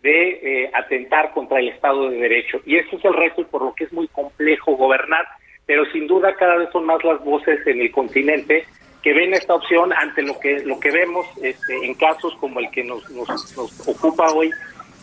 de 0.01 0.29
eh, 0.63 0.71
atentar 0.73 1.31
contra 1.31 1.59
el 1.59 1.69
Estado 1.69 2.09
de 2.09 2.17
Derecho. 2.17 2.59
Y 2.65 2.77
ese 2.77 2.95
es 2.95 3.05
el 3.05 3.13
reto 3.13 3.45
por 3.45 3.61
lo 3.61 3.75
que 3.75 3.83
es 3.83 3.93
muy 3.93 4.07
complejo 4.07 4.75
gobernar, 4.75 5.27
pero 5.67 5.85
sin 5.91 6.07
duda 6.07 6.33
cada 6.33 6.55
vez 6.55 6.69
son 6.71 6.87
más 6.87 7.03
las 7.03 7.23
voces 7.23 7.59
en 7.67 7.81
el 7.81 7.91
continente 7.91 8.65
que 9.03 9.13
ven 9.13 9.31
esta 9.35 9.53
opción 9.53 9.93
ante 9.93 10.23
lo 10.23 10.39
que 10.39 10.59
lo 10.65 10.79
que 10.79 10.89
vemos 10.89 11.27
este, 11.43 11.85
en 11.85 11.93
casos 11.93 12.35
como 12.39 12.59
el 12.59 12.69
que 12.71 12.83
nos, 12.83 13.07
nos, 13.11 13.87
ocupa 13.87 14.27
hoy 14.33 14.51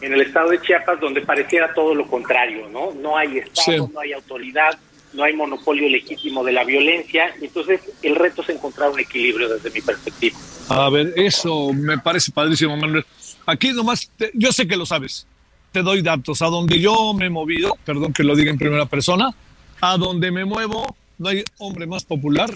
en 0.00 0.12
el 0.12 0.20
estado 0.20 0.50
de 0.50 0.60
Chiapas, 0.60 1.00
donde 1.00 1.22
pareciera 1.22 1.72
todo 1.74 1.94
lo 1.94 2.06
contrario, 2.06 2.68
¿no? 2.68 2.92
No 2.92 3.16
hay 3.16 3.38
Estado, 3.38 3.90
no 3.92 4.00
hay 4.00 4.12
autoridad, 4.12 4.78
no 5.12 5.24
hay 5.24 5.34
monopolio 5.34 5.88
legítimo 5.88 6.44
de 6.44 6.52
la 6.52 6.64
violencia, 6.64 7.34
entonces 7.40 7.80
el 8.02 8.14
reto 8.14 8.42
es 8.42 8.50
encontrar 8.50 8.90
un 8.90 9.00
equilibrio 9.00 9.48
desde 9.48 9.70
mi 9.70 9.80
perspectiva. 9.80 10.36
A 10.68 10.90
ver, 10.90 11.12
eso 11.16 11.72
me 11.72 11.98
parece 11.98 12.32
padrísimo, 12.32 12.76
Manuel. 12.76 13.04
Aquí 13.46 13.72
nomás, 13.72 14.10
yo 14.34 14.52
sé 14.52 14.66
que 14.66 14.76
lo 14.76 14.84
sabes, 14.84 15.26
te 15.72 15.82
doy 15.82 16.02
datos. 16.02 16.42
A 16.42 16.46
donde 16.46 16.80
yo 16.80 17.14
me 17.14 17.26
he 17.26 17.30
movido, 17.30 17.78
perdón 17.84 18.12
que 18.12 18.24
lo 18.24 18.34
diga 18.34 18.50
en 18.50 18.58
primera 18.58 18.86
persona, 18.86 19.34
a 19.80 19.96
donde 19.96 20.30
me 20.30 20.44
muevo, 20.44 20.96
no 21.18 21.28
hay 21.28 21.44
hombre 21.58 21.86
más 21.86 22.04
popular 22.04 22.50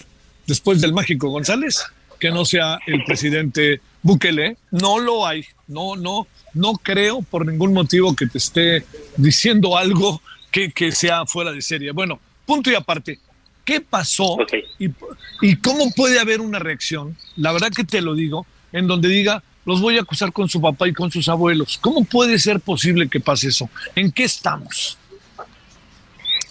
después 0.46 0.80
del 0.80 0.92
mágico 0.92 1.28
González 1.28 1.86
que 2.20 2.30
no 2.30 2.44
sea 2.44 2.78
el 2.86 3.02
presidente 3.04 3.80
Bukele. 4.02 4.56
No 4.70 4.98
lo 4.98 5.26
hay. 5.26 5.44
No, 5.66 5.96
no, 5.96 6.26
no 6.54 6.74
creo 6.74 7.22
por 7.22 7.46
ningún 7.46 7.72
motivo 7.72 8.14
que 8.14 8.26
te 8.26 8.38
esté 8.38 8.84
diciendo 9.16 9.76
algo 9.76 10.20
que, 10.52 10.70
que 10.70 10.92
sea 10.92 11.26
fuera 11.26 11.50
de 11.50 11.62
serie. 11.62 11.90
Bueno, 11.92 12.20
punto 12.46 12.70
y 12.70 12.74
aparte. 12.74 13.18
¿Qué 13.64 13.80
pasó? 13.80 14.36
Y, 14.78 14.90
¿Y 15.42 15.56
cómo 15.56 15.90
puede 15.92 16.18
haber 16.18 16.40
una 16.40 16.58
reacción? 16.58 17.16
La 17.36 17.52
verdad 17.52 17.70
que 17.70 17.84
te 17.84 18.00
lo 18.00 18.14
digo, 18.14 18.46
en 18.72 18.86
donde 18.86 19.08
diga, 19.08 19.42
los 19.64 19.80
voy 19.80 19.98
a 19.98 20.00
acusar 20.00 20.32
con 20.32 20.48
su 20.48 20.60
papá 20.60 20.88
y 20.88 20.92
con 20.92 21.10
sus 21.10 21.28
abuelos. 21.28 21.78
¿Cómo 21.78 22.04
puede 22.04 22.38
ser 22.38 22.60
posible 22.60 23.08
que 23.08 23.20
pase 23.20 23.48
eso? 23.48 23.68
¿En 23.94 24.10
qué 24.10 24.24
estamos? 24.24 24.98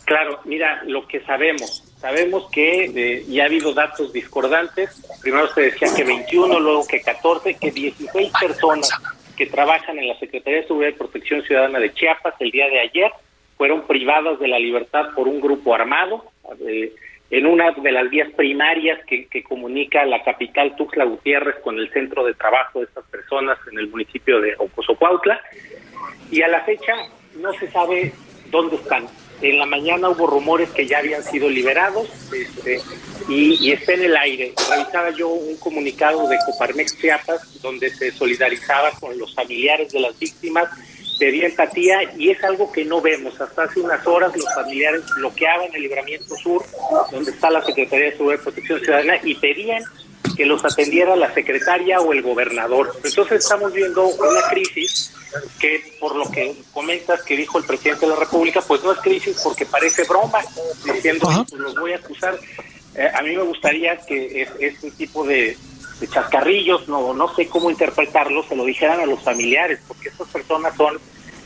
Claro, 0.06 0.40
mira, 0.46 0.84
lo 0.86 1.08
que 1.08 1.24
sabemos, 1.26 1.84
sabemos 2.00 2.50
que 2.52 2.86
eh, 2.86 3.26
ya 3.28 3.44
ha 3.44 3.46
habido 3.48 3.74
datos 3.74 4.12
discordantes. 4.14 5.02
Primero 5.22 5.48
se 5.54 5.62
decía 5.62 5.90
que 5.96 6.04
21, 6.04 6.60
luego 6.60 6.88
que 6.88 7.02
14, 7.02 7.56
que 7.56 7.72
16 7.72 8.32
personas 8.40 8.90
que 9.38 9.46
trabajan 9.46 9.98
en 9.98 10.08
la 10.08 10.20
Secretaría 10.20 10.62
de 10.62 10.68
Seguridad 10.68 10.92
y 10.92 10.98
Protección 10.98 11.44
Ciudadana 11.44 11.80
de 11.80 11.94
Chiapas 11.94 12.34
el 12.40 12.52
día 12.52 12.68
de 12.68 12.80
ayer 12.80 13.12
fueron 13.58 13.86
privadas 13.88 14.40
de 14.40 14.48
la 14.48 14.60
libertad 14.60 15.10
por 15.16 15.28
un 15.28 15.40
grupo 15.42 15.76
armado. 15.76 16.26
Eh, 16.66 16.94
en 17.32 17.46
una 17.46 17.72
de 17.72 17.92
las 17.92 18.10
vías 18.10 18.30
primarias 18.36 19.00
que, 19.06 19.28
comunica 19.44 20.04
la 20.06 20.24
capital 20.24 20.76
Tuxtla 20.76 21.06
Gutiérrez 21.06 21.58
con 21.64 21.78
el 21.78 21.92
centro 21.92 22.26
de 22.26 22.34
trabajo 22.34 22.80
de 22.80 22.86
estas 22.86 23.06
personas 23.06 23.58
en 23.72 23.78
el 23.78 23.88
municipio 23.88 24.42
de 24.42 24.56
Ocosocuautla. 24.58 25.40
Y 26.32 26.42
a 26.42 26.48
la 26.48 26.62
fecha 26.62 26.94
no 27.36 27.54
se 27.54 27.70
sabe 27.70 28.14
dónde 28.50 28.78
están. 28.78 29.08
En 29.42 29.58
la 29.58 29.66
mañana 29.66 30.10
hubo 30.10 30.28
rumores 30.28 30.70
que 30.72 30.86
ya 30.86 31.00
habían 31.00 31.24
sido 31.24 31.50
liberados 31.50 32.08
este, 32.34 32.82
y, 33.30 33.72
está 33.72 33.94
en 33.94 34.04
el 34.04 34.18
aire. 34.18 34.54
Revisaba 34.70 35.12
yo 35.12 35.30
un 35.30 35.56
comunicado 35.58 36.28
de 36.28 36.38
Coparmex 36.46 36.98
Chiapas 37.00 37.62
donde 37.62 37.90
se 37.90 38.12
solidarizaba 38.12 38.92
con 39.00 39.18
los 39.18 39.34
familiares 39.34 39.92
de 39.92 40.00
las 40.02 40.18
víctimas 40.20 40.70
pedía 41.20 41.48
empatía 41.48 42.00
y 42.18 42.30
es 42.30 42.44
algo 42.44 42.72
que 42.72 42.86
no 42.86 43.02
vemos. 43.02 43.40
Hasta 43.40 43.64
hace 43.64 43.82
unas 43.82 44.06
horas 44.08 44.36
los 44.36 44.52
familiares 44.56 45.04
bloqueaban 45.18 45.68
el 45.74 45.82
libramiento 45.82 46.36
sur, 46.38 46.64
donde 47.12 47.32
está 47.32 47.52
la 47.52 47.64
Secretaría 47.64 48.06
de 48.06 48.12
Seguridad 48.14 48.40
y 48.40 48.44
Protección 48.44 48.80
Ciudadana, 48.80 49.20
y 49.22 49.36
pedían 49.36 49.84
que 50.36 50.46
los 50.46 50.64
atendiera 50.64 51.16
la 51.16 51.34
secretaria 51.34 52.00
o 52.00 52.14
el 52.14 52.22
gobernador. 52.22 52.94
Entonces 53.04 53.44
estamos 53.44 53.74
viendo 53.74 54.08
una 54.08 54.42
crisis 54.50 55.14
que, 55.60 55.96
por 56.00 56.16
lo 56.16 56.30
que 56.32 56.56
comentas 56.74 57.22
que 57.24 57.38
dijo 57.38 57.58
el 57.58 57.66
presidente 57.66 58.06
de 58.06 58.14
la 58.14 58.20
República, 58.20 58.62
pues 58.62 58.84
no 58.84 58.92
es 58.92 59.00
crisis 59.00 59.40
porque 59.44 59.66
parece 59.66 60.04
broma, 60.04 60.40
diciendo, 60.94 61.30
pues 61.50 61.60
los 61.60 61.76
voy 61.76 61.94
a 61.94 61.98
acusar. 61.98 62.40
Eh, 62.96 63.12
a 63.14 63.22
mí 63.22 63.36
me 63.36 63.44
gustaría 63.44 63.98
que 63.98 64.48
este 64.60 64.92
tipo 64.92 65.26
de, 65.26 65.56
de 66.00 66.08
chascarrillos, 66.08 66.88
no, 66.88 67.14
no 67.14 67.34
sé 67.36 67.48
cómo 67.48 67.70
interpretarlo, 67.70 68.44
se 68.44 68.56
lo 68.56 68.66
dijeran 68.66 69.00
a 69.02 69.06
los 69.06 69.22
familiares, 69.22 69.80
porque 69.88 70.10
estas 70.10 70.28
personas 70.30 70.76
son 70.76 71.00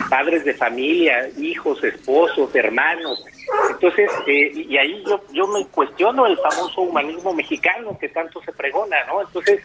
padres 0.09 0.43
de 0.45 0.53
familia, 0.53 1.29
hijos, 1.37 1.83
esposos, 1.83 2.53
hermanos. 2.55 3.23
Entonces, 3.71 4.09
eh, 4.27 4.51
y 4.53 4.77
ahí 4.77 5.03
yo, 5.05 5.21
yo 5.31 5.47
me 5.47 5.65
cuestiono 5.67 6.25
el 6.25 6.37
famoso 6.37 6.81
humanismo 6.81 7.33
mexicano 7.33 7.97
que 7.99 8.09
tanto 8.09 8.41
se 8.43 8.51
pregona, 8.51 8.97
¿no? 9.07 9.21
Entonces, 9.21 9.61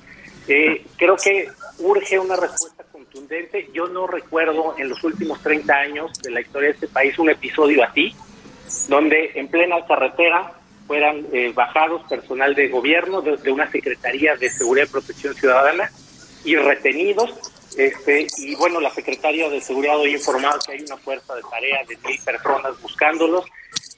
eh, 0.49 0.85
creo 0.97 1.17
que 1.17 1.49
urge 1.79 2.19
una 2.19 2.37
respuesta 2.37 2.85
contundente. 2.91 3.69
Yo 3.73 3.87
no 3.87 4.07
recuerdo 4.07 4.75
en 4.79 4.89
los 4.89 5.03
últimos 5.05 5.41
30 5.43 5.75
años 5.75 6.13
de 6.23 6.31
la 6.31 6.41
historia 6.41 6.69
de 6.69 6.75
este 6.75 6.89
país 6.89 7.19
un 7.19 7.31
episodio 7.31 7.85
así, 7.85 8.15
donde 8.89 9.33
en 9.35 9.49
plena 9.49 9.77
carretera 9.87 10.55
fueran 10.87 11.27
eh, 11.33 11.53
bajados 11.55 12.03
personal 12.09 12.55
de 12.55 12.69
gobierno 12.69 13.21
de, 13.21 13.53
una 13.53 13.71
Secretaría 13.71 14.37
de 14.37 14.49
Seguridad 14.49 14.87
y 14.89 14.91
Protección 14.91 15.35
Ciudadana 15.35 15.91
y 16.45 16.57
retenidos. 16.57 17.31
Este, 17.77 18.27
y 18.39 18.55
bueno, 18.57 18.81
la 18.81 18.93
Secretaría 18.93 19.49
de 19.49 19.61
Seguridad 19.61 19.99
hoy 19.99 20.15
informado 20.15 20.59
que 20.67 20.73
hay 20.73 20.81
una 20.81 20.97
fuerza 20.97 21.35
de 21.35 21.43
tarea 21.43 21.85
de 21.87 21.97
mil 22.09 22.21
personas 22.23 22.81
buscándolos. 22.81 23.45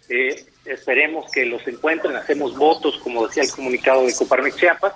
Eh, 0.09 0.45
esperemos 0.65 1.31
que 1.31 1.47
los 1.47 1.67
encuentren, 1.67 2.17
hacemos 2.17 2.57
votos, 2.57 2.99
como 3.03 3.27
decía 3.27 3.45
el 3.45 3.51
comunicado 3.51 4.05
de 4.05 4.15
Coparmex 4.15 4.57
Chiapas, 4.57 4.93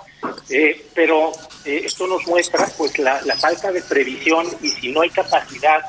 eh, 0.49 0.85
pero 0.93 1.31
esto 1.63 2.05
nos 2.05 2.27
muestra 2.27 2.67
pues 2.77 2.99
la, 2.99 3.21
la 3.21 3.35
falta 3.37 3.71
de 3.71 3.81
previsión 3.81 4.45
y 4.61 4.69
si 4.69 4.91
no 4.91 5.01
hay 5.01 5.09
capacidad 5.09 5.79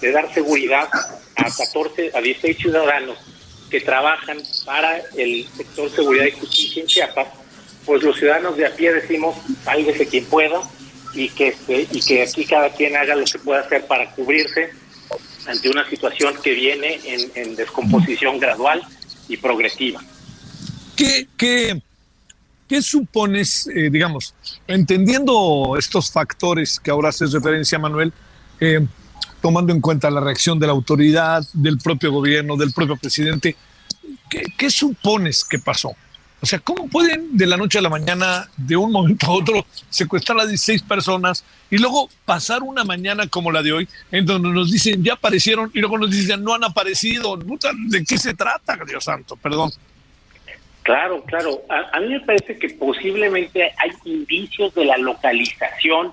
de 0.00 0.10
dar 0.10 0.32
seguridad 0.32 0.88
a 1.36 1.44
14, 1.44 2.12
a 2.14 2.20
16 2.20 2.56
ciudadanos 2.56 3.18
que 3.70 3.80
trabajan 3.80 4.38
para 4.64 4.98
el 5.16 5.46
sector 5.56 5.90
seguridad 5.90 6.26
y 6.26 6.32
justicia 6.32 6.82
en 6.82 6.88
Chiapas, 6.88 7.28
pues 7.86 8.02
los 8.02 8.16
ciudadanos 8.18 8.56
de 8.56 8.66
a 8.66 8.74
pie 8.74 8.92
decimos, 8.92 9.36
sálvese 9.64 10.06
quien 10.06 10.24
pueda 10.26 10.60
y 11.14 11.28
que, 11.30 11.48
este, 11.48 11.88
y 11.90 12.00
que 12.00 12.22
aquí 12.22 12.44
cada 12.44 12.70
quien 12.70 12.96
haga 12.96 13.14
lo 13.14 13.24
que 13.24 13.38
pueda 13.38 13.60
hacer 13.60 13.86
para 13.86 14.10
cubrirse 14.12 14.70
ante 15.46 15.68
una 15.68 15.88
situación 15.88 16.34
que 16.42 16.52
viene 16.52 17.00
en, 17.34 17.56
descomposición 17.56 18.38
gradual 18.38 18.82
y 19.28 19.36
progresiva. 19.36 20.00
¿Qué, 20.96 21.26
qué, 21.36 21.82
qué 22.68 22.80
supones, 22.80 23.66
eh, 23.74 23.90
digamos, 23.90 24.34
entendiendo 24.66 25.74
estos 25.78 26.10
factores 26.12 26.78
que 26.78 26.90
ahora 26.90 27.08
haces 27.08 27.32
referencia, 27.32 27.78
Manuel, 27.78 28.12
eh, 28.60 28.86
tomando 29.42 29.72
en 29.72 29.80
cuenta 29.80 30.10
la 30.10 30.20
reacción 30.20 30.58
de 30.58 30.66
la 30.66 30.72
autoridad, 30.72 31.44
del 31.52 31.78
propio 31.78 32.12
gobierno, 32.12 32.56
del 32.56 32.72
propio 32.72 32.96
presidente, 32.96 33.56
¿qué, 34.56 34.70
supones 34.70 35.44
que 35.44 35.58
pasó? 35.58 35.94
O 36.42 36.46
sea, 36.46 36.58
¿cómo 36.58 36.88
pueden 36.88 37.36
de 37.36 37.46
la 37.46 37.56
noche 37.56 37.78
a 37.78 37.82
la 37.82 37.88
mañana, 37.88 38.48
de 38.56 38.76
un 38.76 38.90
momento 38.90 39.26
a 39.26 39.30
otro, 39.30 39.64
secuestrar 39.88 40.40
a 40.40 40.46
16 40.46 40.82
personas 40.82 41.44
y 41.70 41.78
luego 41.78 42.08
pasar 42.24 42.64
una 42.64 42.82
mañana 42.82 43.28
como 43.28 43.52
la 43.52 43.62
de 43.62 43.72
hoy, 43.72 43.88
en 44.10 44.26
donde 44.26 44.48
nos 44.48 44.72
dicen 44.72 45.04
ya 45.04 45.12
aparecieron 45.12 45.70
y 45.72 45.78
luego 45.78 45.98
nos 45.98 46.10
dicen 46.10 46.42
no 46.42 46.52
han 46.52 46.64
aparecido? 46.64 47.36
¿De 47.36 48.04
qué 48.04 48.18
se 48.18 48.34
trata, 48.34 48.76
Dios 48.84 49.04
santo? 49.04 49.36
Perdón. 49.36 49.70
Claro, 50.82 51.22
claro. 51.22 51.62
A, 51.68 52.00
mí 52.00 52.08
me 52.08 52.20
parece 52.20 52.58
que 52.58 52.70
posiblemente 52.70 53.62
hay 53.78 53.92
indicios 54.04 54.74
de 54.74 54.84
la 54.84 54.98
localización 54.98 56.12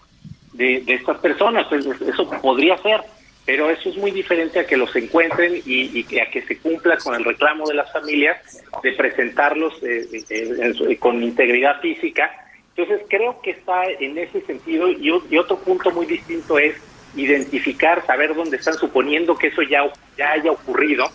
de, 0.54 0.82
de 0.82 0.94
estas 0.94 1.18
personas. 1.18 1.66
Eso 1.72 2.30
podría 2.40 2.78
ser 2.78 3.02
pero 3.50 3.72
eso 3.72 3.90
es 3.90 3.98
muy 3.98 4.12
diferente 4.12 4.60
a 4.60 4.68
que 4.68 4.78
los 4.78 4.96
encuentren 4.96 5.56
y, 5.66 6.06
y, 6.08 6.20
a 6.20 6.30
que 6.30 6.44
se 6.44 6.60
cumpla 6.60 7.00
con 7.00 7.16
el 7.16 7.26
reclamo 7.26 7.68
de 7.68 7.74
las 7.74 7.92
familias 7.92 8.38
de 8.84 8.92
presentarlos 8.92 9.74
eh, 9.82 10.06
eh, 10.30 10.98
con 11.00 11.24
integridad 11.24 11.82
física. 11.82 12.30
Entonces 12.76 13.08
creo 13.10 13.42
que 13.42 13.50
está 13.50 13.86
en 13.86 14.20
ese 14.20 14.42
sentido 14.42 14.88
y, 14.92 15.10
otro 15.40 15.58
punto 15.58 15.90
muy 15.90 16.06
distinto 16.06 16.60
es 16.60 16.76
identificar, 17.16 18.06
saber 18.06 18.36
dónde 18.36 18.58
están 18.58 18.76
suponiendo 18.76 19.36
que 19.36 19.48
eso 19.48 19.64
ya, 19.64 19.82
ya 20.16 20.34
haya 20.34 20.52
ocurrido 20.52 21.10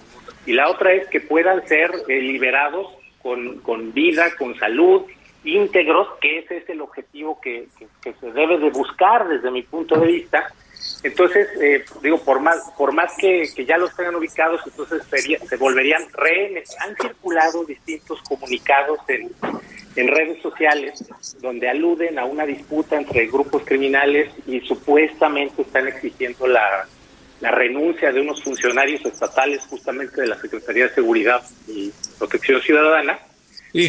y 0.45 0.55
la 0.55 0.69
otra 0.69 0.93
es 0.93 1.07
que 1.11 1.21
puedan 1.21 1.65
ser 1.69 1.93
eh, 2.09 2.21
liberados 2.21 2.89
con, 3.23 3.61
con 3.61 3.93
vida, 3.93 4.35
con 4.37 4.59
salud, 4.59 5.03
íntegros, 5.45 6.09
que 6.21 6.39
ese 6.41 6.57
es 6.57 6.69
el 6.69 6.81
objetivo 6.81 7.41
que, 7.41 7.69
que 8.03 8.13
se 8.15 8.33
debe 8.33 8.59
de 8.59 8.71
buscar 8.71 9.29
desde 9.29 9.53
mi 9.53 9.63
punto 9.63 10.01
de 10.01 10.09
vista 10.09 10.53
Entonces, 11.05 11.47
eh, 11.61 11.85
digo, 12.03 12.19
por 12.25 12.41
más 12.41 12.73
por 12.79 12.93
más 12.93 13.13
que, 13.19 13.47
ya 13.67 13.77
los 13.77 13.95
tengan 13.95 14.15
ubicados, 14.17 14.63
entonces 14.65 15.03
se 15.49 15.57
volverían 15.57 16.03
rehenes. 16.15 16.75
Han 16.81 16.97
circulado 16.97 17.63
distintos 17.65 18.23
comunicados 18.23 18.99
en, 19.09 19.31
en 19.97 20.09
redes 20.09 20.41
sociales 20.41 21.05
donde 21.43 21.69
aluden 21.69 22.19
a 22.19 22.25
una 22.25 22.47
disputa 22.47 22.97
entre 22.97 23.27
grupos 23.27 23.65
criminales 23.67 24.33
y 24.47 24.61
supuestamente 24.61 25.61
están 25.61 25.89
exigiendo 25.89 26.47
la, 26.47 26.89
la 27.41 27.51
renuncia 27.51 28.11
de 28.11 28.23
unos 28.23 28.43
funcionarios 28.43 29.05
estatales 29.05 29.61
justamente 29.69 30.23
de 30.23 30.29
la 30.29 30.41
Secretaría 30.41 30.89
de 30.89 30.95
Seguridad 30.95 31.43
y 31.69 31.93
Protección 32.19 32.63
Ciudadana 32.63 33.19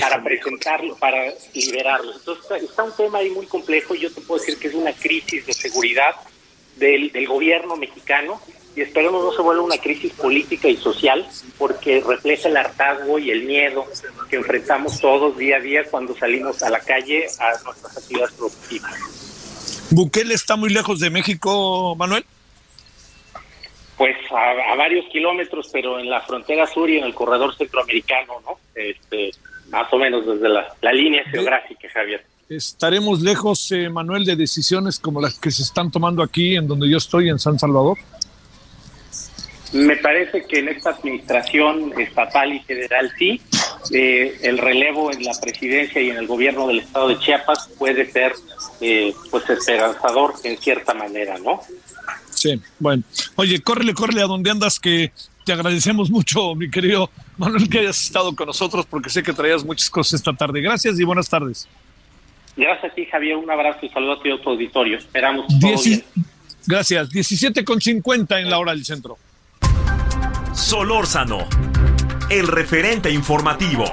para 0.01 0.21
presentarlo, 0.21 0.97
para 0.97 1.31
liberarlo. 1.53 2.11
Entonces 2.13 2.63
está 2.63 2.83
un 2.83 2.95
tema 2.97 3.19
ahí 3.19 3.29
muy 3.29 3.45
complejo 3.45 3.95
y 3.95 3.99
yo 3.99 4.11
te 4.11 4.19
puedo 4.19 4.41
decir 4.41 4.59
que 4.59 4.67
es 4.67 4.73
una 4.73 4.91
crisis 4.91 5.45
de 5.45 5.53
seguridad 5.53 6.13
del, 6.75 7.11
del 7.11 7.27
gobierno 7.27 7.75
mexicano 7.75 8.39
y 8.75 8.81
esperemos 8.81 9.23
no 9.23 9.31
se 9.31 9.41
vuelva 9.41 9.63
una 9.63 9.77
crisis 9.77 10.11
política 10.13 10.67
y 10.67 10.75
social 10.75 11.25
porque 11.57 12.03
refleja 12.05 12.49
el 12.49 12.57
hartazgo 12.57 13.17
y 13.19 13.31
el 13.31 13.43
miedo 13.43 13.85
que 14.29 14.35
enfrentamos 14.35 14.99
todos 14.99 15.37
día 15.37 15.57
a 15.57 15.59
día 15.59 15.83
cuando 15.89 16.15
salimos 16.15 16.61
a 16.61 16.69
la 16.69 16.79
calle 16.79 17.25
a 17.39 17.63
nuestras 17.63 17.97
actividades 17.97 18.33
productivas. 18.33 19.25
¿Bukele 19.91 20.33
está 20.33 20.57
muy 20.57 20.69
lejos 20.69 20.99
de 20.99 21.09
México, 21.09 21.95
Manuel? 21.95 22.25
Pues 23.97 24.17
a, 24.29 24.75
varios 24.75 25.05
kilómetros, 25.05 25.69
pero 25.71 25.99
en 25.99 26.09
la 26.09 26.19
frontera 26.21 26.67
sur 26.67 26.89
y 26.89 26.97
en 26.97 27.05
el 27.05 27.13
corredor 27.13 27.55
centroamericano, 27.55 28.41
¿no? 28.41 28.59
Este, 28.75 29.31
más 29.69 29.91
o 29.93 29.97
menos 29.97 30.25
desde 30.25 30.49
la, 30.49 30.91
línea 30.91 31.23
geográfica, 31.29 31.87
Javier. 31.93 32.25
¿Estaremos 32.47 33.21
lejos, 33.21 33.71
eh, 33.71 33.89
Manuel, 33.89 34.23
de 34.23 34.35
decisiones 34.35 34.99
como 34.99 35.19
las 35.19 35.39
que 35.39 35.49
se 35.49 35.63
están 35.63 35.89
tomando 35.89 36.21
aquí, 36.21 36.55
en 36.55 36.67
donde 36.67 36.87
yo 36.87 36.97
estoy, 36.97 37.29
en 37.29 37.39
San 37.39 37.57
Salvador? 37.57 37.97
Me 39.73 39.97
parece 39.97 40.45
que 40.45 40.59
en 40.59 40.69
esta 40.69 40.91
administración 40.91 41.99
estatal 41.99 42.53
y 42.53 42.59
federal 42.59 43.11
sí, 43.17 43.41
eh, 43.91 44.37
el 44.43 44.59
relevo 44.59 45.11
en 45.11 45.23
la 45.23 45.33
presidencia 45.41 46.01
y 46.01 46.11
en 46.11 46.17
el 46.17 46.27
gobierno 46.27 46.67
del 46.67 46.79
estado 46.79 47.09
de 47.09 47.19
Chiapas 47.19 47.69
puede 47.79 48.09
ser 48.11 48.33
eh, 48.79 49.13
pues 49.31 49.49
esperanzador 49.49 50.35
en 50.43 50.57
cierta 50.59 50.93
manera, 50.93 51.37
¿no? 51.39 51.61
Sí, 52.29 52.61
bueno. 52.79 53.03
Oye, 53.37 53.59
córrele, 53.59 53.93
córrele 53.95 54.21
a 54.21 54.27
donde 54.27 54.51
andas, 54.51 54.79
que 54.79 55.11
te 55.43 55.51
agradecemos 55.51 56.11
mucho, 56.11 56.53
mi 56.53 56.69
querido 56.69 57.09
Manuel, 57.37 57.67
que 57.67 57.79
hayas 57.79 58.01
estado 58.01 58.35
con 58.35 58.45
nosotros, 58.45 58.85
porque 58.87 59.09
sé 59.09 59.23
que 59.23 59.33
traías 59.33 59.65
muchas 59.65 59.89
cosas 59.89 60.13
esta 60.13 60.33
tarde. 60.33 60.61
Gracias 60.61 60.99
y 60.99 61.03
buenas 61.03 61.27
tardes. 61.27 61.67
Gracias 62.57 62.91
a 62.91 62.95
ti, 62.95 63.05
Javier. 63.05 63.37
Un 63.37 63.49
abrazo 63.49 63.79
y 63.85 63.89
saludo 63.89 64.13
a 64.13 64.23
todo 64.23 64.39
tu 64.39 64.49
auditorio. 64.51 64.97
Esperamos 64.97 65.47
todo 65.59 65.81
bien. 65.83 66.03
Gracias. 66.67 67.09
17 67.09 67.63
con 67.65 67.81
50 67.81 68.39
en 68.39 68.49
la 68.49 68.59
hora 68.59 68.71
del 68.71 68.85
centro. 68.85 69.17
Solórzano, 70.53 71.47
el 72.29 72.47
referente 72.47 73.11
informativo. 73.11 73.85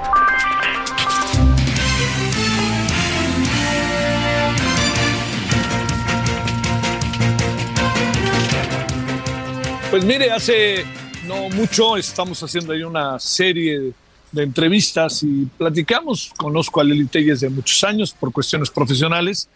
Pues 9.90 10.04
mire, 10.06 10.30
hace 10.30 10.86
no 11.26 11.50
mucho 11.50 11.96
estamos 11.98 12.42
haciendo 12.42 12.72
ahí 12.72 12.82
una 12.82 13.18
serie 13.18 13.92
de 14.32 14.42
entrevistas 14.42 15.22
y 15.22 15.46
platicamos. 15.58 16.32
Conozco 16.36 16.80
a 16.80 16.84
Lili 16.84 17.06
Telles 17.06 17.40
de 17.40 17.50
muchos 17.50 17.84
años 17.84 18.12
por 18.12 18.32
cuestiones 18.32 18.70
profesionales. 18.70 19.48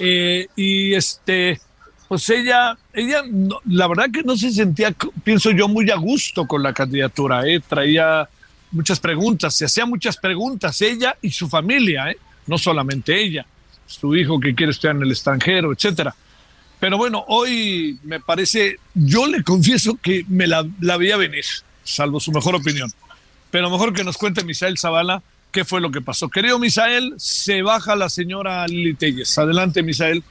Eh, 0.00 0.46
y 0.56 0.94
este, 0.94 1.60
pues 2.08 2.28
ella, 2.30 2.76
ella, 2.92 3.22
la 3.66 3.88
verdad 3.88 4.06
que 4.12 4.22
no 4.22 4.36
se 4.36 4.52
sentía, 4.52 4.94
pienso 5.24 5.50
yo, 5.50 5.68
muy 5.68 5.90
a 5.90 5.96
gusto 5.96 6.46
con 6.46 6.62
la 6.62 6.72
candidatura, 6.72 7.46
¿eh? 7.46 7.60
traía 7.66 8.28
muchas 8.70 9.00
preguntas, 9.00 9.54
se 9.54 9.66
hacía 9.66 9.84
muchas 9.84 10.16
preguntas, 10.16 10.80
ella 10.80 11.16
y 11.20 11.30
su 11.30 11.48
familia, 11.48 12.10
¿eh? 12.10 12.16
no 12.46 12.58
solamente 12.58 13.20
ella, 13.20 13.46
su 13.86 14.14
hijo 14.16 14.40
que 14.40 14.54
quiere 14.54 14.72
estudiar 14.72 14.96
en 14.96 15.02
el 15.02 15.10
extranjero, 15.10 15.72
etcétera. 15.72 16.14
Pero 16.80 16.96
bueno, 16.96 17.24
hoy 17.28 17.98
me 18.02 18.18
parece, 18.20 18.76
yo 18.94 19.26
le 19.26 19.42
confieso 19.44 19.96
que 20.02 20.24
me 20.28 20.46
la, 20.46 20.66
la 20.80 20.96
veía 20.96 21.16
venir, 21.16 21.44
salvo 21.84 22.18
su 22.18 22.32
mejor 22.32 22.56
opinión. 22.56 22.90
Pero 23.52 23.70
mejor 23.70 23.92
que 23.92 24.02
nos 24.02 24.16
cuente 24.16 24.42
Misael 24.42 24.78
Zavala 24.78 25.22
qué 25.52 25.64
fue 25.64 25.80
lo 25.80 25.90
que 25.90 26.00
pasó. 26.00 26.30
Querido 26.30 26.58
Misael, 26.58 27.12
se 27.18 27.62
baja 27.62 27.94
la 27.94 28.08
señora 28.08 28.66
Lili 28.66 28.94
Telles. 28.94 29.38
Adelante, 29.38 29.82
Misael. 29.82 30.24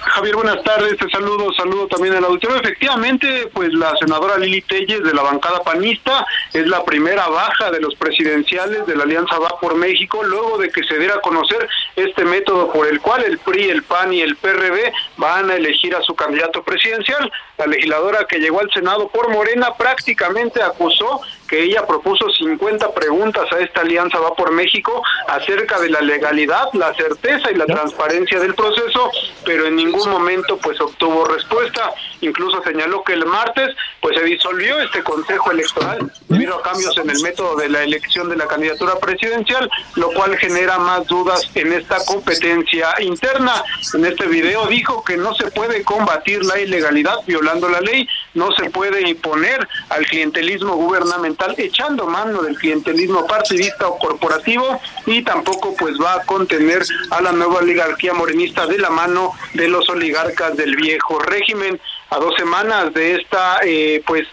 Javier, 0.00 0.36
buenas 0.36 0.62
tardes, 0.62 0.96
te 0.96 1.10
saludo, 1.10 1.52
saludo 1.52 1.88
también 1.88 2.14
al 2.14 2.24
auditorio. 2.24 2.56
Efectivamente, 2.56 3.50
pues 3.52 3.74
la 3.74 3.94
senadora 3.96 4.38
Lili 4.38 4.62
Telles 4.62 5.02
de 5.02 5.12
la 5.12 5.22
bancada 5.22 5.62
panista 5.62 6.24
es 6.52 6.66
la 6.68 6.84
primera 6.84 7.28
baja 7.28 7.70
de 7.70 7.80
los 7.80 7.94
presidenciales 7.96 8.86
de 8.86 8.96
la 8.96 9.02
Alianza 9.02 9.38
Va 9.38 9.60
por 9.60 9.74
México, 9.74 10.22
luego 10.22 10.58
de 10.58 10.70
que 10.70 10.84
se 10.84 10.98
diera 10.98 11.16
a 11.16 11.20
conocer 11.20 11.68
este 11.96 12.24
método 12.24 12.72
por 12.72 12.86
el 12.86 13.00
cual 13.00 13.24
el 13.24 13.38
PRI, 13.38 13.68
el 13.68 13.82
PAN 13.82 14.12
y 14.12 14.20
el 14.20 14.36
PRB 14.36 14.92
van 15.18 15.50
a 15.50 15.56
elegir 15.56 15.94
a 15.94 16.02
su 16.02 16.14
candidato 16.14 16.62
presidencial. 16.62 17.30
La 17.58 17.66
legisladora 17.66 18.26
que 18.26 18.38
llegó 18.38 18.60
al 18.60 18.70
Senado 18.72 19.08
por 19.08 19.28
Morena 19.30 19.74
prácticamente 19.76 20.62
acusó 20.62 21.20
que 21.46 21.62
ella 21.62 21.86
propuso 21.86 22.28
50 22.28 22.92
preguntas 22.92 23.50
a 23.52 23.58
esta 23.60 23.80
alianza 23.82 24.18
Va 24.18 24.34
por 24.34 24.52
México 24.52 25.02
acerca 25.28 25.78
de 25.80 25.90
la 25.90 26.00
legalidad, 26.00 26.68
la 26.72 26.94
certeza 26.94 27.50
y 27.50 27.54
la 27.54 27.66
transparencia 27.66 28.40
del 28.40 28.54
proceso, 28.54 29.10
pero 29.44 29.66
en 29.66 29.76
ningún 29.76 30.08
momento 30.10 30.58
pues 30.58 30.80
obtuvo 30.80 31.24
respuesta. 31.26 31.92
Incluso 32.20 32.62
señaló 32.62 33.04
que 33.04 33.12
el 33.12 33.26
martes 33.26 33.74
pues 34.00 34.16
se 34.16 34.24
disolvió 34.24 34.78
este 34.78 35.02
Consejo 35.02 35.50
Electoral 35.50 36.10
debido 36.28 36.56
a 36.56 36.62
cambios 36.62 36.96
en 36.98 37.10
el 37.10 37.20
método 37.20 37.56
de 37.56 37.68
la 37.68 37.82
elección 37.82 38.28
de 38.28 38.36
la 38.36 38.46
candidatura 38.46 38.98
presidencial, 38.98 39.70
lo 39.96 40.10
cual 40.12 40.36
genera 40.38 40.78
más 40.78 41.06
dudas 41.06 41.50
en 41.54 41.72
esta 41.72 42.04
competencia 42.04 42.94
interna. 43.00 43.62
En 43.94 44.04
este 44.04 44.26
video 44.26 44.66
dijo 44.66 45.04
que 45.04 45.16
no 45.16 45.34
se 45.34 45.50
puede 45.50 45.82
combatir 45.84 46.44
la 46.44 46.58
ilegalidad 46.58 47.16
violando 47.26 47.68
la 47.68 47.80
ley, 47.80 48.08
no 48.36 48.52
se 48.52 48.70
puede 48.70 49.08
imponer 49.08 49.66
al 49.88 50.06
clientelismo 50.06 50.76
gubernamental 50.76 51.54
echando 51.58 52.06
mano 52.06 52.42
del 52.42 52.56
clientelismo 52.56 53.26
partidista 53.26 53.88
o 53.88 53.98
corporativo 53.98 54.80
y 55.06 55.22
tampoco 55.22 55.74
pues 55.76 55.94
va 56.00 56.14
a 56.14 56.24
contener 56.24 56.82
a 57.10 57.20
la 57.20 57.32
nueva 57.32 57.56
oligarquía 57.58 58.14
morenista 58.14 58.66
de 58.66 58.78
la 58.78 58.90
mano 58.90 59.32
de 59.54 59.68
los 59.68 59.88
oligarcas 59.88 60.56
del 60.56 60.76
viejo 60.76 61.18
régimen. 61.18 61.80
A 62.10 62.18
dos 62.18 62.34
semanas 62.36 62.94
de 62.94 63.16
esta, 63.16 63.58
eh, 63.64 64.00
pues 64.06 64.28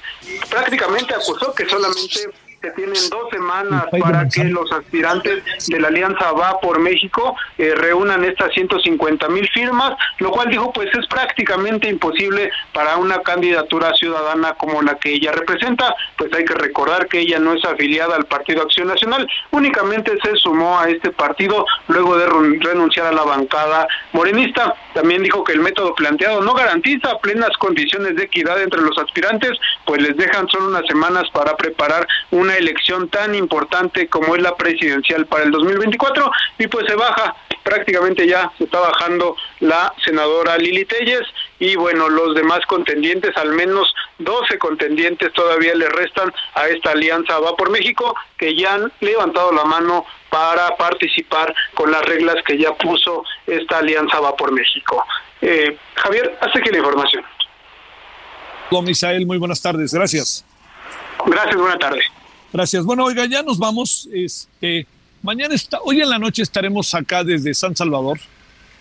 prácticamente 0.50 1.16
acusó 1.16 1.56
que 1.56 1.68
solamente 1.68 2.30
que 2.64 2.72
tienen 2.72 3.10
dos 3.10 3.30
semanas 3.30 3.88
para 4.00 4.26
que 4.30 4.46
los 4.46 4.72
aspirantes 4.72 5.44
de 5.68 5.80
la 5.82 5.90
Alianza 5.90 6.32
Va 6.32 6.62
por 6.62 6.80
México 6.80 7.36
eh, 7.58 7.74
reúnan 7.76 8.24
estas 8.24 8.54
150 8.54 9.28
mil 9.28 9.46
firmas, 9.50 9.98
lo 10.20 10.32
cual 10.32 10.50
dijo 10.50 10.72
pues 10.72 10.88
es 10.94 11.06
prácticamente 11.08 11.90
imposible 11.90 12.52
para 12.72 12.96
una 12.96 13.20
candidatura 13.20 13.94
ciudadana 13.96 14.54
como 14.54 14.82
la 14.82 14.96
que 14.96 15.12
ella 15.14 15.34
representa, 15.34 15.94
pues 16.18 16.32
hay 16.34 16.46
que 16.46 16.54
recordar 16.54 17.08
que 17.08 17.20
ella 17.20 17.38
no 17.38 17.54
es 17.54 17.66
afiliada 17.66 18.16
al 18.16 18.26
Partido 18.26 18.62
Acción 18.62 18.88
Nacional, 18.88 19.28
únicamente 19.52 20.14
se 20.24 20.34
sumó 20.38 20.80
a 20.80 20.90
este 20.90 21.12
partido 21.12 21.66
luego 21.90 22.18
de 22.18 22.28
renunciar 22.62 23.08
a 23.08 23.12
la 23.12 23.24
bancada 23.24 23.88
morenista. 24.14 24.74
También 24.94 25.22
dijo 25.22 25.44
que 25.44 25.52
el 25.52 25.60
método 25.60 25.94
planteado 25.96 26.42
no 26.42 26.54
garantiza 26.54 27.18
plenas 27.20 27.52
condiciones 27.58 28.16
de 28.16 28.24
equidad 28.24 28.62
entre 28.62 28.82
los 28.82 28.98
aspirantes, 28.98 29.52
pues 29.86 30.02
les 30.02 30.16
dejan 30.16 30.48
solo 30.48 30.70
unas 30.70 30.86
semanas 30.88 31.26
para 31.34 31.58
preparar 31.58 32.08
una 32.32 32.53
elección 32.58 33.10
tan 33.10 33.36
importante 33.36 34.08
como 34.08 34.36
es 34.36 34.42
la 34.42 34.56
presidencial 34.56 35.26
para 35.26 35.44
el 35.44 35.52
2024 35.52 36.32
y 36.60 36.68
pues 36.68 36.86
se 36.88 36.96
baja 36.96 37.36
prácticamente 37.64 38.28
ya 38.28 38.52
se 38.58 38.66
está 38.66 38.80
bajando 38.80 39.36
la 39.62 39.94
senadora 40.04 40.58
Lili 40.58 40.86
Telles 40.86 41.24
y 41.60 41.76
bueno, 41.76 42.10
los 42.10 42.36
demás 42.36 42.60
contendientes, 42.68 43.36
al 43.38 43.54
menos 43.54 43.94
12 44.20 44.58
contendientes 44.60 45.32
todavía 45.34 45.74
le 45.74 45.90
restan 45.90 46.32
a 46.56 46.68
esta 46.68 46.92
alianza 46.92 47.40
Va 47.40 47.56
por 47.56 47.70
México 47.70 48.16
que 48.38 48.56
ya 48.56 48.76
han 48.76 48.92
levantado 49.00 49.52
la 49.52 49.64
mano 49.64 50.06
para 50.30 50.76
participar 50.76 51.54
con 51.74 51.92
las 51.92 52.04
reglas 52.06 52.36
que 52.46 52.58
ya 52.58 52.74
puso 52.74 53.24
esta 53.48 53.80
alianza 53.80 54.20
Va 54.20 54.36
por 54.36 54.52
México. 54.52 55.06
Eh, 55.42 55.78
Javier, 55.96 56.38
hace 56.42 56.62
que 56.62 56.72
la 56.72 56.78
información. 56.80 57.24
Misael, 58.82 59.28
muy 59.28 59.38
buenas 59.38 59.62
tardes, 59.62 59.94
gracias. 59.94 60.44
Gracias, 61.26 61.56
buenas 61.56 61.80
tardes. 61.80 62.06
Gracias. 62.54 62.86
Bueno, 62.86 63.06
oiga, 63.06 63.26
ya 63.26 63.42
nos 63.42 63.58
vamos. 63.58 64.08
Este, 64.14 64.86
mañana 65.24 65.56
está, 65.56 65.80
hoy 65.84 66.02
en 66.02 66.10
la 66.10 66.20
noche 66.20 66.44
estaremos 66.44 66.94
acá 66.94 67.24
desde 67.24 67.52
San 67.56 67.76
Salvador. 67.76 68.20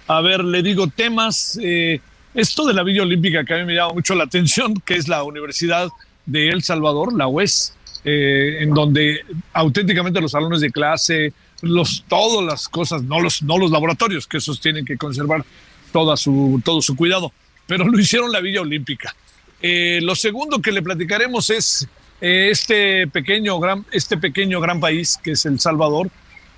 A 0.07 0.20
ver, 0.20 0.45
le 0.45 0.62
digo 0.62 0.89
temas. 0.89 1.59
Eh, 1.62 1.99
esto 2.35 2.66
de 2.66 2.75
la 2.75 2.83
Villa 2.83 3.03
Olímpica 3.03 3.45
que 3.45 3.55
a 3.55 3.59
mí 3.59 3.64
me 3.64 3.75
llama 3.75 3.95
mucho 3.95 4.14
la 4.14 4.25
atención, 4.25 4.75
que 4.85 4.95
es 4.95 5.09
la 5.09 5.23
Universidad 5.23 5.89
de 6.27 6.51
El 6.51 6.62
Salvador, 6.62 7.14
la 7.14 7.29
UES, 7.29 7.75
eh, 8.05 8.59
en 8.61 8.75
donde 8.75 9.20
auténticamente 9.55 10.20
los 10.20 10.33
salones 10.33 10.61
de 10.61 10.70
clase, 10.70 11.33
los, 11.62 12.05
todas 12.09 12.45
las 12.45 12.68
cosas, 12.68 13.03
no 13.03 13.20
los, 13.20 13.43
no 13.43 13.57
los 13.57 13.70
laboratorios, 13.70 14.27
que 14.27 14.37
esos 14.37 14.61
tienen 14.61 14.85
que 14.85 14.99
conservar 14.99 15.45
toda 15.93 16.16
su, 16.18 16.61
todo 16.64 16.83
su 16.83 16.95
cuidado, 16.95 17.33
pero 17.66 17.87
lo 17.89 17.99
hicieron 17.99 18.33
la 18.33 18.41
Villa 18.41 18.61
Olímpica. 18.61 19.14
Eh, 19.62 20.01
lo 20.03 20.14
segundo 20.14 20.61
que 20.61 20.73
le 20.73 20.83
platicaremos 20.83 21.49
es 21.51 21.89
eh, 22.23 22.51
este, 22.53 23.09
pequeño, 23.09 23.59
gran, 23.59 23.85
este 23.91 24.16
pequeño 24.16 24.61
gran 24.61 24.79
país 24.79 25.18
que 25.23 25.33
es 25.33 25.45
El 25.45 25.59
Salvador. 25.59 26.09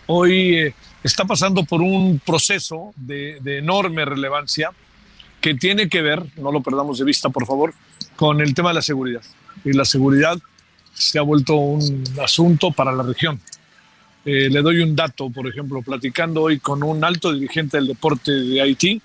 Hoy 0.06 0.56
eh, 0.56 0.74
está 1.02 1.24
pasando 1.24 1.64
por 1.64 1.80
un 1.80 2.20
proceso 2.24 2.92
de, 2.96 3.38
enorme 3.46 4.04
relevancia 4.04 4.70
que 5.40 5.54
tiene 5.54 5.88
que 5.88 6.02
ver, 6.02 6.22
no 6.36 6.52
lo 6.52 6.62
perdamos 6.62 6.98
de 6.98 7.06
vista 7.06 7.30
por 7.30 7.46
favor, 7.46 7.72
con 8.14 8.42
el 8.42 8.52
tema 8.52 8.68
de 8.70 8.74
la 8.74 8.82
seguridad. 8.82 9.22
Y 9.64 9.72
la 9.72 9.86
seguridad 9.86 10.38
se 10.92 11.18
ha 11.18 11.22
vuelto 11.22 11.54
un 11.54 12.04
asunto 12.22 12.70
para 12.70 12.92
la 12.92 13.02
región. 13.02 13.40
Eh, 14.26 14.50
le 14.50 14.60
doy 14.60 14.80
un 14.80 14.94
dato, 14.94 15.30
por 15.30 15.46
ejemplo, 15.48 15.80
platicando 15.80 16.42
hoy 16.42 16.58
con 16.58 16.82
un 16.82 17.02
alto 17.04 17.32
dirigente 17.32 17.78
del 17.78 17.86
deporte 17.86 18.32
de 18.32 18.60
Haití, 18.60 19.00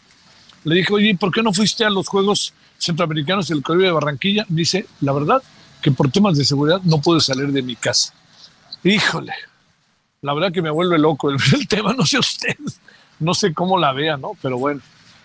le 0.66 0.76
dije, 0.76 0.94
oye, 0.94 1.16
¿por 1.16 1.32
qué 1.32 1.42
no 1.42 1.54
fuiste 1.54 1.86
a 1.86 1.90
los 1.90 2.10
Juegos 2.10 2.54
Centroamericanos 2.78 3.48
del 3.48 3.64
Caribe 3.64 3.86
de 3.86 3.92
Barranquilla? 3.92 4.46
dice, 4.50 4.86
la 5.00 5.14
verdad, 5.14 5.42
que 5.82 5.92
por 5.92 6.12
temas 6.12 6.38
de 6.38 6.46
seguridad 6.46 6.82
no 6.84 7.02
puedo 7.02 7.20
salir 7.20 7.52
de 7.52 7.62
mi 7.62 7.76
casa. 7.76 8.14
Híjole, 8.84 9.34
la 10.22 10.34
verdad 10.34 10.52
que 10.52 10.62
me 10.62 10.70
vuelve 10.70 10.98
loco 10.98 11.30
el, 11.30 11.38
el 11.54 11.68
tema, 11.68 11.94
no 11.94 12.06
sé 12.06 12.20
usted, 12.20 12.58
no 13.20 13.34
sé 13.34 13.54
cómo 13.54 13.78
la 13.78 13.94
vea, 13.94 14.18
¿no? 14.18 14.32
Pero 14.42 14.58
bueno, 14.58 14.82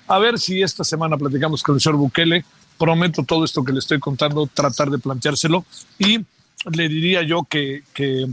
a 0.06 0.18
ver 0.18 0.38
si 0.38 0.62
esta 0.62 0.84
semana 0.84 1.16
platicamos 1.16 1.62
con 1.62 1.76
el 1.76 1.80
señor 1.80 1.96
Bukele, 1.96 2.44
prometo 2.78 3.22
todo 3.22 3.44
esto 3.44 3.64
que 3.64 3.72
le 3.72 3.78
estoy 3.78 4.00
contando, 4.00 4.46
tratar 4.46 4.90
de 4.90 4.98
planteárselo 4.98 5.64
y 5.98 6.24
le 6.72 6.88
diría 6.88 7.22
yo 7.22 7.44
que, 7.44 7.84
que 7.92 8.26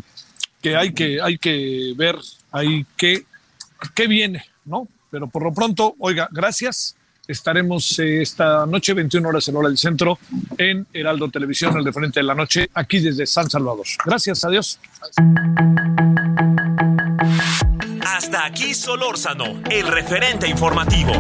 que 0.62 0.76
hay 0.76 0.94
que, 0.94 1.20
hay 1.22 1.38
que 1.38 1.94
ver 1.96 2.18
ahí 2.52 2.86
qué, 2.96 3.26
qué 3.96 4.08
viene, 4.08 4.46
¿no? 4.64 4.88
Pero 5.10 5.28
por 5.28 5.44
lo 5.44 5.54
pronto, 5.54 5.96
oiga, 6.00 6.30
gracias. 6.32 6.96
Estaremos 7.32 7.98
eh, 8.00 8.22
esta 8.22 8.66
noche, 8.66 8.94
21 8.94 9.28
horas 9.28 9.48
en 9.48 9.56
hora 9.56 9.70
del 9.70 9.78
centro, 9.78 10.20
en 10.58 10.86
Heraldo 10.92 11.30
Televisión, 11.30 11.78
el 11.78 11.86
referente 11.86 12.20
de 12.20 12.26
la 12.26 12.36
noche, 12.36 12.70
aquí 12.74 13.00
desde 13.00 13.26
San 13.26 13.50
Salvador. 13.50 13.86
Gracias, 14.06 14.44
adiós. 14.44 14.80
Hasta 18.06 18.46
aquí 18.46 18.74
Solórzano, 18.74 19.62
el 19.70 19.88
referente 19.88 20.48
informativo. 20.50 21.14